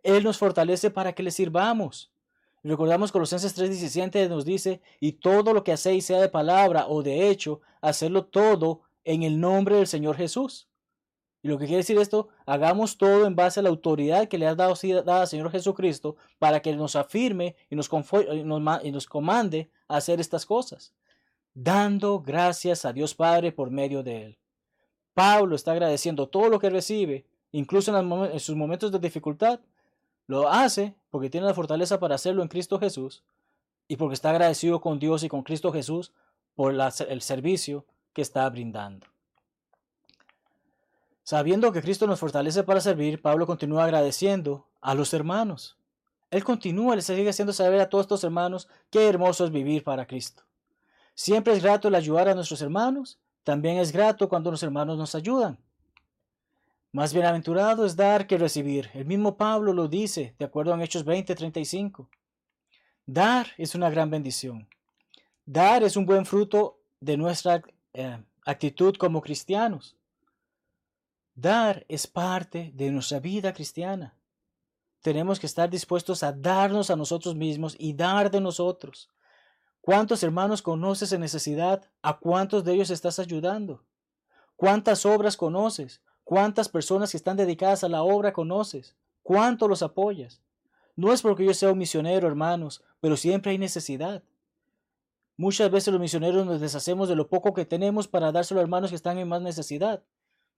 Él 0.03 0.25
nos 0.25 0.39
fortalece 0.39 0.91
para 0.91 1.15
que 1.15 1.23
le 1.23 1.31
sirvamos. 1.31 2.11
Recordamos 2.63 3.11
Colosenses 3.11 3.57
3:17 3.57 4.29
nos 4.29 4.45
dice, 4.45 4.83
y 5.01 5.13
todo 5.13 5.55
lo 5.55 5.65
que 5.65 5.73
hacéis 5.73 6.05
sea 6.05 6.21
de 6.21 6.29
palabra 6.29 6.87
o 6.89 7.03
de 7.03 7.31
hecho, 7.31 7.61
hacerlo 7.81 8.27
todo 8.27 8.83
en 9.05 9.23
el 9.23 9.41
nombre 9.41 9.77
del 9.77 9.87
Señor 9.87 10.17
Jesús. 10.17 10.70
Y 11.43 11.49
lo 11.49 11.59
que 11.59 11.65
quiere 11.65 11.79
decir 11.79 11.99
esto, 11.99 12.29
hagamos 12.45 12.99
todo 12.99 13.27
en 13.27 13.35
base 13.35 13.61
a 13.61 13.63
la 13.63 13.71
autoridad 13.71 14.29
que 14.29 14.37
le 14.37 14.47
ha 14.47 14.55
dado, 14.55 14.75
al 15.07 15.27
Señor 15.27 15.51
Jesucristo 15.51 16.17
para 16.39 16.61
que 16.61 16.75
nos 16.77 16.97
afirme 16.97 17.57
y 17.71 17.77
nos, 17.77 17.89
y 18.83 18.93
nos 18.93 19.07
comande 19.07 19.71
a 19.89 19.97
hacer 19.97 20.21
estas 20.21 20.45
cosas, 20.45 20.93
dando 21.55 22.21
gracias 22.21 22.85
a 22.85 22.93
Dios 22.93 23.15
Padre 23.15 23.53
por 23.53 23.71
medio 23.71 24.03
de 24.03 24.27
Él. 24.27 24.39
Pablo 25.15 25.57
está 25.57 25.73
agradeciendo 25.73 26.29
todo 26.29 26.49
lo 26.49 26.59
que 26.59 26.71
recibe, 26.71 27.27
incluso 27.53 27.97
en 27.99 28.41
sus 28.41 28.57
momentos 28.57 28.93
de 28.93 28.99
dificultad, 28.99 29.61
lo 30.27 30.49
hace 30.49 30.95
porque 31.11 31.31
tiene 31.31 31.47
la 31.47 31.55
fortaleza 31.55 31.99
para 31.99 32.15
hacerlo 32.15 32.43
en 32.43 32.49
Cristo 32.49 32.79
Jesús 32.79 33.25
y 33.89 33.97
porque 33.97 34.15
está 34.15 34.31
agradecido 34.31 34.81
con 34.81 35.01
Dios 35.01 35.25
y 35.25 35.29
con 35.29 35.43
Cristo 35.43 35.73
Jesús 35.73 36.13
por 36.55 36.73
el 36.73 37.23
servicio 37.23 37.87
que 38.13 38.23
está 38.23 38.49
brindando. 38.49 39.10
Sabiendo 41.31 41.71
que 41.71 41.81
Cristo 41.81 42.09
nos 42.09 42.19
fortalece 42.19 42.65
para 42.65 42.81
servir, 42.81 43.23
Pablo 43.23 43.47
continúa 43.47 43.85
agradeciendo 43.85 44.67
a 44.81 44.97
los 44.97 45.15
hermanos. 45.15 45.79
Él 46.29 46.43
continúa, 46.43 46.97
le 46.97 47.03
sigue 47.03 47.29
haciendo 47.29 47.53
saber 47.53 47.81
a 47.81 47.89
todos 47.89 48.07
estos 48.07 48.25
hermanos 48.25 48.67
qué 48.91 49.09
hermoso 49.09 49.45
es 49.45 49.53
vivir 49.53 49.85
para 49.85 50.09
Cristo. 50.09 50.43
Siempre 51.15 51.53
es 51.53 51.63
grato 51.63 51.87
el 51.87 51.95
ayudar 51.95 52.29
a 52.29 52.35
nuestros 52.35 52.61
hermanos, 52.63 53.21
también 53.45 53.79
es 53.79 53.93
grato 53.93 54.29
cuando 54.29 54.51
los 54.51 54.61
hermanos 54.65 54.99
nos 54.99 55.15
ayudan. 55.15 55.57
Más 56.91 57.15
bienaventurado 57.15 57.87
es 57.87 57.95
dar 57.95 58.27
que 58.27 58.37
recibir. 58.37 58.91
El 58.93 59.05
mismo 59.05 59.37
Pablo 59.37 59.73
lo 59.73 59.87
dice, 59.87 60.35
de 60.37 60.45
acuerdo 60.47 60.75
en 60.75 60.81
Hechos 60.81 61.05
20:35. 61.05 62.09
Dar 63.07 63.47
es 63.57 63.77
una 63.77 63.89
gran 63.89 64.11
bendición. 64.11 64.69
Dar 65.47 65.85
es 65.85 65.97
un 65.97 66.07
buen 66.07 66.27
fruto 66.27 66.81
de 66.99 67.17
nuestra 67.17 67.63
eh, 67.95 68.19
actitud 68.45 68.97
como 68.97 69.23
cristianos. 69.23 69.95
Dar 71.35 71.87
es 71.89 72.07
parte 72.07 72.73
de 72.75 72.91
nuestra 72.91 73.21
vida 73.21 73.53
cristiana. 73.53 74.17
Tenemos 75.01 75.41
que 75.41 75.47
estar 75.47 75.71
dispuestos 75.71 76.23
a 76.23 76.33
darnos 76.33 76.91
a 76.91 76.97
nosotros 76.97 77.35
mismos 77.35 77.75
y 77.79 77.95
dar 77.95 78.31
de 78.31 78.41
nosotros. 78.41 79.09
¿Cuántos 79.81 80.23
hermanos 80.23 80.61
conoces 80.61 81.13
en 81.13 81.23
necesidad? 81.23 81.91
¿A 82.03 82.19
cuántos 82.19 82.65
de 82.65 82.75
ellos 82.75 82.91
estás 82.91 83.19
ayudando? 83.19 83.83
¿Cuántas 84.57 85.07
obras 85.07 85.39
conoces? 85.39 86.03
¿Cuántas 86.23 86.69
personas 86.69 87.11
que 87.11 87.17
están 87.17 87.37
dedicadas 87.39 87.83
a 87.83 87.89
la 87.89 88.03
obra 88.03 88.33
conoces? 88.33 88.95
¿Cuánto 89.23 89.69
los 89.69 89.83
apoyas? 89.83 90.43
No 90.97 91.13
es 91.15 91.23
porque 91.23 91.47
yo 91.47 91.55
sea 91.55 91.73
un 91.73 91.79
misionero, 91.79 92.29
hermanos, 92.29 92.85
pero 93.01 93.17
siempre 93.17 93.53
hay 93.53 93.59
necesidad. 93.59 94.23
Muchas 95.39 95.71
veces 95.71 95.91
los 95.91 96.01
misioneros 96.01 96.45
nos 96.45 96.61
deshacemos 96.61 97.09
de 97.09 97.17
lo 97.17 97.29
poco 97.31 97.55
que 97.55 97.65
tenemos 97.65 98.07
para 98.07 98.33
dárselo 98.33 98.61
a 98.61 98.63
hermanos 98.63 98.91
que 98.91 98.97
están 98.97 99.17
en 99.17 99.29
más 99.29 99.41
necesidad. 99.41 100.03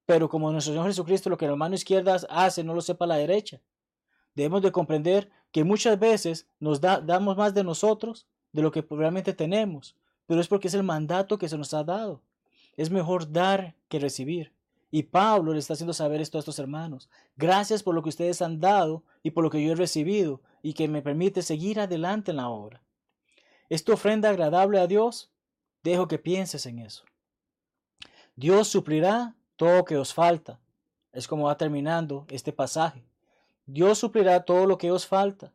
Pero 0.07 0.28
como 0.28 0.50
nuestro 0.50 0.72
Señor 0.72 0.88
Jesucristo 0.88 1.30
lo 1.30 1.36
que 1.36 1.46
la 1.46 1.57
mano 1.57 1.74
izquierda 1.74 2.16
hace 2.28 2.64
no 2.64 2.74
lo 2.74 2.80
sepa 2.80 3.07
la 3.07 3.16
derecha. 3.16 3.61
Debemos 4.34 4.62
de 4.62 4.72
comprender 4.72 5.30
que 5.50 5.64
muchas 5.64 5.98
veces 5.98 6.48
nos 6.59 6.80
damos 6.80 7.36
más 7.36 7.55
de 7.55 7.64
nosotros 7.64 8.26
de 8.53 8.62
lo 8.62 8.70
que 8.70 8.84
realmente 8.90 9.32
tenemos, 9.32 9.96
pero 10.26 10.40
es 10.40 10.48
porque 10.48 10.68
es 10.68 10.74
el 10.74 10.82
mandato 10.82 11.38
que 11.38 11.48
se 11.48 11.59
nos 11.59 11.74
ha 11.74 11.84
dado. 11.84 12.22
Es 12.76 12.90
mejor 12.90 13.30
dar 13.30 13.74
que 13.88 13.98
recibir. 13.98 14.53
Y 14.90 15.05
Pablo 15.05 15.53
le 15.53 15.59
está 15.59 15.72
haciendo 15.72 15.94
saber 15.94 16.20
esto 16.20 16.36
a 16.36 16.40
estos 16.40 16.59
hermanos. 16.59 17.09
Gracias 17.36 17.82
por 17.82 17.94
lo 17.94 18.03
que 18.03 18.11
ustedes 18.11 18.42
han 18.42 18.61
dado 18.61 19.05
y 19.22 19.30
por 19.30 19.42
lo 19.42 19.50
que 19.50 19.62
yo 19.62 19.72
he 19.72 19.76
recibido 19.76 20.42
y 20.62 20.74
que 20.74 20.88
me 20.88 21.03
permite 21.03 21.42
seguir 21.42 21.80
adelante 21.80 22.30
en 22.30 22.38
la 22.38 22.48
obra. 22.48 22.82
¿Es 23.70 23.88
ofrenda 23.88 24.28
agradable 24.28 24.78
a 24.78 24.86
Dios? 24.86 25.30
Dejo 25.82 26.09
que 26.09 26.18
pienses 26.18 26.66
en 26.66 26.78
eso. 26.78 27.05
Dios 28.36 28.68
suplirá 28.68 29.34
todo 29.62 29.84
que 29.84 29.96
os 29.96 30.12
falta. 30.12 30.58
Es 31.12 31.28
como 31.28 31.44
va 31.44 31.56
terminando 31.56 32.26
este 32.28 32.52
pasaje. 32.52 33.04
Dios 33.64 33.98
suplirá 33.98 34.40
todo 34.40 34.66
lo 34.66 34.76
que 34.76 34.90
os 34.90 35.06
falta. 35.06 35.52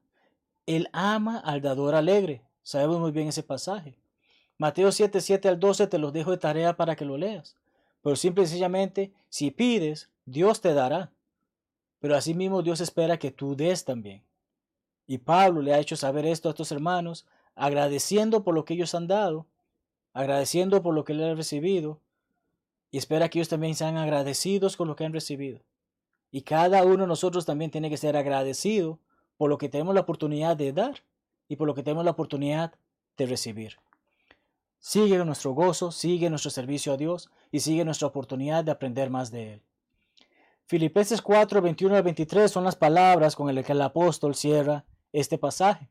Él 0.66 0.88
ama 0.94 1.40
al 1.40 1.60
dador 1.60 1.94
alegre. 1.94 2.42
Sabemos 2.64 3.02
muy 3.02 3.12
bien 3.12 3.28
ese 3.28 3.44
pasaje. 3.44 3.98
Mateo 4.58 4.94
7, 4.94 5.20
7 5.20 5.50
al 5.50 5.60
12 5.60 5.88
te 5.88 5.98
los 5.98 6.14
dejo 6.14 6.32
de 6.32 6.38
tarea 6.38 6.78
para 6.78 6.96
que 6.96 7.04
lo 7.04 7.18
leas. 7.18 7.58
Pero 8.02 8.16
simple 8.16 8.46
y 8.46 8.48
sencillamente, 8.48 9.12
si 9.28 9.52
pides, 9.52 10.10
Dios 10.26 10.62
te 10.62 10.74
dará. 10.74 11.12
Pero 12.00 12.16
asimismo 12.16 12.62
Dios 12.62 12.80
espera 12.80 13.20
que 13.20 13.32
tú 13.32 13.58
des 13.58 13.84
también. 13.84 14.24
Y 15.06 15.18
Pablo 15.18 15.62
le 15.62 15.74
ha 15.74 15.80
hecho 15.80 15.98
saber 15.98 16.26
esto 16.26 16.48
a 16.48 16.52
estos 16.52 16.72
hermanos, 16.72 17.26
agradeciendo 17.56 18.46
por 18.46 18.56
lo 18.56 18.64
que 18.64 18.76
ellos 18.76 18.96
han 18.96 19.08
dado, 19.08 19.48
agradeciendo 20.14 20.82
por 20.82 20.94
lo 20.94 21.04
que 21.04 21.12
él 21.12 21.26
ha 21.26 21.36
recibido, 21.36 22.00
y 22.98 23.00
espera 23.00 23.30
que 23.30 23.38
ellos 23.38 23.48
también 23.48 23.76
sean 23.76 23.96
agradecidos 23.96 24.76
con 24.76 24.88
lo 24.88 24.96
que 24.96 25.06
han 25.06 25.14
recibido. 25.14 25.62
Y 26.32 26.42
cada 26.42 26.84
uno 26.84 27.04
de 27.04 27.08
nosotros 27.08 27.46
también 27.46 27.70
tiene 27.70 27.92
que 27.92 27.98
ser 27.98 28.18
agradecido 28.18 28.98
por 29.38 29.52
lo 29.52 29.60
que 29.60 29.70
tenemos 29.70 29.94
la 29.94 30.02
oportunidad 30.02 30.58
de 30.58 30.74
dar 30.74 31.04
y 31.48 31.58
por 31.58 31.68
lo 31.68 31.76
que 31.76 31.84
tenemos 31.84 32.06
la 32.06 32.10
oportunidad 32.10 32.74
de 33.16 33.28
recibir. 33.28 33.76
Sigue 34.80 35.24
nuestro 35.24 35.52
gozo, 35.52 35.92
sigue 35.92 36.32
nuestro 36.32 36.50
servicio 36.50 36.92
a 36.92 36.98
Dios 36.98 37.30
y 37.52 37.60
sigue 37.60 37.86
nuestra 37.86 38.08
oportunidad 38.08 38.64
de 38.64 38.72
aprender 38.72 39.12
más 39.12 39.30
de 39.30 39.54
Él. 39.54 39.62
Filipenses 40.66 41.22
4, 41.22 41.62
21 41.62 41.98
al 41.98 42.02
23 42.02 42.52
son 42.52 42.64
las 42.64 42.76
palabras 42.76 43.36
con 43.36 43.54
las 43.54 43.64
que 43.64 43.74
el 43.74 43.82
apóstol 43.84 44.34
cierra 44.34 44.86
este 45.14 45.38
pasaje 45.38 45.88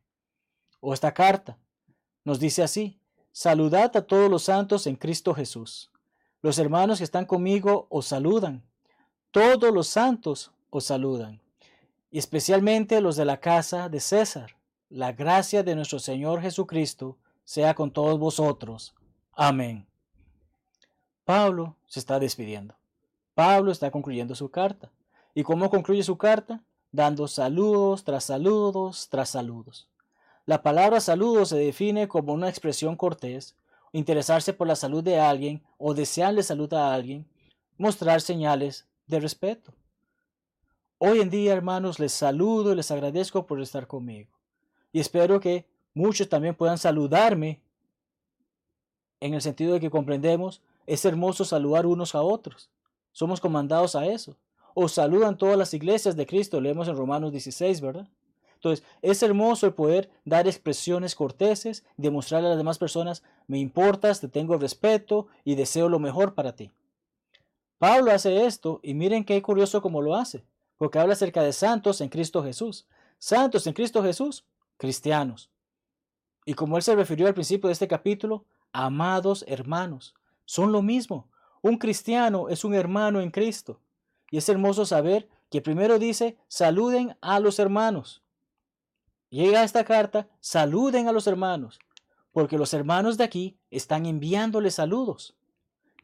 o 0.80 0.92
esta 0.92 1.14
carta. 1.14 1.56
Nos 2.24 2.40
dice 2.40 2.64
así, 2.64 2.98
saludad 3.30 3.96
a 3.96 4.04
todos 4.04 4.28
los 4.28 4.42
santos 4.42 4.88
en 4.88 4.96
Cristo 4.96 5.34
Jesús. 5.34 5.92
Los 6.46 6.60
hermanos 6.60 6.98
que 6.98 7.04
están 7.04 7.24
conmigo 7.24 7.88
os 7.90 8.06
saludan. 8.06 8.62
Todos 9.32 9.74
los 9.74 9.88
santos 9.88 10.52
os 10.70 10.84
saludan. 10.84 11.40
Y 12.08 12.18
especialmente 12.20 13.00
los 13.00 13.16
de 13.16 13.24
la 13.24 13.40
casa 13.40 13.88
de 13.88 13.98
César. 13.98 14.56
La 14.88 15.10
gracia 15.10 15.64
de 15.64 15.74
nuestro 15.74 15.98
Señor 15.98 16.40
Jesucristo 16.40 17.18
sea 17.42 17.74
con 17.74 17.90
todos 17.90 18.20
vosotros. 18.20 18.94
Amén. 19.32 19.88
Pablo 21.24 21.74
se 21.84 21.98
está 21.98 22.20
despidiendo. 22.20 22.76
Pablo 23.34 23.72
está 23.72 23.90
concluyendo 23.90 24.36
su 24.36 24.48
carta. 24.48 24.92
¿Y 25.34 25.42
cómo 25.42 25.68
concluye 25.68 26.04
su 26.04 26.16
carta? 26.16 26.62
Dando 26.92 27.26
saludos 27.26 28.04
tras 28.04 28.22
saludos 28.22 29.08
tras 29.10 29.30
saludos. 29.30 29.88
La 30.44 30.62
palabra 30.62 31.00
saludo 31.00 31.44
se 31.44 31.56
define 31.56 32.06
como 32.06 32.32
una 32.32 32.48
expresión 32.48 32.94
cortés, 32.94 33.56
interesarse 33.92 34.52
por 34.52 34.66
la 34.66 34.76
salud 34.76 35.02
de 35.02 35.18
alguien 35.18 35.62
o 35.78 35.94
desearle 35.94 36.42
salud 36.42 36.72
a 36.74 36.94
alguien, 36.94 37.26
mostrar 37.78 38.20
señales 38.20 38.86
de 39.06 39.20
respeto. 39.20 39.72
Hoy 40.98 41.20
en 41.20 41.30
día, 41.30 41.52
hermanos, 41.52 41.98
les 41.98 42.12
saludo 42.12 42.72
y 42.72 42.76
les 42.76 42.90
agradezco 42.90 43.46
por 43.46 43.60
estar 43.60 43.86
conmigo. 43.86 44.30
Y 44.92 45.00
espero 45.00 45.40
que 45.40 45.66
Muchos 45.96 46.28
también 46.28 46.54
puedan 46.54 46.76
saludarme 46.76 47.62
en 49.18 49.32
el 49.32 49.40
sentido 49.40 49.72
de 49.72 49.80
que 49.80 49.88
comprendemos, 49.88 50.60
es 50.86 51.06
hermoso 51.06 51.46
saludar 51.46 51.86
unos 51.86 52.14
a 52.14 52.20
otros. 52.20 52.68
Somos 53.12 53.40
comandados 53.40 53.96
a 53.96 54.04
eso. 54.04 54.36
O 54.74 54.88
saludan 54.88 55.38
todas 55.38 55.56
las 55.56 55.72
iglesias 55.72 56.14
de 56.14 56.26
Cristo, 56.26 56.60
leemos 56.60 56.86
en 56.88 56.98
Romanos 56.98 57.32
16, 57.32 57.80
¿verdad? 57.80 58.06
Entonces, 58.66 58.84
es 59.00 59.22
hermoso 59.22 59.66
el 59.66 59.74
poder 59.74 60.10
dar 60.24 60.48
expresiones 60.48 61.14
corteses, 61.14 61.84
demostrarle 61.96 62.48
a 62.48 62.50
las 62.50 62.58
demás 62.58 62.78
personas, 62.78 63.22
me 63.46 63.58
importas, 63.58 64.20
te 64.20 64.26
tengo 64.26 64.56
respeto 64.56 65.28
y 65.44 65.54
deseo 65.54 65.88
lo 65.88 66.00
mejor 66.00 66.34
para 66.34 66.56
ti. 66.56 66.72
Pablo 67.78 68.10
hace 68.10 68.44
esto 68.44 68.80
y 68.82 68.94
miren 68.94 69.24
qué 69.24 69.40
curioso 69.40 69.80
cómo 69.82 70.02
lo 70.02 70.16
hace, 70.16 70.44
porque 70.78 70.98
habla 70.98 71.12
acerca 71.12 71.42
de 71.42 71.52
santos 71.52 72.00
en 72.00 72.08
Cristo 72.08 72.42
Jesús. 72.42 72.86
Santos 73.18 73.68
en 73.68 73.72
Cristo 73.72 74.02
Jesús, 74.02 74.44
cristianos. 74.78 75.48
Y 76.44 76.54
como 76.54 76.76
él 76.76 76.82
se 76.82 76.96
refirió 76.96 77.28
al 77.28 77.34
principio 77.34 77.68
de 77.68 77.72
este 77.74 77.86
capítulo, 77.86 78.44
amados 78.72 79.44
hermanos, 79.46 80.16
son 80.44 80.72
lo 80.72 80.82
mismo. 80.82 81.28
Un 81.62 81.78
cristiano 81.78 82.48
es 82.48 82.64
un 82.64 82.74
hermano 82.74 83.20
en 83.20 83.30
Cristo. 83.30 83.78
Y 84.28 84.38
es 84.38 84.48
hermoso 84.48 84.84
saber 84.84 85.28
que 85.50 85.62
primero 85.62 86.00
dice, 86.00 86.36
saluden 86.48 87.16
a 87.20 87.38
los 87.38 87.60
hermanos. 87.60 88.22
Llega 89.28 89.64
esta 89.64 89.84
carta, 89.84 90.28
saluden 90.40 91.08
a 91.08 91.12
los 91.12 91.26
hermanos, 91.26 91.78
porque 92.32 92.58
los 92.58 92.72
hermanos 92.74 93.16
de 93.16 93.24
aquí 93.24 93.58
están 93.70 94.06
enviándoles 94.06 94.74
saludos. 94.74 95.36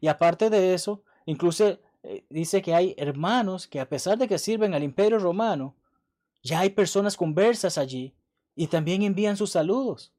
Y 0.01 0.07
aparte 0.07 0.49
de 0.49 0.73
eso, 0.73 1.03
incluso 1.25 1.79
eh, 2.03 2.25
dice 2.29 2.61
que 2.61 2.75
hay 2.75 2.93
hermanos 2.97 3.67
que 3.67 3.79
a 3.79 3.87
pesar 3.87 4.17
de 4.17 4.27
que 4.27 4.37
sirven 4.37 4.73
al 4.73 4.83
imperio 4.83 5.19
romano, 5.19 5.75
ya 6.43 6.59
hay 6.59 6.71
personas 6.71 7.15
conversas 7.15 7.77
allí 7.77 8.13
y 8.55 8.67
también 8.67 9.01
envían 9.01 9.37
sus 9.37 9.51
saludos. 9.51 10.13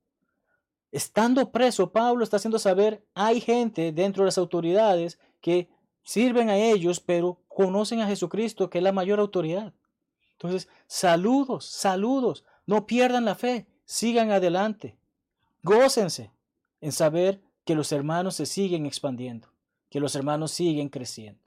Estando 0.91 1.51
preso, 1.51 1.93
Pablo 1.93 2.25
está 2.25 2.37
haciendo 2.37 2.59
saber, 2.59 3.05
hay 3.15 3.41
gente 3.41 3.93
dentro 3.93 4.23
de 4.23 4.29
las 4.29 4.39
autoridades 4.39 5.19
que 5.41 5.69
sirven 6.05 6.49
a 6.49 6.57
ellos, 6.57 7.01
pero 7.01 7.43
conocen 7.49 8.01
a 8.01 8.07
Jesucristo, 8.07 8.71
que 8.71 8.79
es 8.79 8.85
la 8.85 8.93
mayor 8.93 9.21
autoridad. 9.21 9.75
Entonces, 10.33 10.69
saludos, 10.87 11.67
saludos, 11.67 12.45
no 12.67 12.87
pierdan 12.87 13.25
la 13.25 13.35
fe, 13.35 13.67
sigan 13.85 14.31
adelante, 14.31 14.97
gócense 15.62 16.31
en 16.81 16.93
saber 16.93 17.43
que 17.65 17.75
los 17.75 17.93
hermanos 17.93 18.37
se 18.37 18.47
siguen 18.47 18.87
expandiendo, 18.87 19.49
que 19.91 20.01
los 20.01 20.15
hermanos 20.15 20.53
siguen 20.53 20.89
creciendo. 20.89 21.41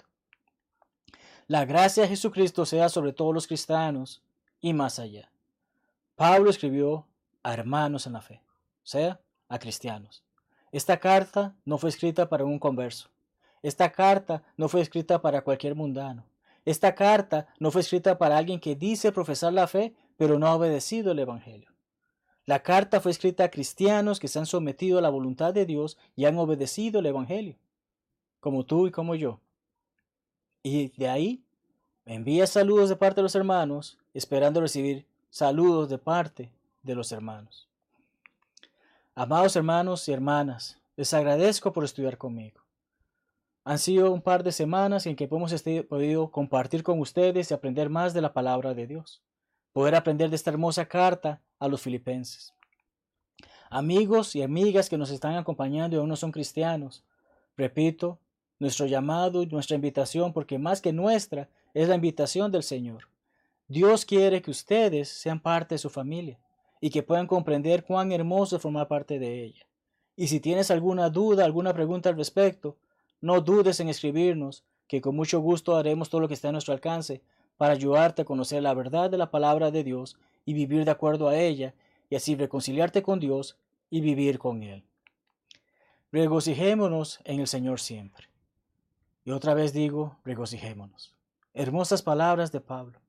La 1.47 1.65
gracia 1.65 2.03
de 2.03 2.09
Jesucristo 2.09 2.65
sea 2.65 2.89
sobre 2.89 3.13
todos 3.13 3.34
los 3.34 3.47
cristianos 3.47 4.22
y 4.59 4.74
más 4.74 4.99
allá. 4.99 5.32
Pablo 6.15 6.49
escribió 6.49 7.07
a 7.43 7.53
hermanos 7.53 8.07
en 8.07 8.13
la 8.13 8.22
fe, 8.22 8.41
o 8.84 8.88
sea, 8.88 9.22
a 9.47 9.59
cristianos. 9.59 10.24
Esta 10.72 10.99
carta 10.99 11.55
no 11.63 11.78
fue 11.78 11.89
escrita 11.89 12.28
para 12.28 12.43
un 12.43 12.59
converso. 12.59 13.09
Esta 13.61 13.91
carta 13.91 14.43
no 14.57 14.68
fue 14.68 14.82
escrita 14.82 15.22
para 15.22 15.41
cualquier 15.41 15.76
mundano. 15.76 16.26
Esta 16.65 16.95
carta 16.95 17.47
no 17.59 17.72
fue 17.72 17.82
escrita 17.82 18.18
para 18.18 18.38
alguien 18.38 18.59
que 18.59 18.76
dice 18.76 19.11
profesar 19.11 19.53
la 19.53 19.68
fe, 19.68 19.95
pero 20.18 20.38
no 20.38 20.47
ha 20.47 20.55
obedecido 20.55 21.11
el 21.11 21.20
Evangelio. 21.20 21.70
La 22.45 22.63
carta 22.63 23.01
fue 23.01 23.11
escrita 23.11 23.45
a 23.45 23.51
cristianos 23.51 24.20
que 24.20 24.28
se 24.28 24.39
han 24.39 24.45
sometido 24.45 24.97
a 24.97 25.01
la 25.01 25.09
voluntad 25.09 25.53
de 25.53 25.65
Dios 25.65 25.97
y 26.15 26.26
han 26.26 26.38
obedecido 26.38 26.99
el 26.99 27.05
Evangelio, 27.05 27.55
como 28.39 28.65
tú 28.65 28.88
y 28.88 28.91
como 28.91 29.15
yo. 29.15 29.39
Y 30.63 30.89
de 30.97 31.09
ahí 31.09 31.43
envía 32.05 32.47
saludos 32.47 32.89
de 32.89 32.95
parte 32.95 33.18
de 33.18 33.24
los 33.24 33.36
hermanos, 33.36 33.97
esperando 34.13 34.61
recibir 34.61 35.05
saludos 35.30 35.89
de 35.89 35.97
parte 35.97 36.51
de 36.84 36.95
los 36.95 37.11
hermanos. 37.11 37.68
Amados 39.13 39.55
hermanos 39.55 40.07
y 40.07 40.13
hermanas, 40.13 40.80
les 40.95 41.13
agradezco 41.13 41.74
por 41.74 41.84
estudiar 41.84 42.18
conmigo. 42.18 42.61
Han 43.65 43.80
sido 43.80 44.11
un 44.11 44.22
par 44.22 44.43
de 44.43 44.53
semanas 44.53 45.05
en 45.05 45.15
que 45.15 45.26
hemos 45.26 45.53
podido 45.89 46.32
compartir 46.32 46.84
con 46.84 46.99
ustedes 46.99 47.51
y 47.51 47.53
aprender 47.53 47.89
más 47.89 48.13
de 48.13 48.22
la 48.22 48.32
palabra 48.32 48.74
de 48.74 48.88
Dios, 48.88 49.22
poder 49.78 49.93
aprender 49.93 50.32
de 50.32 50.36
esta 50.36 50.49
hermosa 50.49 50.88
carta 50.88 51.39
a 51.59 51.67
los 51.67 51.82
filipenses. 51.82 52.51
Amigos 53.69 54.36
y 54.36 54.41
amigas 54.41 54.89
que 54.89 54.97
nos 54.97 55.11
están 55.11 55.36
acompañando 55.36 55.95
y 55.95 55.99
aún 55.99 56.09
no 56.09 56.15
son 56.15 56.32
cristianos, 56.32 57.03
repito, 57.55 58.17
nuestro 58.57 58.88
llamado 58.88 59.43
y 59.43 59.45
nuestra 59.45 59.75
invitación, 59.75 60.34
porque 60.34 60.57
más 60.57 60.82
que 60.82 60.93
nuestra, 60.93 61.47
es 61.75 61.88
la 61.88 61.93
invitación 61.93 62.51
del 62.51 62.63
Señor. 62.63 63.07
Dios 63.67 64.03
quiere 64.03 64.41
que 64.41 64.49
ustedes 64.49 65.09
sean 65.09 65.39
parte 65.39 65.75
de 65.75 65.80
su 65.80 65.91
familia 65.91 66.39
y 66.82 66.89
que 66.89 67.03
puedan 67.03 67.28
comprender 67.28 67.84
cuán 67.84 68.11
hermoso 68.11 68.55
es 68.55 68.63
formar 68.63 68.88
parte 68.88 69.19
de 69.19 69.43
ella. 69.43 69.67
Y 70.15 70.30
si 70.30 70.39
tienes 70.39 70.71
alguna 70.71 71.11
duda, 71.11 71.45
alguna 71.45 71.75
pregunta 71.75 72.09
al 72.09 72.17
respecto, 72.17 72.78
no 73.21 73.41
dudes 73.41 73.80
en 73.80 73.89
escribirnos, 73.89 74.63
que 74.88 75.01
con 75.01 75.15
mucho 75.15 75.39
gusto 75.39 75.75
haremos 75.75 76.09
todo 76.09 76.21
lo 76.21 76.28
que 76.28 76.34
está 76.34 76.49
a 76.49 76.53
nuestro 76.53 76.73
alcance 76.73 77.21
para 77.58 77.74
ayudarte 77.74 78.22
a 78.22 78.26
conocer 78.26 78.64
la 78.64 78.74
verdad 78.74 79.10
de 79.10 79.18
la 79.18 79.32
palabra 79.32 79.72
de 79.72 79.84
Dios 79.84 80.18
y 80.45 80.53
vivir 80.53 80.86
de 80.86 80.91
acuerdo 80.91 81.28
a 81.28 81.38
ella, 81.38 81.74
y 82.10 82.16
así 82.16 82.36
reconciliarte 82.36 83.03
con 83.03 83.20
Dios 83.20 83.58
y 83.89 84.01
vivir 84.01 84.39
con 84.39 84.64
Él. 84.64 84.84
Regocijémonos 86.12 87.20
en 87.26 87.41
el 87.41 87.47
Señor 87.47 87.80
siempre. 87.80 88.30
Y 89.26 89.32
otra 89.32 89.53
vez 89.53 89.74
digo, 89.74 90.18
regocijémonos. 90.24 91.14
Hermosas 91.53 92.01
palabras 92.01 92.51
de 92.51 92.62
Pablo. 92.62 92.99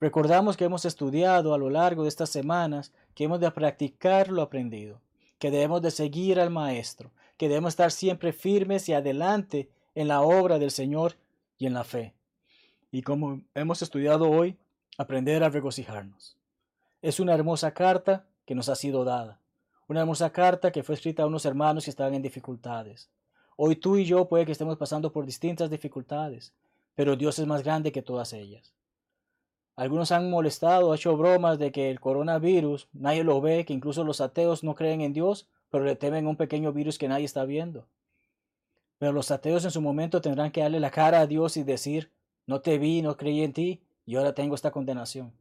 Recordamos 0.00 0.56
que 0.56 0.64
hemos 0.64 0.84
estudiado 0.84 1.54
a 1.54 1.58
lo 1.58 1.70
largo 1.70 2.02
de 2.02 2.08
estas 2.08 2.28
semanas 2.28 2.92
que 3.14 3.24
hemos 3.24 3.40
de 3.40 3.50
practicar 3.50 4.28
lo 4.28 4.42
aprendido, 4.42 5.00
que 5.38 5.50
debemos 5.50 5.80
de 5.80 5.90
seguir 5.90 6.38
al 6.38 6.50
Maestro, 6.50 7.10
que 7.36 7.48
debemos 7.48 7.72
estar 7.72 7.90
siempre 7.90 8.32
firmes 8.32 8.88
y 8.88 8.92
adelante 8.92 9.70
en 9.94 10.08
la 10.08 10.20
obra 10.20 10.58
del 10.58 10.70
Señor 10.70 11.16
y 11.56 11.66
en 11.66 11.74
la 11.74 11.84
fe. 11.84 12.14
Y 12.90 13.02
como 13.02 13.42
hemos 13.54 13.82
estudiado 13.82 14.30
hoy, 14.30 14.56
aprender 14.96 15.44
a 15.44 15.50
regocijarnos. 15.50 16.36
Es 17.02 17.20
una 17.20 17.34
hermosa 17.34 17.72
carta 17.72 18.24
que 18.46 18.54
nos 18.54 18.68
ha 18.68 18.74
sido 18.74 19.04
dada, 19.04 19.38
una 19.88 20.00
hermosa 20.00 20.30
carta 20.30 20.72
que 20.72 20.82
fue 20.82 20.94
escrita 20.94 21.22
a 21.22 21.26
unos 21.26 21.44
hermanos 21.44 21.84
que 21.84 21.90
estaban 21.90 22.14
en 22.14 22.22
dificultades. 22.22 23.10
Hoy 23.56 23.76
tú 23.76 23.96
y 23.96 24.04
yo 24.04 24.28
puede 24.28 24.46
que 24.46 24.52
estemos 24.52 24.76
pasando 24.78 25.12
por 25.12 25.26
distintas 25.26 25.68
dificultades, 25.68 26.52
pero 26.94 27.16
Dios 27.16 27.38
es 27.38 27.46
más 27.46 27.62
grande 27.62 27.92
que 27.92 28.02
todas 28.02 28.32
ellas. 28.32 28.72
Algunos 29.76 30.10
han 30.10 30.30
molestado, 30.30 30.92
hecho 30.94 31.16
bromas 31.16 31.58
de 31.58 31.70
que 31.70 31.90
el 31.90 32.00
coronavirus 32.00 32.88
nadie 32.92 33.22
lo 33.22 33.40
ve, 33.40 33.64
que 33.64 33.72
incluso 33.72 34.02
los 34.02 34.20
ateos 34.20 34.64
no 34.64 34.74
creen 34.74 35.02
en 35.02 35.12
Dios, 35.12 35.46
pero 35.70 35.84
le 35.84 35.94
temen 35.94 36.26
un 36.26 36.36
pequeño 36.36 36.72
virus 36.72 36.98
que 36.98 37.06
nadie 37.06 37.26
está 37.26 37.44
viendo. 37.44 37.86
Pero 38.98 39.12
los 39.12 39.30
ateos 39.30 39.64
en 39.64 39.70
su 39.70 39.80
momento 39.80 40.20
tendrán 40.20 40.50
que 40.50 40.62
darle 40.62 40.80
la 40.80 40.90
cara 40.90 41.20
a 41.20 41.26
Dios 41.26 41.56
y 41.56 41.62
decir, 41.62 42.10
no 42.48 42.62
te 42.62 42.78
vi, 42.78 43.02
no 43.02 43.16
creí 43.16 43.42
en 43.42 43.52
ti, 43.52 43.82
y 44.06 44.16
ahora 44.16 44.34
tengo 44.34 44.54
esta 44.54 44.70
condenación. 44.70 45.32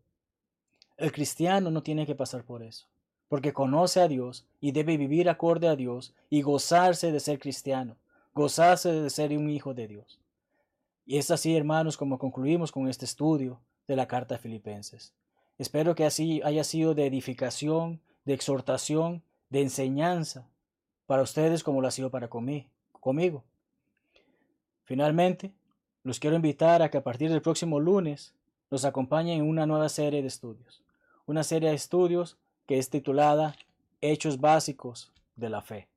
El 0.97 1.13
cristiano 1.13 1.71
no 1.71 1.81
tiene 1.81 2.05
que 2.05 2.15
pasar 2.15 2.43
por 2.43 2.61
eso, 2.61 2.85
porque 3.29 3.53
conoce 3.53 4.01
a 4.01 4.09
Dios 4.09 4.45
y 4.59 4.73
debe 4.73 4.97
vivir 4.97 5.29
acorde 5.29 5.69
a 5.69 5.77
Dios 5.77 6.13
y 6.29 6.41
gozarse 6.41 7.13
de 7.13 7.21
ser 7.21 7.39
cristiano, 7.39 7.95
gozarse 8.33 8.91
de 8.91 9.09
ser 9.09 9.35
un 9.37 9.49
hijo 9.49 9.73
de 9.73 9.87
Dios. 9.87 10.19
Y 11.05 11.17
es 11.17 11.31
así, 11.31 11.55
hermanos, 11.55 11.95
como 11.95 12.19
concluimos 12.19 12.73
con 12.73 12.89
este 12.89 13.05
estudio 13.05 13.61
de 13.87 13.95
la 13.95 14.09
carta 14.09 14.35
a 14.35 14.39
Filipenses. 14.39 15.13
Espero 15.57 15.95
que 15.95 16.03
así 16.03 16.41
haya 16.43 16.65
sido 16.65 16.93
de 16.93 17.05
edificación, 17.05 18.01
de 18.25 18.33
exhortación, 18.33 19.23
de 19.49 19.61
enseñanza 19.61 20.45
para 21.05 21.21
ustedes 21.21 21.63
como 21.63 21.81
lo 21.81 21.87
ha 21.87 21.91
sido 21.91 22.11
para 22.11 22.27
conmigo. 22.27 23.45
Finalmente, 24.83 25.53
los 26.07 26.21
quiero 26.21 26.37
invitar 26.37 26.81
a 26.81 26.89
que 26.89 26.99
a 26.99 27.03
partir 27.03 27.29
del 27.29 27.41
próximo 27.41 27.81
lunes 27.81 28.33
nos 28.71 28.85
acompañen 28.85 29.41
en 29.41 29.49
una 29.49 29.65
nueva 29.65 29.89
serie 29.89 30.21
de 30.21 30.29
estudios. 30.29 30.81
Una 31.25 31.43
serie 31.43 31.67
de 31.67 31.75
estudios 31.75 32.37
que 32.65 32.77
es 32.77 32.89
titulada 32.89 33.57
Hechos 33.99 34.39
Básicos 34.39 35.11
de 35.35 35.49
la 35.49 35.61
Fe. 35.61 35.89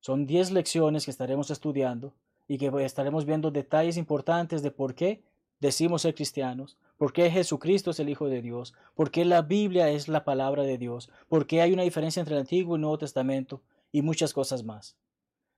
Son 0.00 0.26
10 0.26 0.52
lecciones 0.52 1.04
que 1.04 1.10
estaremos 1.10 1.50
estudiando 1.50 2.14
y 2.48 2.56
que 2.56 2.72
estaremos 2.82 3.26
viendo 3.26 3.50
detalles 3.50 3.98
importantes 3.98 4.62
de 4.62 4.70
por 4.70 4.94
qué 4.94 5.20
decimos 5.60 6.00
ser 6.00 6.14
cristianos, 6.14 6.78
por 6.96 7.12
qué 7.12 7.30
Jesucristo 7.30 7.90
es 7.90 8.00
el 8.00 8.08
Hijo 8.08 8.30
de 8.30 8.40
Dios, 8.40 8.72
por 8.94 9.10
qué 9.10 9.26
la 9.26 9.42
Biblia 9.42 9.90
es 9.90 10.08
la 10.08 10.24
palabra 10.24 10.62
de 10.62 10.78
Dios, 10.78 11.10
por 11.28 11.46
qué 11.46 11.60
hay 11.60 11.74
una 11.74 11.82
diferencia 11.82 12.20
entre 12.20 12.36
el 12.36 12.40
Antiguo 12.40 12.76
y 12.76 12.80
Nuevo 12.80 12.96
Testamento 12.96 13.60
y 13.92 14.00
muchas 14.00 14.32
cosas 14.32 14.64
más. 14.64 14.96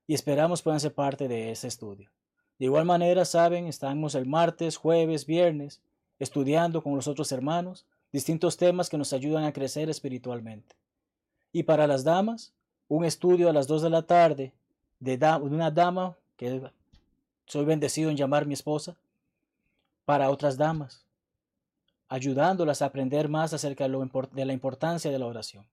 Y 0.09 0.15
esperamos 0.15 0.63
puedan 0.63 0.81
ser 0.81 0.95
parte 0.95 1.29
de 1.29 1.53
ese 1.53 1.69
estudio. 1.69 2.11
De 2.59 2.67
igual 2.67 2.85
manera, 2.85 3.25
saben, 3.25 3.67
estamos 3.67 4.15
el 4.15 4.27
martes, 4.27 4.77
jueves, 4.77 5.27
viernes, 5.27 5.81
estudiando 6.19 6.83
con 6.83 6.95
los 6.95 7.09
otros 7.09 7.33
hermanos 7.33 7.85
distintos 8.13 8.57
temas 8.57 8.89
que 8.89 8.99
nos 8.99 9.13
ayudan 9.13 9.45
a 9.45 9.53
crecer 9.53 9.89
espiritualmente. 9.89 10.77
Y 11.53 11.65
para 11.65 11.87
las 11.87 12.05
damas, 12.05 12.53
un 12.89 13.05
estudio 13.05 13.49
a 13.49 13.53
las 13.53 13.67
2 13.67 13.83
de 13.83 13.91
la 13.91 14.03
tarde 14.03 14.53
de, 15.01 15.19
una 15.41 15.71
dama 15.71 16.17
que 16.37 16.71
soy 17.47 17.65
bendecido 17.65 18.11
en 18.11 18.17
llamar 18.17 18.47
mi 18.47 18.55
esposa, 18.55 18.97
para 20.05 20.31
otras 20.31 20.57
damas, 20.57 21.05
ayudándolas 22.09 22.83
a 22.83 22.87
aprender 22.87 23.29
más 23.29 23.53
acerca 23.53 23.89
de 23.89 24.45
la 24.45 24.53
importancia 24.53 25.11
de 25.11 25.19
la 25.19 25.27
oración. 25.27 25.65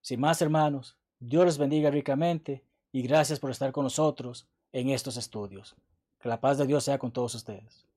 Sin 0.00 0.20
más, 0.20 0.40
hermanos, 0.40 0.96
Dios 1.18 1.44
les 1.44 1.58
bendiga 1.58 1.90
ricamente 1.90 2.62
y 2.92 3.02
gracias 3.02 3.38
por 3.38 3.50
estar 3.50 3.72
con 3.72 3.84
nosotros 3.84 4.46
en 4.72 4.90
estos 4.90 5.16
estudios. 5.16 5.76
Que 6.20 6.28
la 6.28 6.40
paz 6.40 6.58
de 6.58 6.66
Dios 6.66 6.84
sea 6.84 6.98
con 6.98 7.12
todos 7.12 7.34
ustedes. 7.34 7.89